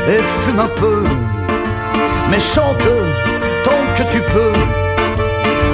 [0.08, 1.04] et fume un peu.
[2.30, 2.88] Mais chante
[3.66, 4.54] tant que tu peux.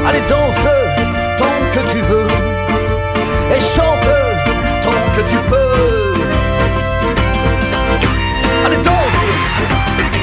[0.07, 0.67] Allez danse
[1.37, 2.27] tant que tu veux.
[3.55, 4.09] Et chante
[4.83, 6.13] tant que tu peux.
[8.65, 9.21] Allez danse,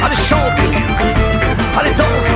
[0.04, 0.62] allez chante,
[1.78, 2.30] allez danse,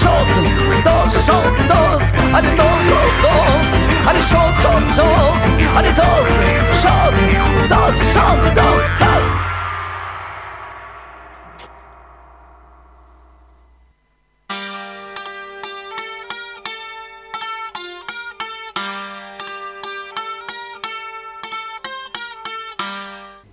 [0.00, 0.36] chante,
[0.84, 3.72] danse, chante, danse, allez danse, danse, danse,
[4.08, 5.44] allez chante, chante, chante,
[5.76, 6.34] allez danse,
[6.82, 9.29] chante, danse, chante, danse, chante.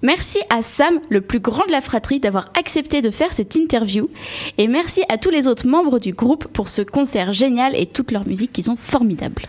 [0.08, 4.10] Merci à Sam, le plus grand de la fratrie, d'avoir accepté de faire cette interview.
[4.58, 8.12] Et merci à tous les autres membres du groupe pour ce concert génial et toute
[8.14, 9.42] leur musique qui sont formidables.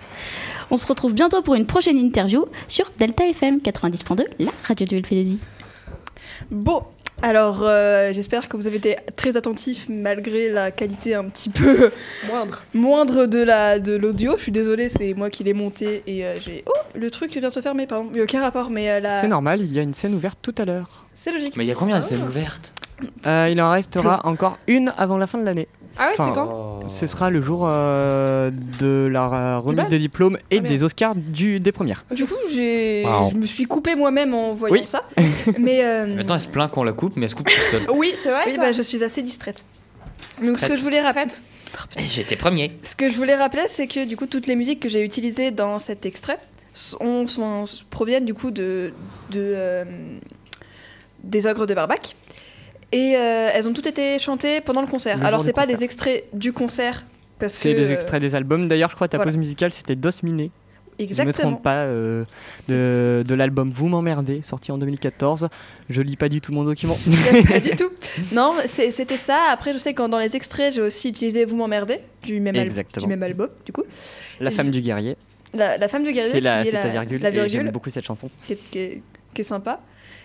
[0.73, 4.97] On se retrouve bientôt pour une prochaine interview sur Delta FM 90.2, la radio du
[4.97, 5.39] Elfédésie.
[6.51, 6.83] Bon,
[7.23, 11.91] alors euh, j'espère que vous avez été très attentifs malgré la qualité un petit peu
[12.29, 12.63] Moindre.
[12.75, 14.35] moindre de la de l'audio.
[14.37, 17.49] Je suis désolée, c'est moi qui l'ai monté et euh, j'ai oh le truc vient
[17.49, 18.09] de se fermer pardon.
[18.13, 20.15] Il y a aucun rapport mais euh, la C'est normal, il y a une scène
[20.15, 21.07] ouverte tout à l'heure.
[21.15, 21.57] C'est logique.
[21.57, 22.73] Mais il y a combien de scènes ouvertes?
[23.27, 25.69] Euh, il en restera encore une avant la fin de l'année.
[25.99, 28.51] Ah ouais, c'est quand Ce sera le jour euh,
[28.81, 32.05] de la euh, remise des diplômes et Ah, des Oscars du, des premières.
[32.11, 33.31] Du coup, j'ai Wow.
[33.31, 34.83] je me suis coupée moi-même en voyant Oui.
[34.87, 35.03] ça.
[35.59, 37.91] mais euh, Maintenant, elle se plaint qu'on la coupe, mais elle se coupe toute seule.
[37.95, 38.63] Oui, c'est vrai oui, ça.
[38.63, 39.65] bah, je suis assez distraite.
[40.43, 41.25] Donc ce que je voulais rappeler
[41.99, 42.79] J'étais premier.
[42.83, 45.51] Ce que je voulais rappeler, c'est que du coup, toutes les musiques que j'ai utilisées
[45.51, 46.39] dans cet extrait
[46.73, 48.93] sont, sont- proviennent du coup de,
[49.31, 49.85] de euh,
[51.25, 52.15] des ogres de Barbac.
[52.93, 55.19] Et euh, elles ont toutes été chantées pendant le concert.
[55.19, 55.79] Le Alors, c'est pas concert.
[55.79, 57.05] des extraits du concert.
[57.49, 58.67] C'est des euh, extraits des albums.
[58.67, 59.31] D'ailleurs, je crois que ta voilà.
[59.31, 60.51] pause musicale c'était Dos Miné.
[60.99, 61.53] Si je ne me Exactement.
[61.53, 62.25] trompe pas, euh,
[62.67, 65.49] de, de l'album Vous m'emmerdez, sorti en 2014.
[65.89, 66.99] Je lis pas du tout mon document.
[67.49, 67.91] pas du tout.
[68.33, 69.39] Non, c'était ça.
[69.53, 73.07] Après, je sais que dans les extraits, j'ai aussi utilisé Vous m'emmerdez du même, Exactement.
[73.07, 73.85] du même album, du coup.
[74.41, 75.17] La femme du guerrier.
[75.55, 76.33] La, la femme du guerrier.
[76.33, 77.21] C'est la, virgule.
[77.21, 78.29] Virgule, J'aime beaucoup cette chanson.
[78.49, 79.03] qui est, qui est-
[79.35, 79.81] qui est sympa.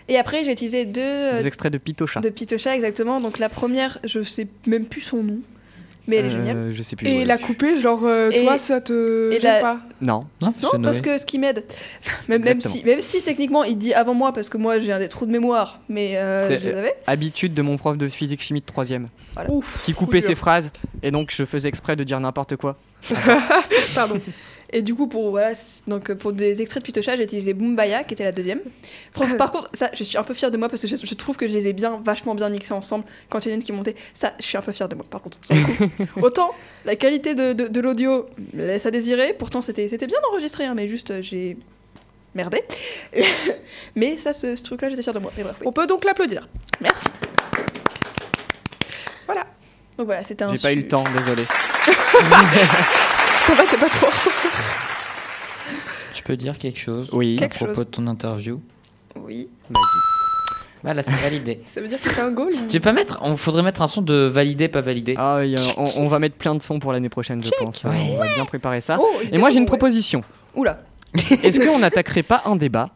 [0.09, 1.01] Et après, j'ai utilisé deux.
[1.01, 2.19] euh, Des extraits de Pitocha.
[2.19, 3.19] De Pitocha, exactement.
[3.21, 5.37] Donc la première, je sais même plus son nom,
[6.07, 6.71] mais elle est Euh, géniale.
[6.73, 7.07] Je sais plus.
[7.07, 7.25] Et ouais.
[7.25, 10.25] la couper, genre, euh, Et- toi, ça te et gêne la- pas Non.
[10.41, 11.63] Non, Non, parce que ce qui m'aide,
[12.27, 14.99] même, même si, même si techniquement il dit avant moi, parce que moi j'ai un
[14.99, 16.95] des trous de mémoire, mais euh, C'est je les avais.
[17.07, 18.83] habitude de mon prof de physique chimie de 3
[19.35, 19.49] Voilà.
[19.51, 19.83] Ouf.
[19.85, 20.71] qui coupait ses phrases
[21.01, 22.77] et donc je faisais exprès de dire n'importe quoi.
[23.95, 24.19] Pardon.
[24.75, 25.53] Et du coup, pour, voilà,
[25.85, 28.59] donc, euh, pour des extraits de Pitocha, j'ai utilisé Boombaya, qui était la deuxième.
[29.15, 31.13] Par, par contre, ça, je suis un peu fière de moi parce que je, je
[31.13, 33.55] trouve que je les ai bien, vachement bien mixés ensemble quand il y en a
[33.57, 33.95] une qui montait.
[34.15, 35.37] Ça, je suis un peu fière de moi, par contre.
[36.21, 36.55] Autant
[36.85, 40.73] la qualité de, de, de l'audio laisse à désirer, pourtant c'était c'était bien enregistré, hein,
[40.75, 41.55] mais juste euh, j'ai
[42.33, 42.63] merdé.
[43.95, 45.31] mais ça, ce, ce truc-là, j'étais fière de moi.
[45.37, 45.67] Et bref, oui.
[45.67, 46.49] On peut donc l'applaudir.
[46.81, 47.07] Merci.
[49.27, 49.45] Voilà.
[49.97, 50.53] Donc voilà, c'était un.
[50.53, 51.43] J'ai pas eu le temps, désolé.
[53.45, 54.07] Ça va, t'es pas trop.
[56.15, 57.35] Je peux dire quelque chose Oui.
[57.37, 57.85] à Quelque propos chose.
[57.85, 58.61] de ton interview
[59.15, 59.49] Oui.
[59.69, 59.83] Vas-y.
[60.83, 61.61] Voilà, c'est validé.
[61.65, 63.81] Ça veut dire que c'est un goal ou- Tu veux pas mettre On faudrait mettre
[63.81, 65.15] un son de validé, pas validé.
[65.17, 65.45] Ah, a-
[65.77, 67.83] on, on va mettre plein de sons pour l'année prochaine, je pense.
[67.85, 67.91] Ouais.
[68.11, 68.97] On va bien préparer ça.
[68.99, 69.67] Oh, Et moi j'ai une ouais.
[69.67, 70.23] proposition.
[70.55, 70.81] Oula.
[71.43, 72.89] Est-ce qu'on n'attaquerait pas un débat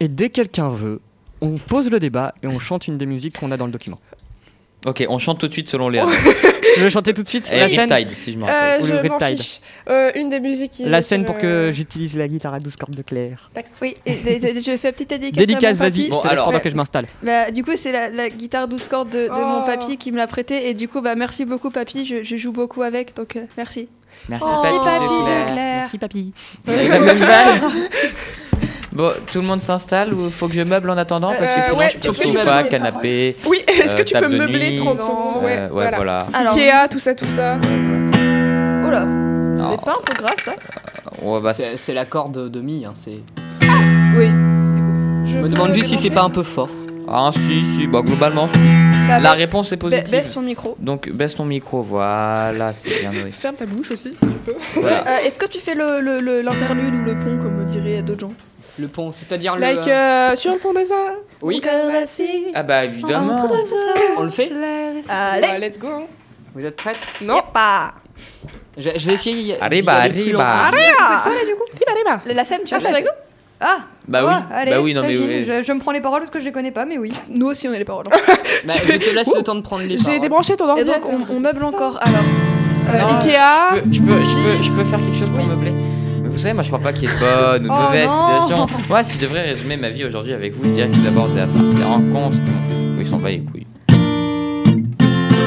[0.00, 1.00] et dès quelqu'un veut,
[1.40, 4.00] on pose le débat et on chante une des musiques qu'on a dans le document?
[4.86, 6.00] Ok, on chante tout de suite selon les.
[6.74, 8.82] Tu veux chanter tout de suite Et la scène Riptide, si je me rappelle.
[8.82, 9.60] Euh, je m'en fiche.
[9.88, 10.84] Euh, une des musiques qui.
[10.84, 13.50] La scène pour euh, que j'utilise la guitare à 12 cordes de Claire.
[13.82, 15.38] Oui, et, je fais petite dédicace.
[15.46, 16.04] Dédicace, à mon vas-y, papy.
[16.06, 17.06] je Bon, laisse alors- pendant que je m'installe.
[17.22, 19.66] Bah, du coup, c'est la, la guitare 12 cordes de, de mon Oh.
[19.66, 20.68] papy qui me l'a prêtée.
[20.68, 22.04] Et du coup, bah, merci beaucoup, papy.
[22.06, 23.88] Je, je joue beaucoup avec, donc euh, merci.
[24.28, 25.52] Merci, Oh, papy, papy de.
[25.52, 25.76] Claire.
[25.82, 26.32] Merci papy.
[28.92, 31.62] Bon, tout le monde s'installe ou faut que je meuble en attendant Parce que Euh,
[31.68, 33.36] sinon ouais, je peux que tu peux- canapé.
[33.46, 34.76] Oui, est-ce que euh, tu peux table de meubler nuit.
[34.78, 35.96] 30 secondes Ouais, Euh, ouais, voilà.
[35.96, 36.18] voilà.
[36.34, 37.58] Alors, Ikea, tout ça, tout ça.
[38.84, 39.70] oula, Non.
[39.70, 40.54] c'est pas un peu grave ça
[41.22, 43.20] Ouais, bah, C'est c'est la corde de mi, hein, c'est...
[44.16, 44.26] Oui.
[45.26, 46.68] Je me demande juste si c'est pas un peu fort.
[47.12, 48.58] Ah, si, si, bah, globalement, si.
[49.08, 50.10] Bah, La ba- réponse est ba- positive.
[50.10, 50.76] baisse ton micro.
[50.78, 53.10] Donc, baisse ton micro, voilà, c'est bien.
[53.32, 54.54] Ferme ta bouche aussi si tu peux.
[54.76, 55.04] Voilà.
[55.08, 58.20] Euh, Est-ce que tu fais le- le- le- l'interlude ou le pont, comme diraient d'autres
[58.20, 58.32] gens?
[58.78, 59.60] Le pont, c'est-à-dire le.
[59.60, 60.94] Like euh, sur dessin.
[61.42, 61.60] Oui.
[62.54, 63.36] Ah, bah, évidemment.
[64.16, 64.50] On le fait
[65.08, 66.06] Allez, Bah, let's go.
[66.54, 67.40] Vous êtes prêtes Non.
[67.52, 67.92] pas.
[68.76, 69.60] je, je vais essayer.
[69.60, 70.20] Arriba, arriba.
[70.24, 70.40] lentement.
[70.40, 71.24] Arriba,
[71.88, 72.22] arriba.
[72.26, 73.10] La scène, tu Ah, restes avec nous
[73.60, 73.78] Ah
[74.08, 75.44] Bah ouais, oui, allez, bah oui, non, mais oui.
[75.46, 77.12] je, je me prends les paroles parce que je les connais pas, mais oui.
[77.28, 78.06] Nous aussi, on a les paroles.
[78.66, 80.20] Bah, je te laisse le temps de prendre les J'ai paroles.
[80.20, 81.26] débranché ton Et donc, ordinateur.
[81.30, 81.98] on, on meuble encore.
[82.02, 82.20] Alors,
[82.88, 83.76] euh, Non, Ikea.
[83.76, 85.72] Je peux, je, peux, je, peux, je peux faire quelque chose pour meubler
[86.40, 88.66] savez, moi je crois pas qu'il y ait de bonne ou de Oh mauvaise situation.
[88.88, 91.28] Moi, si je devrais résumer ma vie aujourd'hui avec vous, je dirais que c'est d'abord
[91.28, 91.44] des,
[91.76, 92.38] des rencontres
[92.96, 93.66] où ils sont pas les couilles.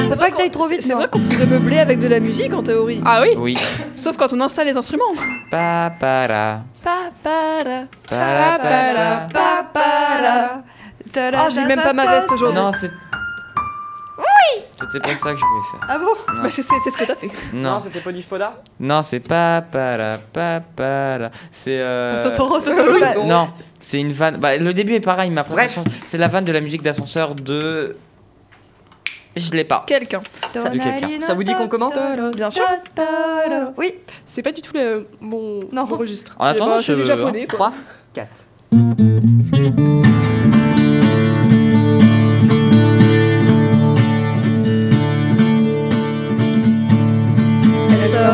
[0.08, 2.54] C'est pas que t'ailles trop vite, c'est vrai qu'on pourrait meubler avec de la musique
[2.54, 3.00] en théorie.
[3.04, 3.56] Ah oui Oui.
[3.96, 5.02] Sauf quand on installe les instruments.
[5.50, 9.28] Pa, para, Pa, para, para, para.
[9.32, 10.62] pa, para.
[11.16, 12.60] Ah, j'ai même pas ma veste aujourd'hui.
[12.60, 12.90] Non, c'est.
[14.80, 15.86] C'était pas ça que je voulais faire.
[15.88, 16.42] Ah bon?
[16.42, 17.28] Bah, c'est ce que t'as fait.
[17.52, 21.30] Non, c'était pas Dispoda non c'est pas para, pa, para.
[21.52, 21.78] C'est.
[21.80, 22.22] Euh...
[22.22, 24.38] Totoro, Totoro, Non, c'est une vanne.
[24.38, 25.70] Bah, le début est pareil, mais après, Bref.
[25.74, 25.92] ça change.
[26.06, 27.96] c'est la vanne de la musique d'ascenseur de.
[29.36, 29.84] Je l'ai pas.
[29.86, 30.22] Quelqu'un.
[30.52, 31.20] Quelqu'un.
[31.20, 31.94] Ça vous dit qu'on commence?
[32.36, 32.64] Bien sûr.
[33.76, 33.94] Oui.
[34.24, 35.84] C'est pas du tout le bon, Non.
[35.86, 36.34] registre.
[36.38, 37.46] En attendant, bah, je- du japonais.
[37.46, 37.72] quoi.
[37.72, 37.72] 3,
[38.14, 38.28] 4.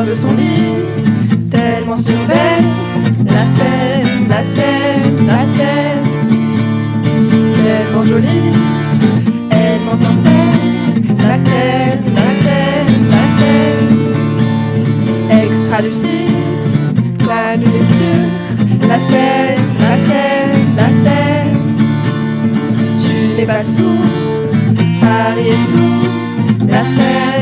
[0.05, 2.65] De son lit, tellement surveille
[3.25, 6.05] la scène, la scène, la scène.
[7.63, 8.51] Tellement jolie,
[9.51, 10.15] elle m'en scène,
[11.19, 13.93] la scène, la scène, la scène.
[15.43, 16.31] Extra lucide,
[17.27, 18.29] la lune est sûre,
[18.87, 21.57] la scène, la scène, la scène.
[22.99, 24.05] Tu n'es pas sourd,
[24.99, 27.40] Paris est sourd, la scène.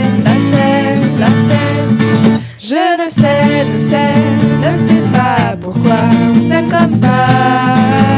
[2.69, 4.13] Je ne sais, ne sais,
[4.61, 7.25] ne sais pas pourquoi on s'aime comme ça,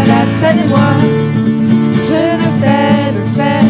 [0.06, 0.92] la scène et moi.
[2.10, 3.62] Je ne sais, ne sais,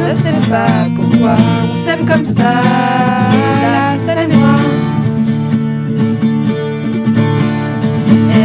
[0.00, 1.34] ne sais pas pourquoi
[1.72, 2.52] on s'aime comme ça,
[3.64, 4.58] la scène et moi.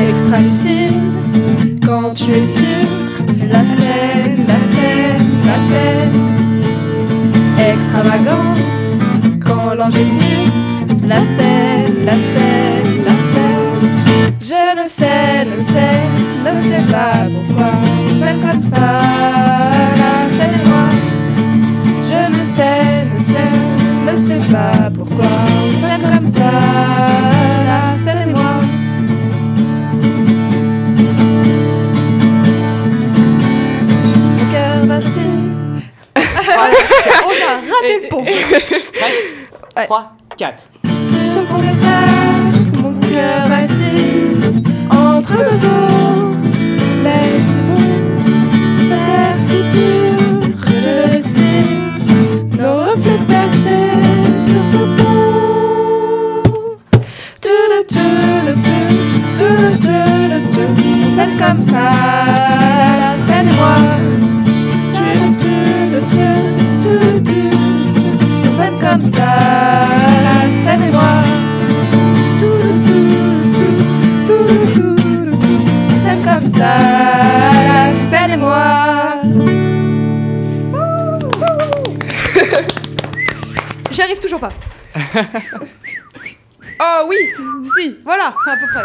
[0.10, 1.00] Extra lucide,
[1.86, 2.88] quand tu es sûr,
[3.52, 6.14] la scène, la scène, la scène.
[7.72, 10.73] Extravagante, quand l'ange est sûr,
[11.08, 13.64] la scène, la scène, la scène.
[14.42, 16.00] Je ne sais, ne sais,
[16.46, 17.72] ne sais pas pourquoi
[18.20, 18.86] s'aime comme ça,
[20.02, 20.88] la scène et moi.
[22.06, 23.52] Je ne sais, ne sais,
[24.06, 25.26] ne sais pas pourquoi
[25.82, 26.52] s'aime comme ça,
[27.66, 28.54] la scène et moi.
[34.38, 35.40] Mon cœur vacille.
[37.26, 38.26] On a raté le pont.
[39.76, 40.70] 3, 4.
[42.82, 46.32] Mon cœur vacille entre deux eaux.
[47.04, 47.86] Mais c'est bon,
[48.94, 50.18] air si pur,
[50.68, 51.70] je respire.
[52.58, 53.94] Nos reflets perchés
[54.48, 56.44] sur ce pont.
[57.42, 58.08] Tu le tu
[58.48, 58.80] le tu,
[61.38, 61.88] comme ça,
[63.58, 63.76] moi.
[64.96, 65.08] Tu
[65.42, 65.56] tu
[66.12, 66.28] tu,
[66.84, 67.42] tu tu,
[68.80, 69.32] comme ça,
[70.26, 71.23] la
[84.04, 84.50] J'y arrive toujours pas.
[86.86, 87.18] Oh oui,
[87.78, 87.98] si.
[88.04, 88.84] Voilà, à peu près.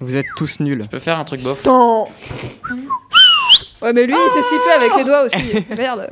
[0.00, 0.82] Vous êtes tous nuls.
[0.84, 2.08] Je peux faire un truc bof Attends.
[3.82, 5.64] Ouais, mais lui, il s'est sifflé avec les doigts aussi.
[5.76, 6.10] Merde.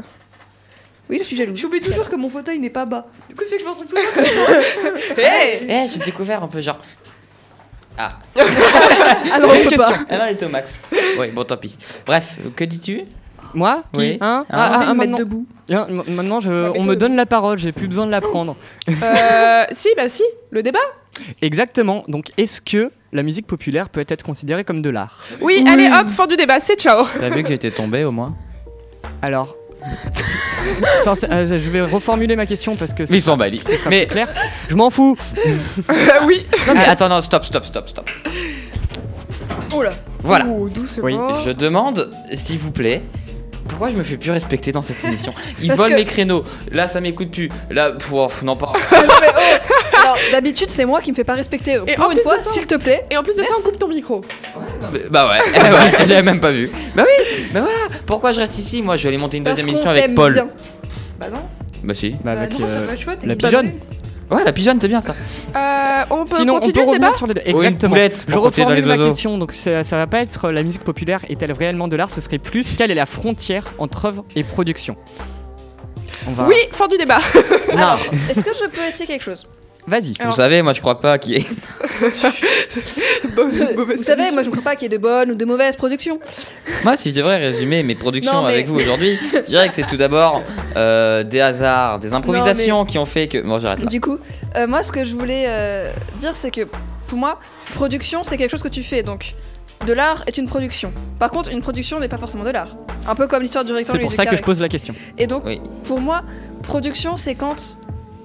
[1.08, 1.54] Oui, je suis jaloux.
[1.54, 3.06] J'oublie toujours que mon fauteuil n'est pas bas.
[3.28, 5.14] Du coup, c'est que je me retrouve toujours comme ça.
[5.22, 6.80] Hey Eh, j'ai découvert un peu genre.
[7.96, 8.08] Ah.
[9.34, 9.98] Alors, on peut pas.
[10.08, 10.80] Ah non, il était au max.
[11.18, 11.78] Oui, bon, tant pis.
[12.06, 13.04] Bref, que dis-tu?
[13.54, 14.18] Moi Oui.
[14.20, 15.46] Hein Ah, Ah, ah, maintenant, debout.
[15.70, 18.56] Hein, maintenant je- on me donne la parole, j'ai plus besoin de la prendre.
[18.88, 20.78] Euh, si, bah si, le débat.
[21.42, 22.04] Exactement.
[22.08, 25.18] Donc, est-ce que la musique populaire peut être considérée comme de l'art?
[25.40, 27.04] Oui, allez hop, fin du débat, c'est ciao.
[27.20, 28.34] T'as vu que j'étais tombé au moins?
[29.20, 29.54] Alors.
[31.04, 33.62] Euh, je vais reformuler ma question parce que Mais ils sont balis.
[33.90, 34.28] Mais clair.
[34.68, 35.16] Je m'en fous.
[36.26, 36.46] oui.
[36.68, 38.08] Ah, attends, non, stop, stop, stop, stop.
[39.74, 39.90] Oh là.
[40.22, 40.46] Voilà.
[40.48, 41.04] Oh, doucement.
[41.04, 41.14] Oui,
[41.44, 43.02] Je demande, s'il vous plaît,
[43.68, 46.44] pourquoi je me fais plus respecter dans cette émission Ils Parce volent que- mes créneaux.
[46.70, 47.48] Là, ça m'écoute plus.
[47.70, 48.72] Là, pff, non pas.
[50.02, 51.78] Alors, d'habitude, c'est moi qui me fais pas respecter.
[51.86, 53.04] Et Pour en une fois, s'il te plaît.
[53.10, 54.20] Et en plus de ça, on coupe ton micro.
[55.10, 55.58] Bah ouais, eh
[56.00, 56.70] ouais, j'avais même pas vu.
[56.94, 58.00] Bah oui, bah voilà.
[58.06, 60.32] Pourquoi je reste ici Moi, je vais aller monter une Parce deuxième émission avec Paul.
[60.32, 60.48] bien.
[61.20, 61.42] Bah non.
[61.84, 62.16] Bah si.
[62.24, 63.72] Bah, avec non, euh, pas le choix, t'es la pigeonne.
[64.32, 65.14] Ouais, la pigeonne, c'est bien ça.
[65.54, 67.34] Euh, on peut Sinon, on continuer peut le revenir sur les.
[67.46, 67.96] Une Exactement.
[67.96, 69.10] Je pour continuer dans reformule les ma oiseaux.
[69.10, 69.38] question.
[69.38, 72.10] Donc, ça, ça va pas être la musique populaire est-elle réellement de l'art?
[72.10, 74.96] Ce serait plus quelle est la frontière entre œuvre et production?
[76.26, 76.46] On va.
[76.46, 77.18] Oui, fin du débat.
[77.70, 77.76] Non.
[77.78, 78.00] Alors,
[78.30, 79.44] est-ce que je peux essayer quelque chose?
[79.86, 80.14] Vas-y.
[80.24, 81.46] Vous savez, moi, je crois pas qu'il y ait.
[83.34, 85.76] Vous savez, moi je ne crois pas qu'il y ait de bonnes ou de mauvaises
[85.76, 86.18] productions.
[86.84, 89.74] Moi, si je devrais résumer mes productions Non, mais- avec vous aujourd'hui, je dirais que
[89.74, 90.42] c'est tout d'abord
[90.76, 93.38] euh, des hasards, des improvisations qui ont fait que.
[93.38, 93.86] Bon, j'arrête là.
[93.86, 94.18] Du coup,
[94.56, 96.62] euh, moi ce que je voulais euh, dire, c'est que
[97.06, 97.40] pour moi,
[97.74, 99.02] production c'est quelque chose que tu fais.
[99.02, 99.34] Donc,
[99.86, 100.92] de l'art est une production.
[101.18, 102.76] Par contre, une production n'est pas forcément de l'art.
[103.06, 103.98] Un peu comme l'histoire du rectangle.
[103.98, 104.38] C'est et pour du ça que carré.
[104.38, 104.94] je pose la question.
[105.18, 105.60] Et donc, Oui.
[105.84, 106.22] pour moi,
[106.62, 107.78] production, c'est quand,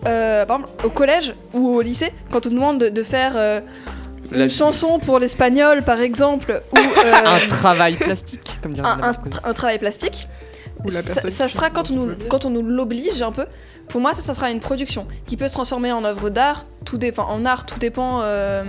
[0.07, 3.33] euh, par exemple, au collège ou au lycée, quand on nous demande de, de faire
[3.35, 3.59] euh,
[4.31, 8.99] une La- chanson pour l'espagnol, par exemple, ou euh, Un travail plastique, comme un, un
[9.13, 9.35] Sarkozy.
[9.37, 10.27] tra- un travail plastique,
[10.85, 13.45] Ou la ça, sera quand on, nous, quand on nous l'oblige un peu.
[13.89, 16.65] Pour moi, ça, ça sera une production qui peut se transformer en œuvre d'art.
[16.85, 18.19] Tout dépend en art, tout dépend.
[18.23, 18.63] euh,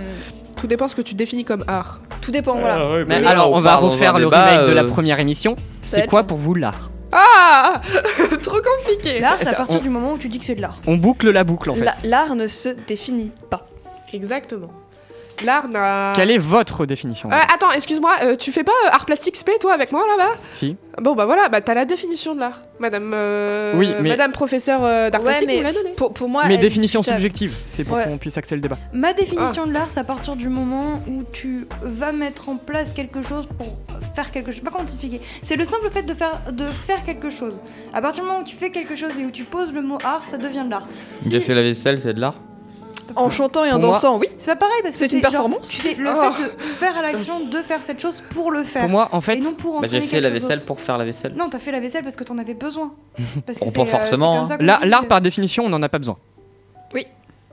[0.57, 1.99] Tout dépend ce que tu définis comme art.
[2.21, 3.03] tout dépend, voilà.
[3.05, 5.55] Mais Mais alors, on va refaire le débat, remake de la première émission.
[5.83, 6.89] C'est quoi pour vous l'art?
[7.11, 7.81] Ah
[8.43, 9.19] Trop compliqué.
[9.19, 10.79] L'art, c'est à ça- partir on- du moment où tu dis que c'est de l'art.
[10.87, 11.83] On boucle la boucle en fait.
[11.85, 13.65] La- L'art ne se définit pas.
[14.13, 14.69] Exactement.
[15.43, 16.13] L'art n'a.
[16.15, 19.53] Quelle est votre définition Euh, attends, excuse-moi, euh, tu fais pas euh, art plastique spé
[19.59, 20.75] toi avec moi là-bas Si.
[21.01, 23.11] Bon bah voilà, bah t'as la définition de l'art, Madame.
[23.13, 26.43] euh, Oui, mais- Madame professeure euh, d'art Ouais, plastique mais l'a pour, pour moi.
[26.47, 28.03] Mais définition subjective, c'est pour Ouais.
[28.05, 28.77] qu'on puisse axer le débat.
[28.93, 32.91] Ma définition de l'art, c'est à partir du moment où tu vas mettre en place
[32.91, 33.77] quelque chose pour
[34.15, 34.55] faire quelque chose.
[34.55, 35.21] Je sais pas comment t'expliquer.
[35.41, 37.59] C'est le simple fait de faire, de faire quelque chose.
[37.93, 39.99] À partir du moment où tu fais quelque chose et où tu poses le mot
[40.03, 40.87] art, ça devient de l'art.
[41.13, 42.35] Si- J'ai fait la vaisselle, c'est de l'art
[43.15, 44.27] En chantant et en Pour moi- dansant, oui.
[44.37, 45.69] C'est pas pareil parce que C'est une genre, performance.
[45.69, 46.31] tu sais, le Oh.
[46.33, 48.81] fait de faire à l'action, de faire cette chose pour le faire.
[48.83, 51.33] Pour moi, en fait, Bah, j'ai fait la vaisselle pour faire la vaisselle.
[51.35, 52.91] Non, t'as fait la vaisselle parce que t'en avais besoin.
[53.45, 54.57] Parce que pas euh, forcément, hein.
[54.59, 56.17] l'art, euh, par définition, on n'en a pas besoin.
[56.93, 57.05] Oui.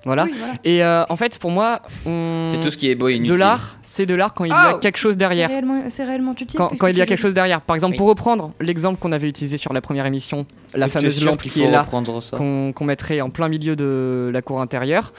[0.07, 0.25] Voilà.
[0.25, 0.55] Oui, voilà.
[0.65, 2.47] Et euh, en fait, pour moi, on...
[2.49, 4.53] C'est tout ce qui est beau et de l'art, c'est de l'art quand il y
[4.53, 4.79] a Oh.
[4.79, 5.49] quelque chose derrière.
[5.49, 6.47] C'est réellement, c'est réellement utile.
[6.57, 7.61] Quand, quand il y a quelque chose derrière.
[7.61, 7.99] Par exemple, Oui.
[7.99, 11.63] pour reprendre l'exemple qu'on avait utilisé sur la première émission, la fameuse lampe qu'il qui
[11.63, 15.13] est là, qu'on mettrait en plein milieu de la cour intérieure.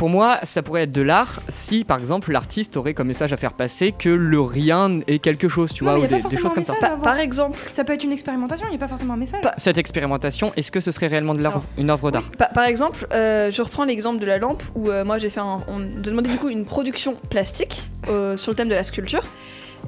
[0.00, 3.36] Pour moi, ça pourrait être de l'art si, par exemple, l'artiste aurait comme message à
[3.36, 6.54] faire passer que le rien est quelque chose, tu Non, vois, ou des, des choses
[6.54, 6.72] comme ça.
[6.80, 9.42] Pa- par exemple, Ça peut être une expérimentation, il n'y a pas forcément un message.
[9.58, 11.42] Cette expérimentation, est-ce que ce serait réellement de
[11.76, 12.30] une œuvre d'art?
[12.38, 15.40] Pa- par exemple, euh, je reprends l'exemple de la lampe où euh, moi j'ai fait
[15.40, 19.22] un, on demandé du coup une production plastique euh, sur le thème de la sculpture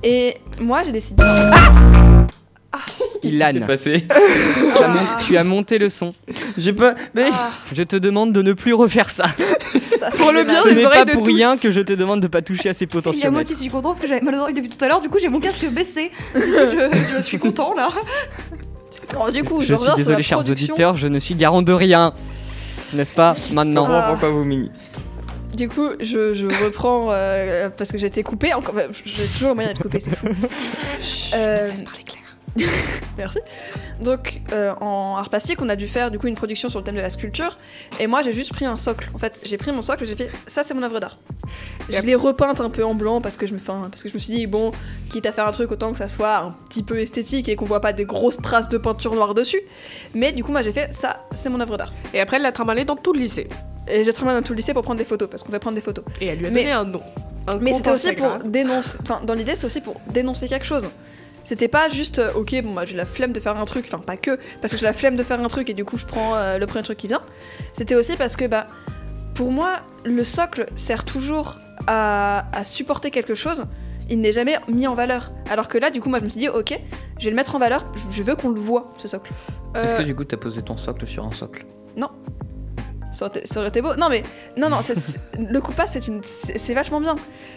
[0.02, 1.22] et moi j'ai décidé.
[3.22, 4.06] Ilan, C'est passé?
[4.08, 6.12] tu, as mon- tu as monté le son.
[6.58, 6.94] J'ai pas.
[7.14, 7.26] Mais.
[7.72, 9.26] Je te demande de ne plus refaire ça.
[10.02, 11.34] Ça, Pour le bien Ce des n'est oreilles pas de pour tous.
[11.34, 13.54] rien que je te demande de pas toucher à ces Il y a moi qui
[13.54, 15.28] suis content parce que j'avais mal aux oreilles depuis tout à l'heure, du coup j'ai
[15.28, 16.10] mon casque baissé.
[16.34, 17.88] je, je suis content là.
[19.12, 20.72] Alors, du coup, je, Je reviens suis sur désolé, la chers production.
[20.72, 22.14] auditeurs, je ne suis garant de rien.
[22.94, 23.86] N'est-ce pas Maintenant.
[23.90, 24.06] Ah.
[24.10, 24.70] Pourquoi vous mini
[25.54, 28.54] Du coup, je, je reprends euh, parce que j'ai été coupée.
[28.54, 28.74] Encore,
[29.04, 30.28] j'ai toujours le moyen d'être coupée, c'est fou.
[31.34, 32.21] Euh, Laisse parler Claire.
[33.18, 33.38] Merci.
[34.00, 36.84] Donc, euh, en art plastique, on a dû faire du coup une production sur le
[36.84, 37.56] thème de la sculpture.
[38.00, 39.10] Et moi, j'ai juste pris un socle.
[39.14, 41.18] En fait, j'ai pris mon socle et j'ai fait ça, c'est mon œuvre d'art.
[41.88, 44.14] Je l'ai repeinte un peu en blanc parce que je me, enfin, parce que je
[44.14, 44.70] me suis dit bon,
[45.08, 47.64] quitte à faire un truc, autant que ça soit un petit peu esthétique et qu'on
[47.64, 49.60] voit pas des grosses traces de peinture noire dessus.
[50.14, 51.92] Mais du coup, moi, j'ai fait ça, c'est mon œuvre d'art.
[52.14, 53.48] Et après, elle l'a trimballé dans tout le lycée.
[53.88, 55.74] Et j'ai travaillé dans tout le lycée pour prendre des photos parce qu'on doit prendre
[55.74, 56.04] des photos.
[56.20, 57.02] Et elle lui a Mais- donné un nom.
[57.48, 58.98] Un Mais c'était aussi pour dénoncer.
[59.02, 60.86] Enfin, dans l'idée, c'est aussi pour dénoncer quelque chose.
[61.44, 63.98] C'était pas juste, euh, ok, bon, bah j'ai la flemme de faire un truc, enfin,
[63.98, 66.06] pas que, parce que j'ai la flemme de faire un truc et du coup je
[66.06, 67.22] prends euh, le premier truc qui vient.
[67.72, 68.66] C'était aussi parce que, bah,
[69.34, 71.56] pour moi, le socle sert toujours
[71.86, 73.64] à, à supporter quelque chose.
[74.10, 75.30] Il n'est jamais mis en valeur.
[75.50, 76.78] Alors que là, du coup, moi je me suis dit, ok,
[77.18, 79.32] je vais le mettre en valeur, je- je veux qu'on le voit, ce socle.
[79.74, 81.64] Est-ce Euh, que du coup t'as posé ton socle sur un socle?
[81.96, 82.10] Été,
[83.12, 83.94] ça aurait été beau.
[83.96, 84.22] Non, mais
[84.56, 87.14] non, non, c'est- c'est- le coupa, c'est une, c'est c'est vachement bien.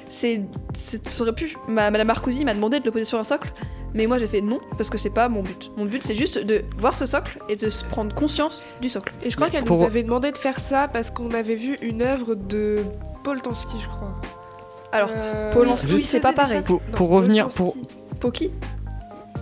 [0.09, 0.41] C'est,
[0.77, 1.55] c'est- ça aurait pu.
[1.67, 3.51] Ma, Madame Marcousi m'a demandé de le poser sur un socle,
[3.93, 5.71] mais moi j'ai fait non parce que c'est pas mon but.
[5.77, 9.13] Mon but, c'est juste de voir ce socle et de se prendre conscience du socle.
[9.23, 11.77] Et je crois qu'elle Pour- nous avait demandé de faire ça parce qu'on avait vu
[11.81, 12.79] une œuvre de
[13.23, 14.19] Paul Tansky, je crois.
[14.91, 16.61] Alors, Euh, Polanski, oui, c'est pas pareil.
[16.61, 17.81] Pour- Non, pour revenir- Boltanski.
[18.19, 18.51] Poki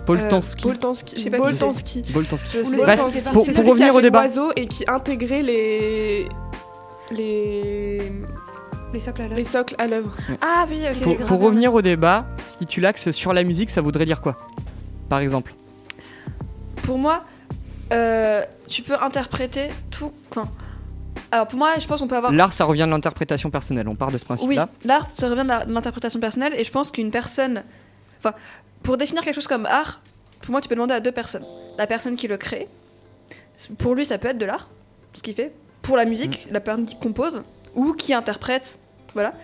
[0.06, 0.22] Paul Euh.
[0.28, 0.66] Boltanski.
[0.66, 3.22] Le Bref, Tansky.
[3.32, 4.26] pour- pour revenir a au débat.
[4.56, 6.28] et qui intégrait les
[7.10, 8.12] les
[8.92, 9.36] Les socles à l'œuvre.
[9.36, 10.16] les socles à l'œuvre.
[10.40, 11.02] Ah oui, ok.
[11.02, 14.36] Pour, pour revenir au débat, si tu l'axes sur la musique, ça voudrait dire quoi
[15.08, 15.54] Par exemple?
[16.82, 17.24] Pour moi,
[17.92, 20.12] euh, tu peux interpréter tout.
[20.30, 20.48] Enfin,
[21.30, 22.30] Alors pour moi, je pense qu'on peut avoir.
[22.32, 23.88] L'art, ça revient de l'interprétation personnelle.
[23.88, 24.68] On part de ce Oui, principe-là.
[24.84, 27.64] l'art, ça revient de l'interprétation personnelle, et je pense qu'une personne.
[28.20, 28.34] Enfin,
[28.84, 30.00] pour définir quelque chose comme art,
[30.42, 31.44] pour moi, tu peux demander à deux personnes.
[31.78, 32.68] La personne qui le crée,
[33.78, 34.68] pour lui, ça peut être de l'art,
[35.14, 35.52] ce qu'il fait.
[35.82, 37.42] Pour la musique, la personne qui compose,
[37.74, 38.78] ou qui interprète,
[39.14, 39.34] voilà.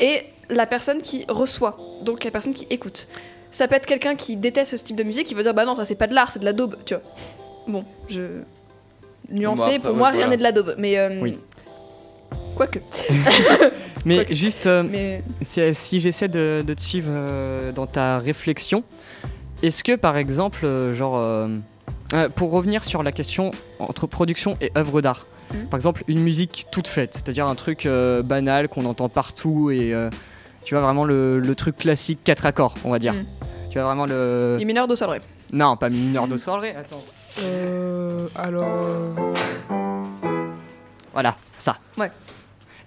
[0.00, 3.08] Et la personne qui reçoit, donc la personne qui écoute.
[3.50, 5.74] Ça peut être quelqu'un qui déteste ce type de musique, qui veut dire, bah non,
[5.74, 7.02] ça c'est pas de l'art, c'est de la daube, tu vois.
[7.66, 8.22] Bon, je.
[9.30, 10.18] Nuancé, Bon, bah, pour ouais, moi, voilà.
[10.26, 10.98] rien n'est de la daube, mais.
[10.98, 11.38] euh, Oui.
[12.56, 12.78] Quoique.
[14.04, 18.82] Mais juste, euh, Mais- si, si j'essaie de, de te suivre euh, dans ta réflexion,
[19.62, 21.22] est-ce que par exemple, euh, genre,
[22.34, 25.66] pour revenir sur la question entre production et œuvre d'art, Mhm.
[25.68, 29.94] par exemple une musique toute faite, c'est-à-dire un truc euh, banal qu'on entend partout et
[29.94, 30.10] euh,
[30.64, 33.12] tu vois vraiment le, le truc classique quatre accords, on va dire.
[33.12, 33.24] Mhm.
[33.70, 34.56] Tu vois vraiment le.
[34.58, 35.20] Mi mineur, do sol, ré.
[35.52, 36.70] Non, pas mi mineur do sol ré.
[36.76, 36.98] Attends.
[37.42, 38.66] Euh, alors.
[41.12, 41.76] Voilà, ça.
[41.96, 42.10] Ouais.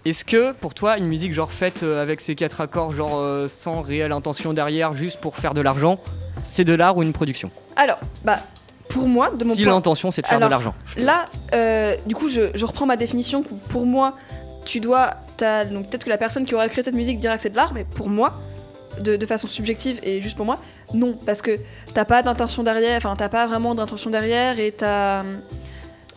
[0.05, 3.47] Est-ce que pour toi, une musique genre faite euh, avec ces quatre accords, genre euh,
[3.47, 5.99] sans réelle intention derrière, juste pour faire de l'argent,
[6.43, 7.51] c'est de l'art ou une production?
[7.75, 8.39] Alors, bah,
[8.89, 10.73] pour moi, de mon Si point- l'intention c'est de faire Alors, de l'argent.
[10.97, 13.43] Là, euh, du coup, je, je reprends ma définition.
[13.69, 14.15] Pour moi,
[14.65, 15.15] tu dois.
[15.37, 17.55] t'as- Donc, peut-être que la personne qui aurait créé cette musique dira que c'est de
[17.57, 18.33] l'art, mais pour moi,
[19.01, 20.59] de, de façon subjective et juste pour moi,
[20.93, 21.17] non.
[21.25, 21.57] Parce que
[21.93, 25.23] t'as pas d'intention derrière, enfin, t'as pas vraiment d'intention derrière et t'as.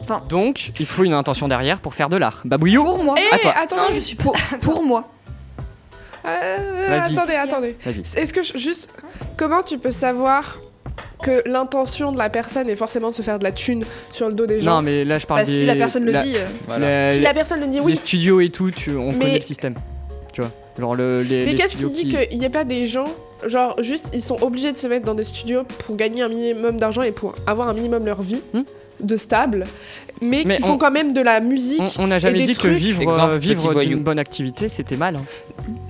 [0.03, 2.41] Enfin, Donc, il faut une intention derrière pour faire de l'art.
[2.45, 3.15] Babouillou pour moi.
[3.19, 3.55] Eh, À toi.
[3.57, 5.09] attendez, Non, je suis pour, pour moi.
[6.25, 7.13] Euh, Vas-y.
[7.19, 7.77] attendez, attendez.
[7.85, 8.01] Vas-y.
[8.17, 8.91] Est-ce que je- juste
[9.37, 10.59] comment tu peux savoir
[11.23, 14.35] que l'intention de la personne est forcément de se faire de la thune sur le
[14.35, 15.53] dos des gens Non, mais là je parle Bah, des.
[15.61, 16.37] si la personne le la- dit.
[16.37, 17.09] euh, Voilà.
[17.09, 17.93] les- Si la personne le dit, oui.
[17.93, 19.75] Les studios et tout, tu, on Mais- connaît le système.
[20.33, 21.45] Tu vois Genre le, les.
[21.45, 23.09] Mais les qu'est-ce qui studios dit qu'il n'y ait pas des gens,
[23.47, 26.79] genre juste ils sont obligés de se mettre dans des studios pour gagner un minimum
[26.79, 28.63] d'argent et pour avoir un minimum leur vie Hmm
[29.01, 29.67] de stable,
[30.21, 31.83] mais, Mais qui on- font quand même de la musique.
[31.99, 32.73] On n'a jamais des dit que trucs.
[32.75, 35.17] vivre, Exemple, euh, vivre d'une bonne activité c'était mal.
[35.17, 35.25] hein.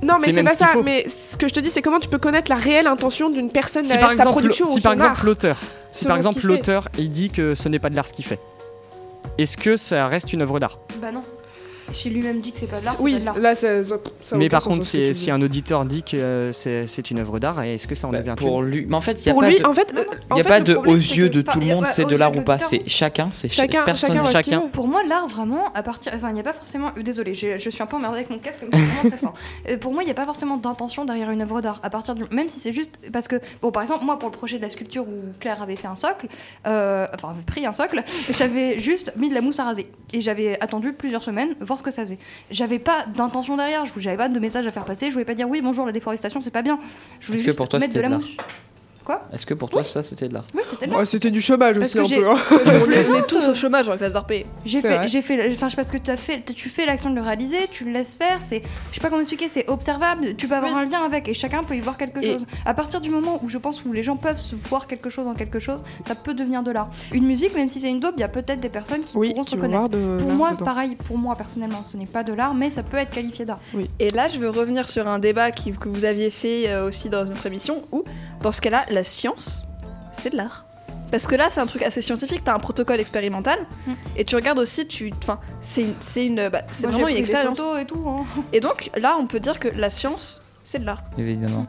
[0.02, 0.68] Non, mais c'est pas ça.
[0.68, 0.82] faut.
[0.82, 3.50] Mais ce que je te dis, c'est comment tu peux connaître la réelle intention d'une
[3.50, 5.56] personne Si derrière par sa production si ou par son exemple art.
[5.92, 8.38] si par exemple l'auteur il dit que ce n'est pas de l'art ce qu'il fait,
[9.38, 10.78] est-ce que ça reste une œuvre d'art?
[11.00, 11.22] Bah non.
[11.92, 13.38] Si lui-même dit que c'est pas de l'art, c'est Oui, pas de l'art.
[13.38, 13.96] là, ça, ça,
[14.36, 17.86] Mais par contre, que si, un auditeur dit que euh, c'est une œuvre d'art, est-ce
[17.86, 19.48] que ça en Bah, devient pour lui, mais en fait, il y a Pour pas
[19.50, 19.94] lui, de, en fait,
[20.34, 22.42] y a fait, pas de aux yeux de tout le monde, c'est de l'art ou
[22.42, 22.58] pas.
[22.58, 24.60] C'est chacun, c'est ch- Chacun, personne, chacun.
[24.72, 26.12] Pour moi, l'art, vraiment, à partir.
[26.14, 26.90] Enfin, il n'y a pas forcément.
[26.96, 29.18] euh, Désolée, je, je suis un peu emmerdée avec mon casque, mais c'est vraiment très
[29.18, 29.34] fort.
[29.70, 31.78] Euh, pour moi, il n'y a pas forcément d'intention derrière une œuvre d'art.
[31.82, 32.24] À partir du.
[32.30, 32.92] Même si c'est juste.
[33.12, 35.76] Parce que, bon, par exemple, moi, pour le projet de la sculpture où Claire avait
[35.76, 36.26] fait un socle,
[36.64, 38.02] enfin, avait pris un socle,
[38.38, 39.86] j'avais juste mis de la mousse à raser.
[40.12, 42.18] Et j'avais attendu plusieurs semaines, voir ce que ça faisait.
[42.50, 45.34] J'avais pas d'intention derrière, je j'avais pas de message à faire passer, je voulais pas
[45.34, 46.78] dire oui, bonjour, la déforestation, c'est pas bien.
[47.20, 48.36] Je voulais que juste pour toi, mettre de la mousse.
[49.04, 51.06] Quoi Est-ce que pour toi, ça, c'était de l'art Oui, c'était de Ouais, l'art.
[51.06, 52.30] C'était du chômage Parce aussi un j'ai- peu.
[52.30, 52.36] hein.
[52.86, 54.32] on est, on est tous au chômage avec la DARP.
[54.64, 55.08] J'ai fait, vrai.
[55.08, 57.16] j'ai fait, enfin, je sais pas ce que tu as fait, tu fais l'action de
[57.16, 60.46] le réaliser, tu le laisses faire, c'est, je sais pas comment expliquer, c'est observable, tu
[60.48, 62.46] peux avoir un lien avec et chacun peut y voir quelque Et- chose.
[62.64, 65.26] À partir du moment où je pense où les gens peuvent se voir quelque chose
[65.26, 66.88] en quelque chose, ça peut devenir de l'art.
[67.12, 69.30] Une musique, même si c'est une daube, il y a peut-être des personnes qui Oui,
[69.30, 69.96] pourront se qui reconnaître.
[70.18, 72.96] Pour moi, c'est pareil, pour moi personnellement, ce n'est pas de l'art, mais ça peut
[72.98, 73.58] être qualifié d'art.
[73.98, 77.08] Et là, je veux revenir sur un débat qui- que vous aviez fait euh, aussi
[77.08, 78.04] dans notre émission, où,
[78.42, 79.66] dans ce cas-là, la science,
[80.12, 80.66] c'est de l'art.
[81.10, 83.92] Parce que là, c'est un truc assez scientifique, t'as un protocole expérimental, Mm.
[84.16, 87.58] et tu regardes aussi, tu, enfin, c'est une, c'est une, bah, c'est vraiment une expérience.
[87.58, 88.02] photos et tout.
[88.08, 88.24] hein.
[88.54, 91.02] Et donc, là, on peut dire que la science, c'est de l'art.
[91.18, 91.66] Évidemment.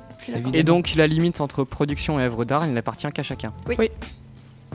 [0.54, 3.52] Et donc la limite entre production et œuvre d'art, elle n'appartient qu'à chacun.
[3.68, 3.76] Oui.
[3.78, 3.90] Oui.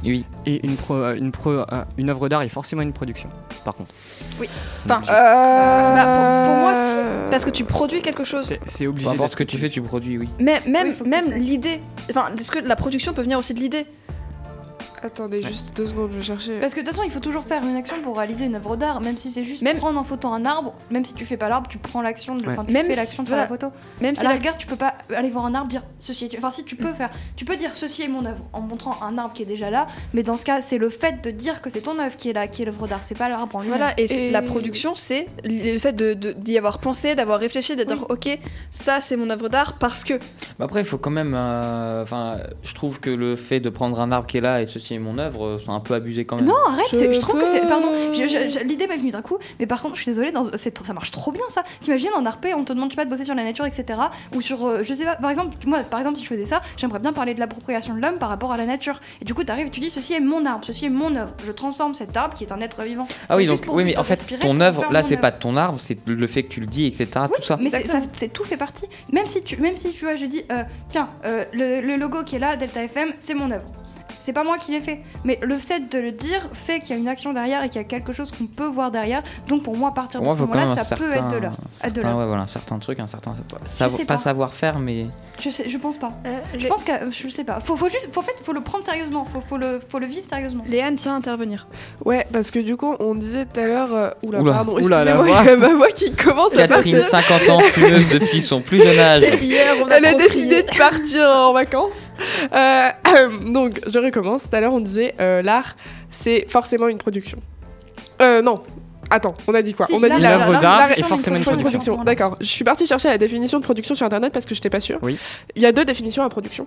[0.05, 0.25] Oui.
[0.47, 1.65] Et une, pro- euh, une, pro- euh,
[1.97, 3.29] une œuvre d'art est forcément une production,
[3.65, 3.93] par contre.
[4.85, 5.13] Enfin, Obligé.
[5.13, 5.95] Euh...
[5.95, 6.05] bah,
[6.45, 6.97] pour, pour moi, si,
[7.31, 8.45] parce que tu produis quelque chose.
[8.45, 9.09] C'est- C'est Peu obligé.
[9.11, 10.29] importe ce que tu fais, tu produis, oui.
[10.39, 11.81] Mais même, Oui, même l'idée,
[12.11, 13.87] enfin, est-ce que la production peut venir aussi de l'idée?
[15.03, 16.59] Attendez, juste deux secondes, je vais chercher.
[16.61, 18.77] Parce que de toute façon, il faut toujours faire une action pour réaliser une œuvre
[18.77, 21.37] d'art, même si c'est juste Même- prendre en photo un arbre, même si tu fais
[21.37, 22.45] pas l'arbre, tu prends l'action, de...
[22.47, 22.53] Ouais.
[22.53, 23.69] enfin, tu Même fais si- l'action de faire la photo.
[24.01, 26.25] Même À si la la- rigueur, tu peux pas aller voir un arbre dire ceci
[26.27, 26.37] est.
[26.37, 26.79] Enfin, si tu Mm.
[26.79, 29.47] peux faire, tu peux dire ceci est mon œuvre en montrant un arbre qui est
[29.47, 32.17] déjà là, mais dans ce cas, c'est le fait de dire que c'est ton œuvre
[32.17, 33.79] qui est là, qui est l'œuvre d'art, c'est pas l'arbre en lui-même.
[33.79, 37.85] Voilà, et, la production, c'est le fait de- de- d'y avoir pensé, d'avoir réfléchi, de
[37.85, 38.39] dire ok,
[38.71, 40.15] ça c'est mon œuvre d'art parce que.
[40.59, 41.35] Mais après, il faut quand même.
[41.37, 44.67] euh, Enfin, je trouve que le fait de prendre un arbre qui est là et
[44.67, 46.47] ceci est mon œuvre, euh, c'est un peu abusé quand même.
[46.47, 47.67] Non, arrête, Je trouve que c'est.
[47.67, 47.91] Pardon,
[48.65, 50.93] l'idée m'est venue d'un coup, mais par contre, je suis désolée, dans- c'est trop- ça
[50.93, 51.63] marche trop bien ça.
[51.81, 53.99] T'imagines en RP, on te demande, je sais pas, de bosser sur la nature, etc.
[54.35, 54.65] Ou sur.
[54.67, 57.13] euh, je sais pas, par exemple, moi, par exemple, si je faisais ça, j'aimerais bien
[57.13, 59.01] parler de l'appropriation de l'homme par rapport à la nature.
[59.21, 61.33] Et du coup, t'arrives et tu dis, ceci est mon arbre, ceci est mon œuvre.
[61.45, 63.07] Je transforme cet arbre qui est un être vivant.
[63.29, 65.99] Ah oui, donc oui, mais en fait, ton œuvre, là, c'est pas ton arbre, c'est
[66.07, 67.07] le fait que tu le dis, etc.
[67.35, 67.57] tout ça.
[67.61, 68.87] Mais c'est, ça- c'est tout fait partie.
[69.13, 72.23] Même si tu, même si tu vois, je dis, euh, tiens, euh, le, le logo
[72.25, 73.67] qui est là, Delta FM, c'est mon œuvre.
[74.19, 75.01] C'est pas moi qui l'ai fait.
[75.25, 77.81] Mais le fait de le dire fait qu'il y a une action derrière et qu'il
[77.81, 79.23] y a quelque chose qu'on peut voir derrière.
[79.49, 81.41] Donc pour moi, à partir moi, de ce moment-là, ça certain, peut être de
[81.73, 82.17] certain- l'art.
[82.19, 83.35] ouais, voilà, un certain truc, un certain
[84.07, 84.19] pas pas.
[84.19, 85.07] savoir-faire, mais
[85.41, 86.13] Je, sais, je pense pas.
[86.27, 87.61] Euh, je pense que je sais pas.
[87.61, 89.25] Faut, faut juste, faut, en fait, faut le prendre sérieusement.
[89.25, 90.65] Faut, faut le, faut le vivre sérieusement.
[90.67, 91.67] Léane tient à intervenir.
[92.05, 93.95] Ouais, parce que du coup, on disait tout à l'heure.
[93.95, 95.39] euh, oula, Oula, pardon, oula, la voix.
[95.39, 97.09] a ma voix qui commence à Catherine, passer.
[97.11, 99.23] 50 ans, fumeuse depuis son plus jeune âge.
[99.23, 102.08] Elle a décidé de partir en vacances.
[102.53, 102.91] Euh,
[103.53, 104.49] donc, je recommence.
[104.49, 105.77] Tout à l'heure, on disait euh, l'art,
[106.11, 107.39] c'est forcément une production.
[108.23, 108.61] Euh, non.
[109.11, 111.43] Attends, on a dit quoi Si, On a dit l'œuvre d'art la- est forcément une
[111.43, 111.97] production.
[112.05, 112.37] D'accord.
[112.41, 114.81] Je suis partie chercher la définition de production sur internet parce que je n'étais pas
[114.81, 114.99] sûre.
[115.03, 115.19] Oui.
[115.57, 116.67] Il y a deux définitions à production.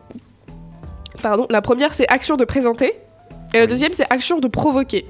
[1.21, 1.45] Pardon.
[1.51, 2.93] La première, c'est action de présenter.
[3.53, 5.05] Et la deuxième, c'est action de provoquer.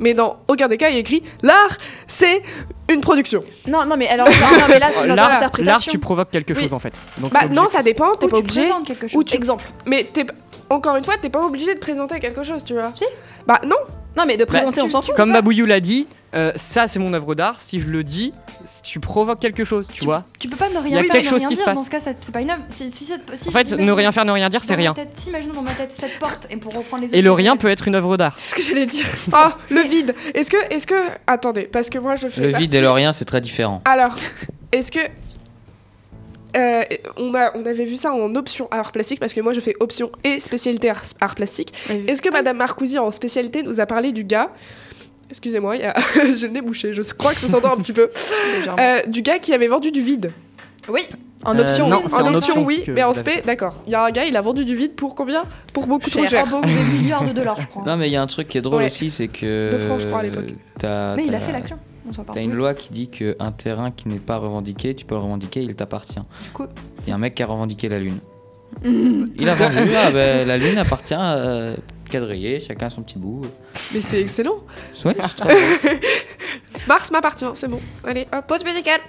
[0.00, 2.42] Mais dans aucun des cas, il y a écrit l'art, c'est
[2.90, 3.44] une production.
[3.68, 6.62] Non, non, mais alors, non, non, mais là, c'est notre L'art, tu provoques quelque Oui.
[6.62, 7.00] chose en fait.
[7.18, 8.62] Donc bah non, ça dépend, t'es Ou pas tu obligé.
[8.62, 9.24] présentes quelque Ou chose.
[9.26, 9.36] tu...
[9.36, 9.64] Exemple.
[9.86, 10.24] Mais t'es
[10.68, 12.90] encore une fois, t'es pas obligé de présenter quelque chose, tu vois.
[12.94, 13.04] Si.
[13.46, 13.76] Bah non.
[14.16, 15.14] Non, mais de Bah, présenter, on s'en fout.
[15.14, 17.60] Comme Babouillou l'a dit, euh, ça c'est mon œuvre d'art.
[17.60, 18.32] Si je le dis,
[18.84, 20.24] tu provoques quelque chose, tu vois.
[20.38, 21.60] Tu peux pas ne rien Il y a faire, quelque ne chose rien qui se
[21.60, 21.64] dire.
[21.66, 21.78] passe.
[21.78, 22.62] Dans ce cas, c'est pas une œuvre.
[22.76, 24.94] Si, si cette- si En fait, ne rien faire, ne rien dire, c'est rien.
[25.14, 27.68] Si, imaginons dans ma tête cette porte, et pour reprendre les Et le rien peut
[27.68, 28.38] être une œuvre d'art.
[28.38, 29.06] ce que j'allais dire.
[29.32, 30.14] Oh, le vide.
[30.34, 30.94] Est-ce que, est-ce que,
[31.26, 32.40] attendez, parce que moi je fais.
[32.52, 33.82] Le vide et le rien, c'est très différent.
[33.84, 34.14] Alors,
[34.72, 35.00] est-ce que
[36.56, 36.82] euh,
[37.16, 39.74] on, a, on avait vu ça en option art plastique parce que moi je fais
[39.78, 41.72] option et spécialité art, art plastique.
[42.08, 44.50] Est-ce que Madame Marcousi en spécialité nous a parlé du gars
[45.30, 45.94] Excusez-moi, a...
[46.36, 48.10] j'ai le nez bouché, je crois que ça s'entend un petit peu.
[48.78, 50.32] Euh, du gars qui avait vendu du vide.
[50.88, 51.02] Oui,
[51.44, 51.88] en Euh, option.
[51.88, 52.12] non, oui.
[52.12, 53.80] En en option, option oui, que mais en spé, d'accord.
[53.86, 55.44] Il y a un gars, il a vendu du vide pour combien?
[55.72, 56.44] Pour beaucoup trop cher.
[56.46, 57.84] Ah, bon, des milliards de dollars, je crois.
[57.86, 58.86] Non, mais il y a un truc qui est drôle Ouais.
[58.86, 59.70] aussi, c'est que.
[59.70, 60.52] Deux francs, je crois, à l'époque.
[60.82, 61.78] Mais il a fait l'action.
[62.08, 62.38] On s'en parle.
[62.38, 65.60] T'as une loi qui dit qu'un terrain qui n'est pas revendiqué, tu peux le revendiquer,
[65.62, 66.18] il t'appartient.
[66.54, 66.64] coup-
[67.06, 68.18] Il y a un mec qui a revendiqué la Lune.
[68.84, 71.76] Il a vendu, ah ben, la Lune appartient euh,
[72.10, 73.42] quadrillé, chacun son petit bout.
[73.94, 74.58] Mais c'est excellent.
[75.04, 75.16] Ouais.
[76.86, 77.80] Mars m'appartient, c'est bon.
[78.04, 78.46] Allez, hop.
[78.46, 79.00] Pause musicale.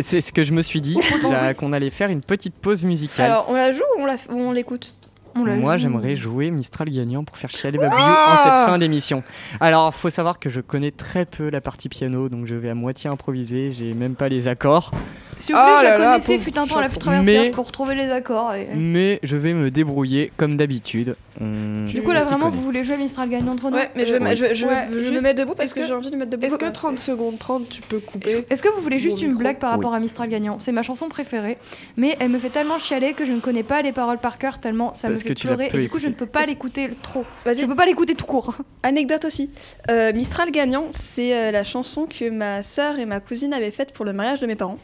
[0.00, 0.98] C'est ce que je me suis dit,
[1.58, 3.30] qu'on allait faire une petite pause musicale.
[3.30, 4.94] Alors, on la joue ou on l'écoute?
[5.34, 9.22] Moi, j'aimerais jouer Mistral gagnant pour faire chialer Babouillou Ah en cette fin d'émission.
[9.60, 12.74] Alors, faut savoir que je connais très peu la partie piano, donc je vais à
[12.74, 13.70] moitié improviser.
[13.70, 14.90] J'ai même pas les accords,
[15.38, 16.82] Si vous voulez, Oh je la connaissais, pauvre fut un temps à
[17.12, 18.54] la Mais- pour retrouver les accords.
[18.54, 21.16] et- mais je vais me débrouiller comme d'habitude.
[21.40, 24.20] Du coup, là, vraiment, vous voulez jouer Mistral gagnant entre nous Ouais, mais je, vais
[24.20, 26.14] Euh, me- je, je, ouais, je me mets debout parce que, que- j'ai envie de
[26.16, 26.44] me mettre debout.
[26.46, 29.28] Est-ce que Ouais, 30 secondes 30, tu peux couper Est-ce que vous voulez juste une
[29.28, 29.40] micro.
[29.42, 30.58] blague par rapport à Mistral gagnant?
[30.58, 31.56] C'est ma chanson préférée,
[31.96, 34.58] mais elle me fait tellement chialer que je ne connais pas les paroles par cœur
[34.58, 37.24] tellement ça Parce me fait pleurer et du coup je ne peux pas l'écouter trop.
[37.44, 37.60] Vas-y.
[37.62, 38.54] Je peux pas l'écouter tout court.
[38.82, 39.48] Anecdote aussi.
[39.90, 43.92] Euh, Mistral gagnant, c'est euh, la chanson que ma sœur et ma cousine avaient faite
[43.92, 44.78] pour le mariage de mes parents.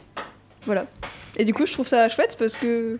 [0.65, 0.85] Voilà.
[1.37, 2.97] Et du coup, je trouve ça chouette parce que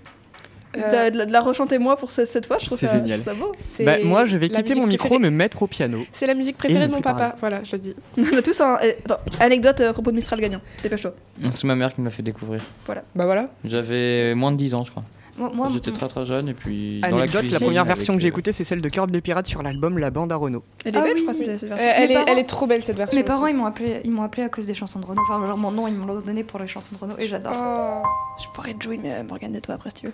[0.78, 2.96] Euh, de, la- de la rechanter moi pour cette, cette fois, je trouve C'est ça,
[2.98, 3.22] génial.
[3.22, 3.86] je trouve ça beau.
[3.86, 6.00] Bah, moi, je vais quitter mon micro, préférée- me mettre au piano.
[6.12, 7.18] C'est la musique préférée de mon papa.
[7.18, 7.34] parler.
[7.40, 7.96] Voilà, je le dis.
[8.34, 8.78] On a tous un.
[8.84, 10.60] eh, Attends, anecdote euh, à propos de Mistral gagnant.
[10.84, 11.14] Dépêche-toi.
[11.52, 12.62] C'est ma mère qui me l'a fait découvrir.
[12.90, 13.48] Bah voilà.
[13.64, 15.06] J'avais moins de 10 ans, je crois.
[15.38, 17.02] Moi, moi, J'étais très très jeune et puis.
[17.02, 19.20] dans Anecdote, la cuisine première version que j'ai euh, écoutée, c'est celle de Curb des
[19.22, 20.64] Pirates sur l'album La Bande à Renault.
[20.86, 21.18] Elle est Ah belle, oui.
[21.20, 21.86] je crois, cette, cette Euh, version.
[21.94, 23.18] elle, Mes est, parents- elle est trop belle cette version.
[23.20, 23.52] mes parents aussi.
[23.52, 25.22] ils m'ont appelé, ils m'ont appelé à cause des chansons de Renault.
[25.30, 27.52] Enfin, genre, mon nom ils me l'ont donné pour les chansons de Renault et j'adore.
[27.54, 28.08] Oh.
[28.42, 30.14] Je pourrais te jouer, mais Morgane de toi après si tu veux.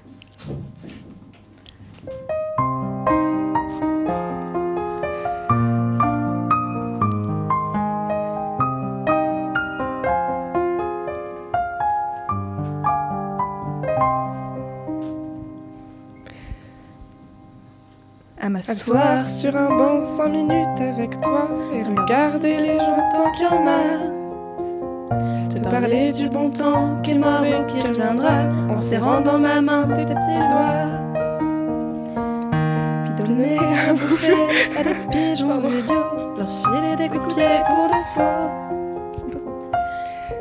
[18.43, 23.43] À Asseoir sur un banc 5 minutes avec toi et regarder les gens tant qu'il
[23.43, 23.99] y en a.
[25.47, 29.83] Te parler du bon temps qu'il m'aura et qui reviendra en serrant dans ma main
[29.83, 30.89] tes petits doigts.
[33.05, 37.89] Puis donner à bouffer à des pigeons idiots, leur filer des coups de pied pour
[37.89, 38.49] de faux.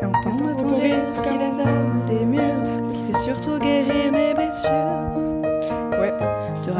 [0.00, 5.09] Et entendre ton rire qui désarme les murs, qui sait surtout guérir mes blessures.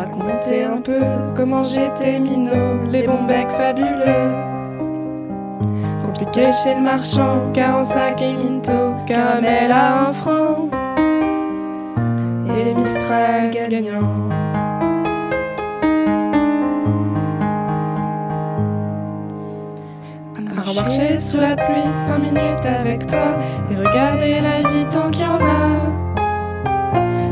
[0.00, 1.02] Raconter un peu
[1.36, 4.32] comment j'étais minot, les bons becs fabuleux.
[6.02, 10.70] Compliqué chez le marchand, car en sac et minto, caramel à un franc.
[12.46, 14.30] Et les Mistral gagnants.
[20.66, 23.36] À marcher sous la pluie cinq minutes avec toi
[23.70, 25.99] et regarder la vie tant qu'il y en a.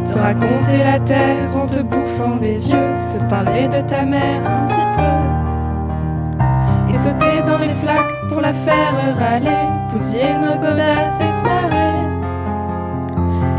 [0.09, 4.65] Te raconter la terre en te bouffant des yeux, te parler de ta mère un
[4.65, 5.13] petit peu.
[6.91, 11.99] Et sauter dans les flaques pour la faire râler, bousiller nos godasses et se marrer.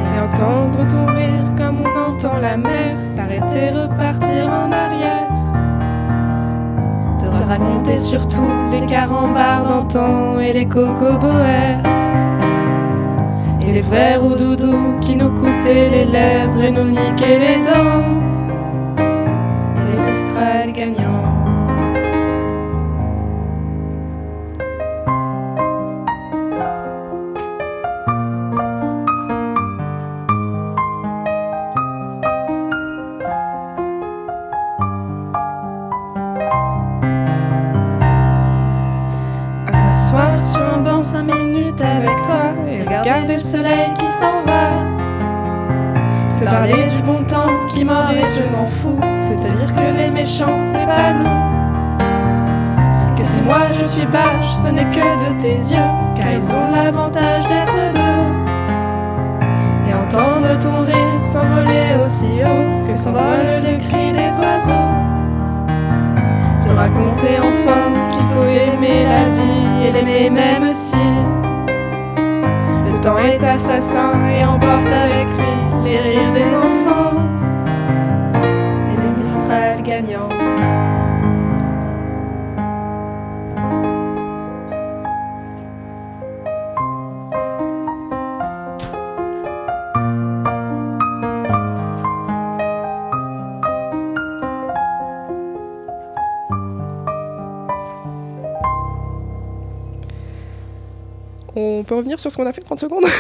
[0.02, 5.30] Et entendre ton rire comme on entend la mer s'arrêter, repartir en arrière.
[7.22, 11.99] De raconter surtout les carambars d'antan et les cocoboères.
[13.70, 18.29] Et les vrais roudoudous qui nous coupaient les lèvres et nous niquaient les dents.
[102.20, 103.06] Revenir sur ce qu'on a fait 30 secondes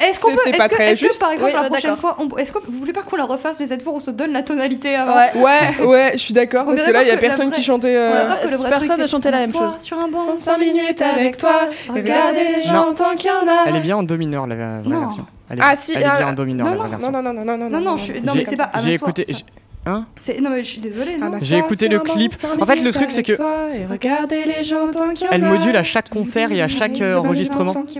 [0.00, 0.50] Est-ce qu'on peut.
[0.56, 1.20] Pas que, très est-ce que, juste.
[1.20, 3.60] par exemple, Oui, la prochaine fois, on- est-ce que vous voulez pas qu'on la refasse,
[3.60, 6.82] mais cette fois on se donne la tonalité avant Ouais, ouais, je suis d'accord, parce
[6.82, 7.96] que là, il y a personne vraie- qui chantait.
[7.96, 8.26] euh,
[8.68, 9.76] Personne ne chantait la même chose.
[9.78, 10.36] Sur un banc.
[10.36, 12.94] 5 minutes avec toi, regarder les gens Non.
[12.94, 13.64] tant qu'il y en a.
[13.66, 15.00] Elle est bien en do mineur, la vraie Non.
[15.00, 15.26] version.
[15.48, 17.22] Elle est, Ah si, elle est ah, bien en do mineur, non, la non, non,
[17.22, 18.56] non, non, non, non, Non, non, non, écouté.
[18.56, 18.70] ça.
[18.84, 19.44] j'ai-
[19.86, 21.16] Hein C'est- Non, mais je suis désolée.
[21.16, 21.30] non.
[21.40, 22.34] J'ai écouté le clip.
[22.60, 25.82] En fait, le truc, c'est que les gens tant qu'il y en elle module à
[25.84, 27.72] chaque concert et à chaque euh, enregistrement.
[27.72, 27.98] Qui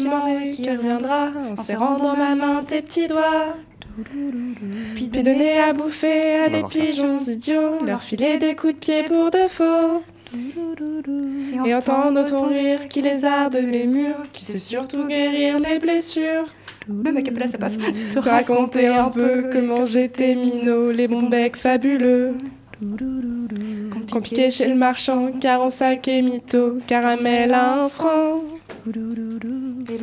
[0.69, 3.55] reviendra en serrant dans ma main tes petits doigts.
[4.95, 6.67] Puis donner à bouffer à des ça.
[6.69, 10.03] pigeons idiots, leur filer des coups de pied pour de faux.
[11.65, 16.45] Et entendre ton rire qui lézarde les murs, qui sait surtout guérir les blessures.
[16.89, 17.79] Même à Capella, ça passe.
[17.79, 22.35] Te raconter un peu comment j'étais minot, les bons becs fabuleux.
[24.23, 28.43] Piquait chez le marchand, car en sac et mytho, caramel à un franc.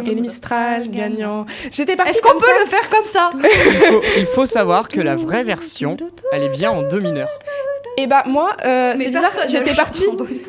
[0.06, 1.46] Et Mistral gagnant.
[1.72, 3.42] J'étais partie Est-ce qu'on peut le faire comme ça Il
[3.80, 5.96] faut, il faut savoir que la vraie version,
[6.34, 7.30] elle est bien en do mineur.
[7.98, 10.04] Et bah moi, euh, c'est bizarre, j'étais partie,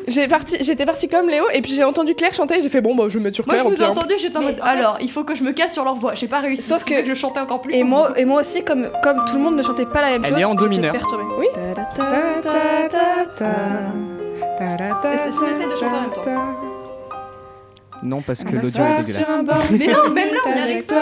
[0.07, 2.81] j'ai parti, j'étais partie comme Léo, et puis j'ai entendu Claire chanter, et j'ai fait
[2.81, 3.75] bon bah je vais me mettre sur Moi, je Claire.
[3.75, 4.59] vous ai entendu, j'étais en mode.
[4.63, 6.15] Alors, il faut que je me cale sur leur voix.
[6.15, 6.63] J'ai pas réussi.
[6.63, 7.75] Sauf que- je chantais encore plus.
[7.75, 10.21] Et moi, et moi aussi, comme, comme tout le monde ne chantait pas la même
[10.25, 10.91] Elle chose, est en do mineur.
[10.93, 11.23] perturbée.
[11.37, 11.45] Oui.
[11.53, 11.85] Ta, ta,
[12.41, 13.45] ta, ta.
[14.57, 16.31] Ta, ta, ta, Est-ce qu'on essaie de chanter en même temps ta.
[18.05, 19.25] Non, parce que l'audio est m'asseoir dégueulasse.
[19.25, 21.01] sur un banc, Mais non, même là, on est avec toi.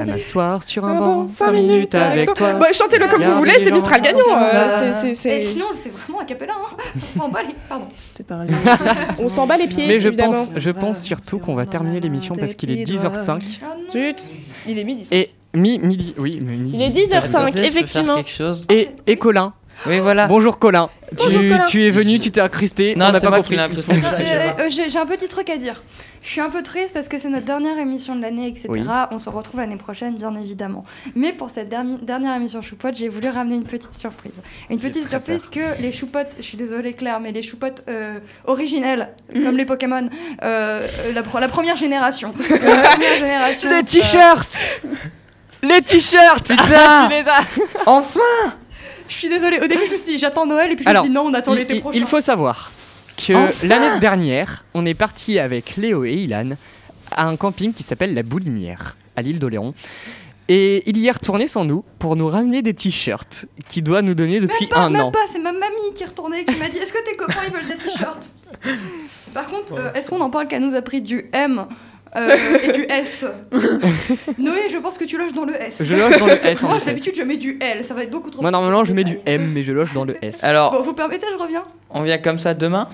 [0.00, 2.54] Un m'asseoir sur un banc, 5 minutes avec toi.
[2.54, 4.18] Bah, chantez-le comme vous voulez, c'est Mistral gagnant.
[5.00, 6.54] c'est- Et c'est- sinon, on le fait vraiment à Capella.
[6.54, 6.76] Hein.
[7.14, 7.54] On s'en bat les.
[7.68, 7.86] Pardon.
[9.22, 10.32] On s'en bat les pieds, Mais je évidemment.
[10.32, 13.60] pense, je pense surtout qu'on va terminer l'émission parce qu'il est 10h05.
[13.90, 14.30] Zut.
[14.66, 15.06] Il est midi.
[15.12, 16.76] Et mi midi, oui, mais midi.
[16.76, 18.16] Il est 10h05, Je peux faire effectivement.
[19.06, 19.52] et Colin.
[19.86, 20.26] Oui, voilà.
[20.26, 20.88] Bonjour Colin.
[21.12, 21.64] Bonjour, tu, Colin.
[21.64, 22.94] tu es venu, tu t'es incrusté.
[22.96, 23.58] Non, on n'a pas moi compris.
[23.58, 23.68] Euh,
[24.58, 25.82] euh, J'ai j'ai un petit truc à dire.
[26.22, 28.66] Je suis un peu triste parce que c'est notre dernière émission de l'année, etc.
[28.70, 28.82] Oui.
[29.10, 30.86] On se retrouve l'année prochaine, bien évidemment.
[31.14, 34.40] Mais pour cette dermi- dernière émission Choupote, j'ai voulu ramener une petite surprise.
[34.70, 39.10] Une petite surprise que les choupotes, je suis désolée Claire, mais les choupotes euh, originelles,
[39.34, 40.08] comme les Pokémon,
[40.42, 42.32] euh, la, pro- la première génération.
[42.48, 43.68] La première génération.
[43.68, 44.64] Les euh, t-shirts
[45.62, 47.42] Les t-shirts Putain, tu les as
[47.84, 48.20] Enfin
[49.08, 49.58] je suis désolée.
[49.58, 51.22] Au début, je me suis dit, j'attends Noël, et puis je me suis dit, non,
[51.22, 51.98] on attend l'été il- prochain.
[51.98, 52.72] il faut savoir
[53.16, 56.50] que Enfin l'année dernière, on est parti avec Léo et Ilan
[57.12, 59.74] à un camping qui s'appelle la Boulinière, à l'île d'Oléron.
[60.48, 64.14] Et il y est retourné sans nous pour nous ramener des t-shirts qu'il doit nous
[64.14, 65.10] donner depuis pas, un même an.
[65.10, 67.52] pas, c'est ma mamie qui est retournée qui m'a dit Est-ce que tes copains ils
[67.52, 68.26] veulent des t-shirts?
[69.32, 71.66] Par contre, euh, est-ce qu'on en parle qu'elle nous a pris du M?
[72.16, 73.24] Euh, et du S
[74.38, 75.78] Noé, je pense que tu loges dans le S.
[75.80, 78.10] Je loge dans le S, en Moi, d'habitude, je mets du L, ça va être
[78.10, 78.42] beaucoup trop.
[78.42, 80.42] Moi, normalement, je mets du M, mais je loge dans le S.
[80.44, 82.88] Alors, Bon, vous permettez, je reviens on vient comme ça demain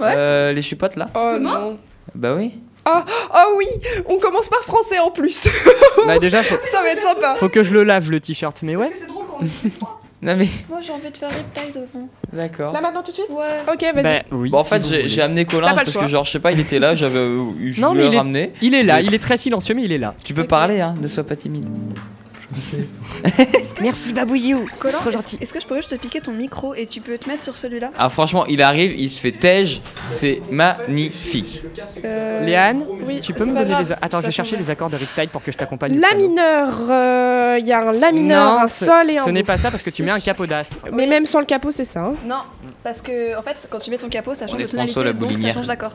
[0.00, 0.12] Ouais.
[0.16, 1.78] Euh, Les chupotes là Oh Demain non.
[2.14, 2.52] Bah oui.
[2.88, 3.00] Oh,
[3.34, 3.66] oh oui,
[4.06, 5.48] on commence par français en plus.
[6.06, 7.34] Bah, déjà, faut, Ça va être sympa.
[7.36, 8.90] faut que je le lave le t-shirt, mais ouais.
[8.96, 12.08] C'est drôle quand on Non mais, Moi j'ai envie de faire Riptide devant.
[12.32, 12.72] d'accord.
[12.72, 13.72] Là maintenant tout de suite Ouais.
[13.72, 14.02] Ok, vas-y.
[14.02, 14.48] Bah, oui.
[14.50, 16.02] Bon, en si fait, j'ai amené Colin parce choix.
[16.02, 17.18] que, genre, je sais pas, il était là, j'avais.
[17.18, 18.52] euh, Je Non, mais voulais il le est- ramener.
[18.62, 20.14] Il est là, il est très silencieux, mais il est là.
[20.24, 21.66] Tu peux parler, hein, ne sois pas timide.
[22.54, 22.86] Je sais.
[23.82, 24.68] Merci Babouillou.
[24.78, 25.38] Colin, trop est-ce- gentil.
[25.40, 27.56] Est-ce que je pourrais juste te piquer ton micro et tu peux te mettre sur
[27.56, 27.88] celui-là?
[27.98, 31.62] Ah franchement, il arrive, il se fait tège, c'est magnifique.
[32.04, 33.94] Euh, Léane, oui, tu peux c'est me donner grave, les.
[34.00, 35.98] Attends, je vais chercher les accords de Riptide pour que je t'accompagne.
[35.98, 39.30] La mineur, euh, il y a un la mineur, Non, un sol et un Ce
[39.30, 40.76] n'est pas ça parce que tu mets un capot d'astre.
[40.92, 42.00] Mais même sans le capot, c'est ça.
[42.02, 42.14] hein.
[42.26, 42.40] Non,
[42.82, 45.38] parce que en fait, quand tu mets ton capot, ça change de tonalité, la donc
[45.38, 45.92] ça change d'accord.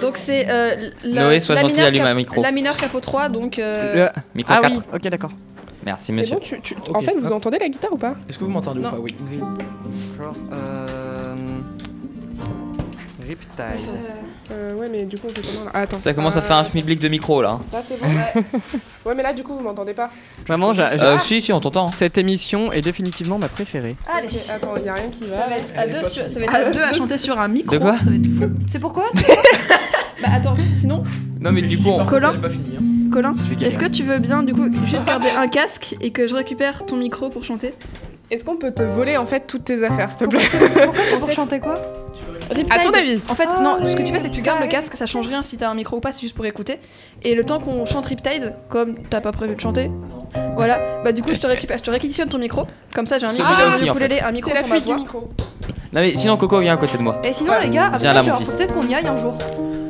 [0.00, 2.42] Donc c'est euh, la, Noé, sois la gentil, mineur allume un micro.
[2.42, 3.58] La mineur capot 3, donc.
[3.58, 4.72] euh, Le- Micro Ah 4.
[4.72, 5.30] oui, ok, d'accord.
[5.88, 6.34] Merci monsieur.
[6.36, 8.80] bon, tu, tu- en fait, vous entendez la guitare ou pas Est-ce que vous m'entendez
[8.80, 9.14] ou pas Oui.
[10.18, 11.34] Genre, euh...
[13.26, 13.90] Riptide.
[14.52, 15.98] euh, Ouais, mais du coup, on fait comment là Ah, Attends.
[15.98, 17.58] Ça commence à faire un schmilblick de micro là.
[17.72, 18.42] Là, c'est bon ouais.
[19.06, 20.10] ouais, mais là, du coup, vous m'entendez pas.
[20.46, 21.88] Vraiment, j'a- j'a- Euh, si, si, on t'entend.
[21.88, 23.96] cette émission est définitivement ma préférée.
[24.10, 25.46] Allez, Ok, Attends, il y a rien qui ça va.
[25.48, 27.74] va être à deux, sur- ça va être à deux à chanter sur un micro.
[27.74, 28.50] De quoi Ça va être fou.
[28.66, 29.04] C'est pourquoi
[30.22, 31.04] Bah attends, sinon,
[31.40, 32.04] Non mais du coup, on...
[32.06, 32.76] Colin, pas fini.
[32.78, 33.10] hein.
[33.12, 36.34] Colin, est-ce que tu veux bien du coup juste garder un casque et que je
[36.34, 37.74] récupère ton micro pour chanter?
[38.30, 40.40] Est-ce qu'on peut te voler en fait toutes tes affaires, s'il te plaît?
[40.84, 41.74] Pourquoi c'est pour chanter quoi?
[42.50, 42.72] Riptide.
[42.72, 44.68] À ton avis En fait, non, ce que tu fais, c'est que tu gardes le
[44.68, 46.78] casque, ça change rien si t'as un micro ou pas, c'est juste pour écouter.
[47.22, 49.90] Et le temps qu'on chante Riptide, comme t'as pas prévu de chanter,
[50.56, 52.66] voilà, bah du coup, je te récupère, je te réquisitionne ton micro.
[52.94, 54.00] Comme ça, j'ai un micro Celui-là pour aussi, mon en fait.
[54.04, 54.98] ukulélé, un micro C'est la pour ma fuite du voix.
[55.00, 55.28] micro.
[55.92, 57.20] Non mais sinon Coco viens à côté de moi.
[57.24, 58.56] Et sinon, les gars, Viens là, après, mon genre, fils.
[58.56, 59.36] peut-être qu'on y aille un jour.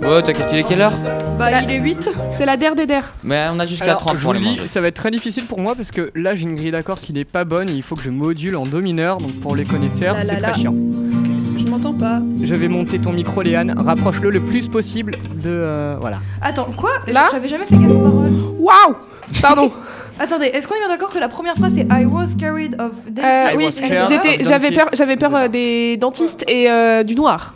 [0.00, 0.92] Ouais, t'as calculé quelle heure
[1.38, 2.10] Bah, il est 8.
[2.30, 3.12] C'est la der des der.
[3.24, 4.68] Mais on a jusqu'à Alors, 30 je pour vous les le dis, manger.
[4.68, 7.12] ça va être très difficile pour moi parce que là j'ai une grille d'accords qui
[7.12, 9.18] n'est pas bonne et il faut que je module en do mineur.
[9.18, 10.72] Donc pour les connaisseurs, c'est très chiant.
[10.72, 13.74] Que, que je m'entends pas Je vais monter ton micro, Léane.
[13.76, 15.50] Rapproche-le le plus possible de.
[15.50, 16.18] euh, voilà.
[16.40, 16.90] Attends, quoi?
[17.06, 17.28] Là?
[17.32, 18.32] J'avais jamais fait gaffe aux paroles.
[18.58, 18.94] Waouh
[19.42, 19.72] Pardon.
[20.20, 22.90] Attendez, est-ce qu'on est bien d'accord que la première phrase c'est I was carried of
[23.18, 26.68] Euh, I oui, was scared j'étais, of j'avais peur, j'avais peur euh, des dentistes et
[26.68, 27.54] euh, du noir.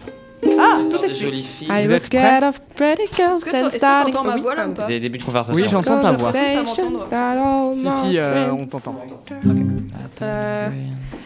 [0.59, 1.47] Ah, tout Des s'explique.
[1.69, 4.73] I was scared of pretty girls Est-ce que toi- and starting- ma voix là ou
[4.73, 5.55] pas Des débuts de conversation.
[5.62, 6.32] Oui, j'entends ta voix.
[6.32, 8.97] Si, si, euh, on t'entend.
[10.23, 10.69] Euh,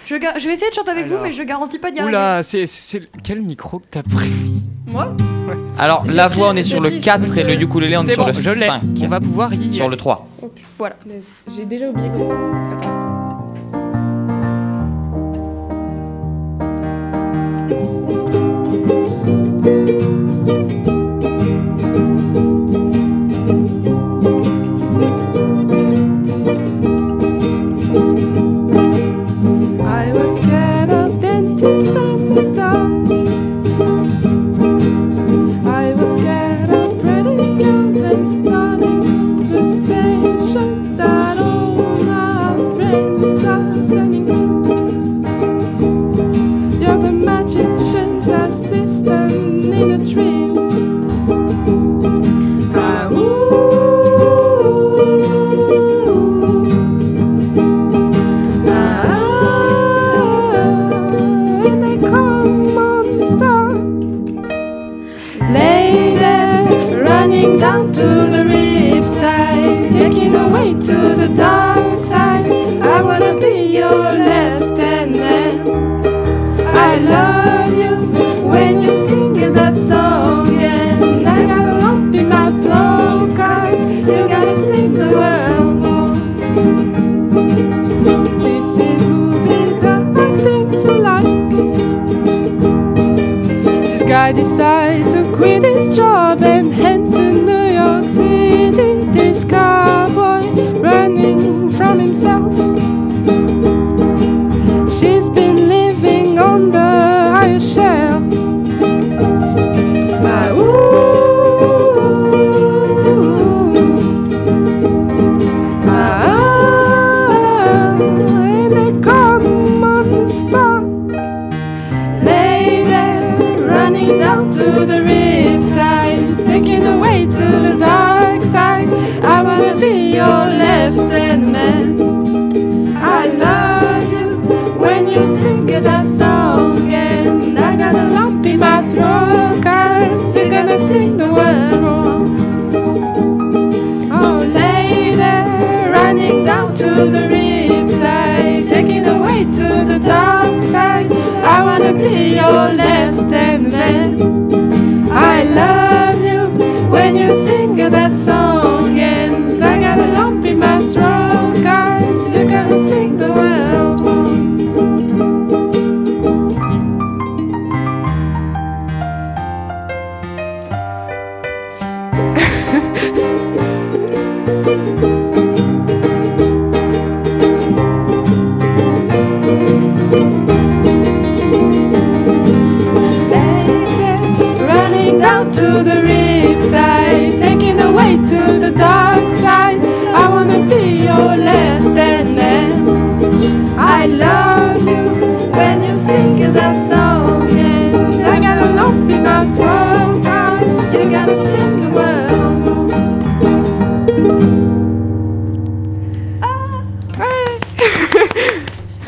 [0.06, 1.18] Je, je vais essayer de chanter avec Alors.
[1.18, 2.14] vous, mais je garantis pas d'y arriver.
[2.16, 2.66] Oula, c'est
[3.24, 4.30] quel micro que t'as pris
[4.86, 5.12] Moi
[5.78, 8.02] Alors la pris- voix on est sur le pris 4 ce- et le ukulélé on
[8.02, 8.66] est sur bon, le je l'ai.
[8.66, 8.82] 5.
[9.02, 10.28] On va pouvoir y Sur le 3.
[10.78, 10.94] Voilà.
[11.56, 12.30] J'ai déjà oublié comment.
[12.72, 13.05] Attends.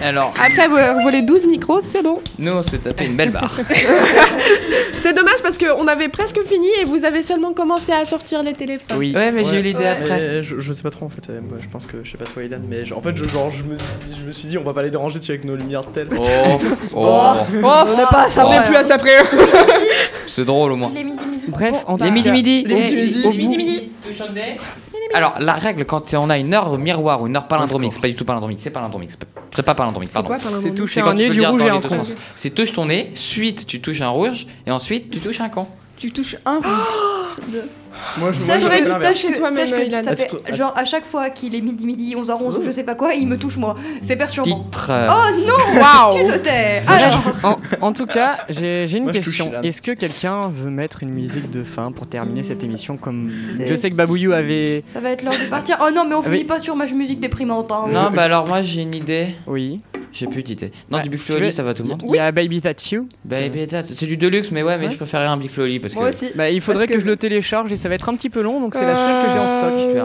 [0.08, 2.20] Alors, Après avoir volé 12 micros, c'est bon.
[2.38, 3.58] nous, on s'est tapé une belle barre.
[5.02, 8.52] C'est dommage parce qu'on avait presque fini et vous avez seulement commencé à sortir les
[8.52, 8.96] téléphones.
[8.98, 9.12] Oui.
[9.14, 9.88] Ouais, mais j'ai eu l'idée Ouais.
[9.88, 10.18] après.
[10.20, 12.16] Mais je, je sais pas trop en fait, euh, moi je pense que je sais
[12.18, 13.76] pas toi Ilan, mais je- en fait je, genre, je, me,
[14.18, 16.08] je me suis dit on va pas les déranger dessus avec nos lumières de tel.
[16.18, 16.58] Oh,
[16.94, 17.34] oh.
[17.62, 18.66] Oh, On n'est pas à ça on près.
[18.66, 19.18] plus à ça près.
[20.26, 20.90] C'est drôle au moins.
[20.94, 21.44] Les midi midi.
[21.48, 22.64] Bref, en Les tout midi cas- midi.
[22.66, 23.22] Les midi midi.
[23.24, 23.56] Au bout-
[25.14, 28.08] Alors, la règle, quand on a une heure miroir ou une heure palindromique, c'est pas
[28.08, 29.10] du tout palindromique, c'est palindromique.
[29.54, 30.34] c'est pas- palindromique, C'est pardon.
[30.60, 31.94] C'est toucher C'est un quand tu nez, du rouge dans et les un deux con.
[32.04, 32.16] sens.
[32.34, 35.66] C'est touche ton nez, suite tu touches un rouge, et ensuite tu touches un con.
[35.96, 36.60] Tu touches un
[38.18, 40.02] Moi je Ça, moi, je ça, je- toi-même, Ilan.
[40.02, 42.94] ça fait, genre à chaque fois qu'il est midi midi 11h11 ou je sais pas
[42.94, 43.76] quoi, il me touche moi.
[44.02, 44.64] C'est perturbant.
[44.64, 44.90] Titre.
[45.10, 47.32] Oh non Waouh Tu te tais Alors,
[47.80, 49.52] En, en tout cas, j'ai j'ai une Moi, je touche question.
[49.62, 53.66] Est-ce que quelqu'un veut mettre une musique de fin pour terminer cette émission comme C'est-
[53.66, 55.76] je sais que Babouyou avait ça va être l'heure de partir.
[55.80, 57.70] Oh non, mais on Ah finit pas sur ma musique déprimante.
[57.72, 57.86] Hein.
[57.92, 59.28] Non, bah alors moi j'ai une idée.
[59.46, 59.80] oui.
[60.10, 60.72] J'ai plus d'idée.
[60.90, 62.62] Non, Ah, du Big si Oli, ça va tout le monde Il y a Baby
[62.62, 63.06] That's You.
[63.26, 65.92] Baby, that's- c'est du deluxe, mais ouais, mais je préférais un Big Flo Oli parce
[65.92, 65.98] que.
[65.98, 66.30] Moi aussi.
[66.34, 68.60] Bah, il faudrait que- je le télécharge et ça va être un petit peu long
[68.60, 69.46] donc c'est la seule que j'ai en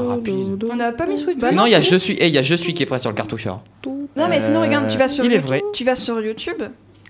[0.03, 0.07] stock.
[0.09, 0.63] Rapide.
[0.71, 2.43] On n'a pas mis Sweet Sinon, il y a Je suis, et il y a
[2.43, 3.61] Je suis qui est prêt sur le cartoucheur.
[4.15, 5.47] Non, mais sinon, regarde, tu vas sur il est YouTube.
[5.47, 5.61] vrai.
[5.73, 6.61] Tu vas sur YouTube.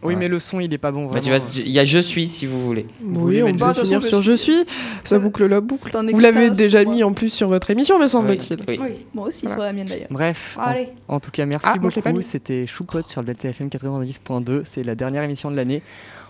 [0.05, 0.19] Oui, Ouais.
[0.19, 1.23] mais le son il est pas bon Bah, vraiment.
[1.23, 2.85] tu vas, il y a Je suis si vous voulez.
[3.01, 4.65] Oui, on peut finir sur je suis.
[5.05, 5.83] Ça boucle la boucle.
[5.85, 8.59] C'est un Vous l'avez extase déjà mis en plus sur votre émission, me semble-t-il.
[8.67, 8.79] Oui.
[8.81, 8.89] Oui.
[9.13, 9.55] Moi aussi, Voilà.
[9.55, 10.07] sur la mienne d'ailleurs.
[10.11, 10.89] Bref, en- Allez.
[11.07, 12.17] En, tout cas, merci Ah, moi, je l'ai pas beaucoup.
[12.19, 12.23] mis.
[12.25, 14.63] C'était Choupot sur le Delta FM 90.2.
[14.65, 15.81] C'est la dernière émission de l'année.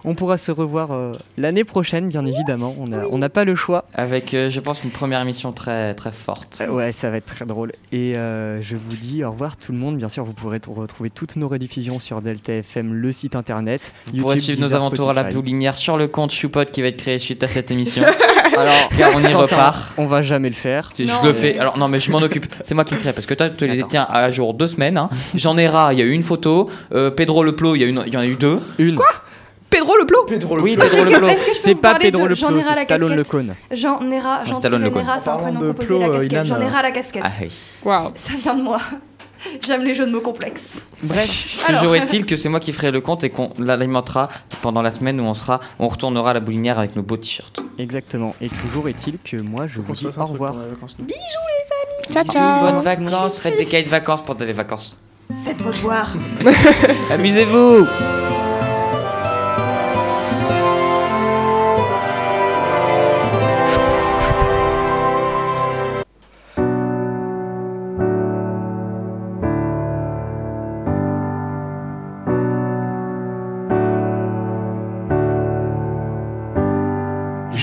[0.06, 2.76] On pourra se revoir euh, l'année prochaine, bien évidemment.
[2.78, 3.86] On n'a on n'a pas le choix.
[3.94, 6.60] Avec, euh, je pense, une première émission très très forte.
[6.62, 7.72] Euh, ouais, ça va être très drôle.
[7.94, 9.98] Et euh, je vous dis au revoir tout le monde.
[9.98, 13.94] Bien sûr, vous pourrez retrouver toutes nos rediffusions sur Delta FM, le site internet.
[14.14, 15.36] Vous pourrez suivre nos aventures à la Spotify.
[15.42, 18.04] Boulinière sur le compte Choupot qui va être créé suite à cette émission.
[18.58, 19.94] Alors, Car on y repart.
[19.98, 20.92] On va jamais le faire.
[21.00, 21.58] Je Non, le fais.
[21.58, 22.46] Alors non, mais je m'en occupe.
[22.62, 23.90] C'est moi qui le crée parce que toi, tu les D'accord.
[23.90, 24.98] tiens à jour deux semaines.
[24.98, 25.10] hein.
[25.34, 25.94] J'en ai ras.
[25.94, 26.70] Il y a eu une photo.
[26.94, 28.60] Euh, Pedro Le Plo, il y, a une- il y en a eu deux.
[28.78, 29.00] Une.
[29.74, 30.78] Pedro le plot Pedro le Oui.
[30.78, 31.28] Pedro Le Plo.
[31.56, 33.56] C'est pas Pedro Le Nera c'est Stallone Le Cône.
[33.72, 35.06] Jean Nera, Jean Stallone Le Cône.
[35.20, 36.46] c'est un prénom de composé Plot, la euh, casquette.
[36.46, 37.24] Jean euh, Nera la casquette.
[37.26, 37.50] Ah oui.
[37.84, 38.12] Waouh.
[38.16, 38.80] Ça vient de moi.
[39.62, 40.86] J'aime les jeux de mots complexes.
[41.02, 41.82] Bref, Alors.
[41.82, 44.30] Toujours est-il que c'est moi qui ferai le compte et qu'on l'alimentera
[44.62, 47.62] pendant la semaine où on sera, on retournera à la boulinière avec nos beaux t-shirts.
[47.78, 48.36] exactement.
[48.42, 50.54] Et toujours est-il que moi, je vous dis au revoir.
[50.54, 51.08] pendant les vacances, nous.
[52.12, 52.62] Ciao, ciao.
[52.62, 54.96] Bonnes vacances, faites des cahiers de vacances pendant les vacances.
[55.44, 56.14] Faites votre devoir.
[57.12, 58.23] Amusez-vous.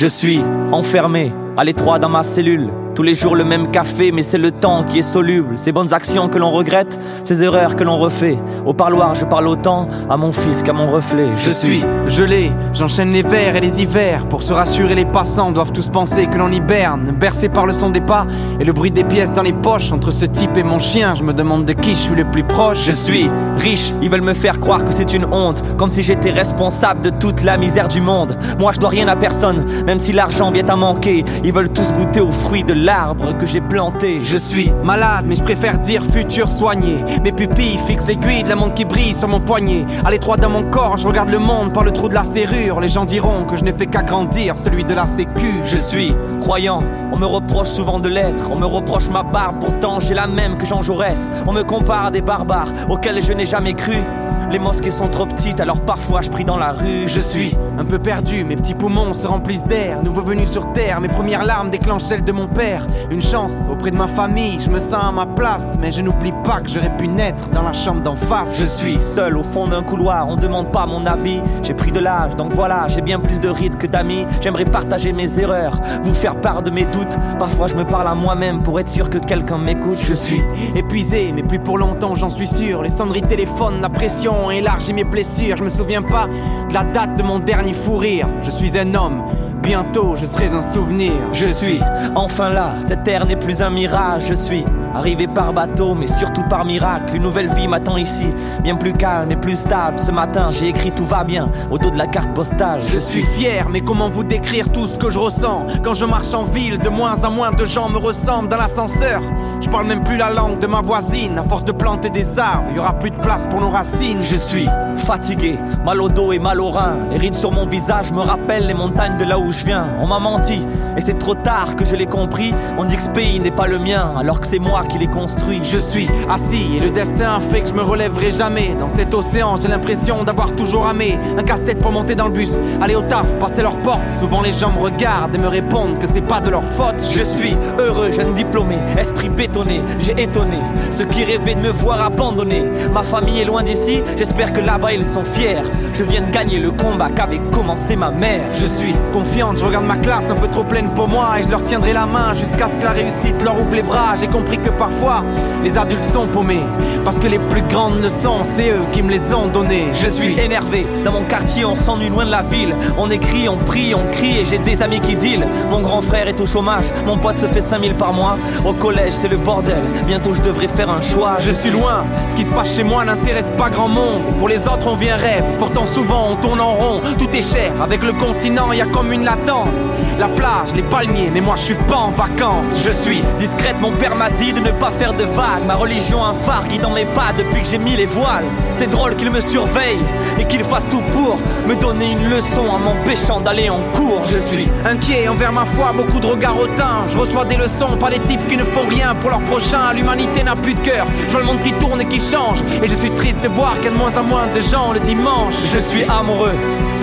[0.01, 0.41] Je suis
[0.73, 2.71] enfermé, à l'étroit dans ma cellule.
[3.01, 5.57] Tous les jours le même café, mais c'est le temps qui est soluble.
[5.57, 8.37] Ces bonnes actions que l'on regrette, ces erreurs que l'on refait.
[8.67, 11.29] Au parloir, je parle autant à mon fils qu'à mon reflet.
[11.39, 14.27] Je suis gelé, j'enchaîne les vers et les hivers.
[14.27, 17.15] Pour se rassurer, les passants doivent tous penser que l'on hiberne.
[17.19, 18.27] Bercé par le son des pas
[18.61, 19.93] et le bruit des pièces dans les poches.
[19.93, 22.45] Entre ce type et mon chien, je me demande de qui je suis le plus
[22.45, 22.85] proche.
[22.85, 26.33] Je suis riche, ils veulent me faire croire que c'est une honte, comme si j'étais
[26.33, 28.37] responsable de toute la misère du monde.
[28.59, 31.25] Moi je dois rien à personne, même si l'argent vient à manquer.
[31.45, 34.21] Ils veulent tous goûter aux fruits de l'arbre que j'ai planté.
[34.21, 37.05] Je suis malade, mais je préfère dire futur soigné.
[37.23, 39.87] Mes pupilles fixent l'aiguille de la montre qui brille sur mon poignet.
[40.05, 42.81] À l'étroit dans mon corps, je regarde le monde par le trou de la serrure.
[42.81, 45.53] Les gens diront que je n'ai fait qu'agrandir celui de la sécu.
[45.65, 50.01] Je suis croyant, on me reproche souvent de l'être, on me reproche ma barbe, pourtant
[50.01, 51.31] j'ai la même que Jean Jaurès.
[51.47, 54.03] On me compare à des barbares auxquels je n'ai jamais cru.
[54.51, 57.07] Les mosquées sont trop petites, alors parfois je prie dans la rue.
[57.07, 60.03] Je suis un peu perdu, mes petits poumons se remplissent d'air.
[60.03, 62.87] Nouveau venu sur terre, mes premières larmes déclenchent celles de mon père.
[63.11, 65.79] Une chance auprès de ma famille, je me sens à ma place.
[65.81, 68.59] Mais je n'oublie pas que j'aurais pu naître dans la chambre d'en face.
[68.61, 71.41] Je suis seul au fond d'un couloir, on demande pas mon avis.
[71.63, 74.27] J'ai pris de l'âge, donc voilà, j'ai bien plus de rides que d'amis.
[74.43, 77.17] J'aimerais partager mes erreurs, vous faire part de mes doutes.
[77.39, 79.99] Parfois je me parle à moi-même pour être sûr que quelqu'un m'écoute.
[80.01, 80.43] Je suis
[80.77, 82.83] épuisé, mais plus pour longtemps, j'en suis sûr.
[82.83, 85.57] Les sonneries téléphone, la pression ont élargi mes blessures.
[85.57, 86.27] Je me souviens pas
[86.69, 88.29] de la date de mon dernier fou rire.
[88.43, 89.23] Je suis un homme,
[89.63, 91.13] bientôt je serai un souvenir.
[91.33, 91.81] Je suis
[92.15, 94.27] enfin là, cette terre n'est plus un mirage.
[94.29, 94.65] Je suis
[94.95, 99.31] Arrivé par bateau, mais surtout par miracle, une nouvelle vie m'attend ici, bien plus calme
[99.31, 100.01] et plus stable.
[100.01, 102.81] Ce matin, j'ai écrit tout va bien au dos de la carte postale.
[102.93, 105.67] Je suis fier, mais comment vous décrire tout ce que je ressens?
[105.85, 109.23] Quand je marche en ville, de moins en moins de gens me ressemblent dans l'ascenseur.
[109.61, 111.39] Je parle même plus la langue de ma voisine.
[111.39, 114.23] À force de planter des arbres, il y aura plus de place pour nos racines.
[114.23, 114.67] Je suis
[114.97, 116.97] fatigué, mal au dos et mal au rein.
[117.11, 119.87] Les rides sur mon visage me rappellent les montagnes de là où je viens.
[120.01, 120.67] On m'a menti,
[120.97, 122.55] et c'est trop tard que je l'ai compris.
[122.79, 125.09] On dit que ce pays n'est pas le mien, alors que c'est moi qui l'ai
[125.09, 125.61] construit.
[125.63, 128.75] Je suis assis et le destin a fait que je me relèverai jamais.
[128.79, 131.19] Dans cet océan, j'ai l'impression d'avoir toujours amé.
[131.39, 134.11] Un casse-tête pour monter dans le bus, aller au taf, passer leur porte.
[134.11, 137.03] Souvent les gens me regardent et me répondent que c'est pas de leur faute.
[137.11, 139.83] Je suis heureux, jeune diplômé, esprit bétonné.
[139.99, 140.59] J'ai étonné
[140.91, 142.63] ceux qui rêvaient de me voir abandonné.
[142.93, 145.63] Ma famille est loin d'ici, j'espère que là-bas ils sont fiers.
[145.93, 148.43] Je viens de gagner le combat qu'avait commencé ma mère.
[148.55, 151.49] Je suis confiante, je regarde ma classe un peu trop pleine pour moi et je
[151.49, 154.15] leur tiendrai la main jusqu'à ce que la réussite leur ouvre les bras.
[154.19, 155.25] J'ai compris que parfois
[155.65, 156.65] les adultes sont paumés
[157.05, 159.89] parce que les plus grandes leçons, c'est eux qui me les ont données.
[159.95, 162.75] Je suis énervé, dans mon quartier on s'ennuie loin de la ville.
[162.97, 165.47] On écrit, on prie, on crie et j'ai des amis qui deal.
[165.71, 168.39] Mon grand frère est au chômage, mon pote se fait 5000 par mois.
[168.65, 171.37] Au collège c'est le bordel, bientôt je devrais faire un choix.
[171.41, 174.23] Je suis loin, ce qui se passe chez moi n'intéresse pas grand monde.
[174.39, 177.01] Pour les autres on un rêve, pourtant souvent on tourne en rond.
[177.19, 179.77] Tout est cher, avec le continent y a comme une latence.
[180.19, 182.83] La plage, les palmiers, mais moi je suis pas en vacances.
[182.85, 185.65] Je suis discrète, mon père m'a dit de ne pas faire de vagues.
[185.67, 188.45] Ma religion un phare qui dans mes pas depuis que j'ai mis les voiles.
[188.73, 190.01] C'est drôle qu'il me surveille
[190.39, 194.23] et qu'il fasse tout pour me donner une leçon en m'empêchant d'aller en cours.
[194.27, 197.07] Je suis inquiet envers ma foi, beaucoup de regards hautains.
[197.09, 199.93] Je reçois des leçons par des types qui ne font rien pour leur prochain.
[199.95, 201.07] L'humanité n'a plus de cœur.
[201.27, 202.63] Je vois le monde qui tourne et qui change.
[202.83, 204.93] Et je suis triste de voir qu'il y a de moins en moins de gens
[204.93, 205.55] le dimanche.
[205.73, 206.55] Je suis amoureux.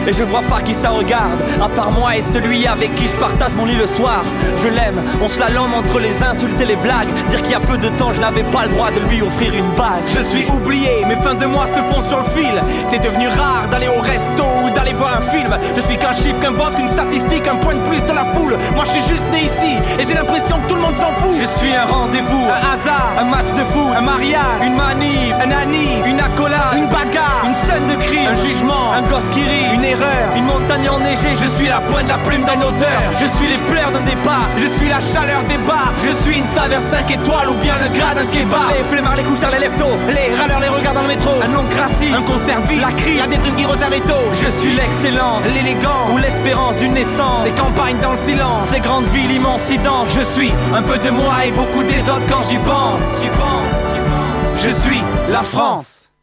[0.08, 3.16] Et je vois pas qui ça regarde, à part moi et celui avec qui je
[3.18, 4.24] partage mon lit le soir.
[4.56, 7.12] Je l'aime, on se la lame entre les insultes et les blagues.
[7.30, 9.54] Dire qu'il y a peu de temps, je n'avais pas le droit de lui offrir
[9.54, 10.04] une bague.
[10.08, 12.56] Je suis oublié, mes fins de mois se font sur le fil.
[12.86, 15.52] C'est devenu rare d'aller au resto ou d'aller voir un film.
[15.76, 18.58] Je suis qu'un chiffre, qu'un vote, une statistique, un point de plus de la foule.
[18.76, 21.36] Moi je suis juste né ici et j'ai l'impression que tout le monde s'en fout.
[21.38, 25.52] Je suis un rendez-vous, un hasard, un match de foot, un mariage, une manif, un
[25.52, 29.76] anniv, une accolade, une bagarre, une scène de crime, un jugement, un gosse qui rit,
[29.76, 29.97] une erreur,
[30.36, 31.36] une montagne enneigée.
[31.36, 34.48] Je suis la pointe de la plume d'un auteur, je suis les pleurs d'un départ,
[34.58, 37.90] je suis la chaleur des bars, je suis une saveur 5 étoiles ou bien le
[37.98, 38.78] gras d'un kebab.
[38.78, 41.48] Les flemmards, les couches dans les leftos, les râleurs, les regards dans le métro, un
[41.48, 44.28] nom crassiste, un concert vide, la crie, la déprime qui resserre les taux.
[44.34, 47.44] Je suis l'excellence, l'élégance ou l'espérance d'une naissance.
[47.44, 50.10] Ces campagnes dans le silence, ces grandes villes immensidence.
[50.16, 53.02] Je suis un peu de moi et beaucoup des autres quand j'y pense.
[53.22, 54.64] J'y pense, j'y pense.
[54.64, 56.07] Je suis la France.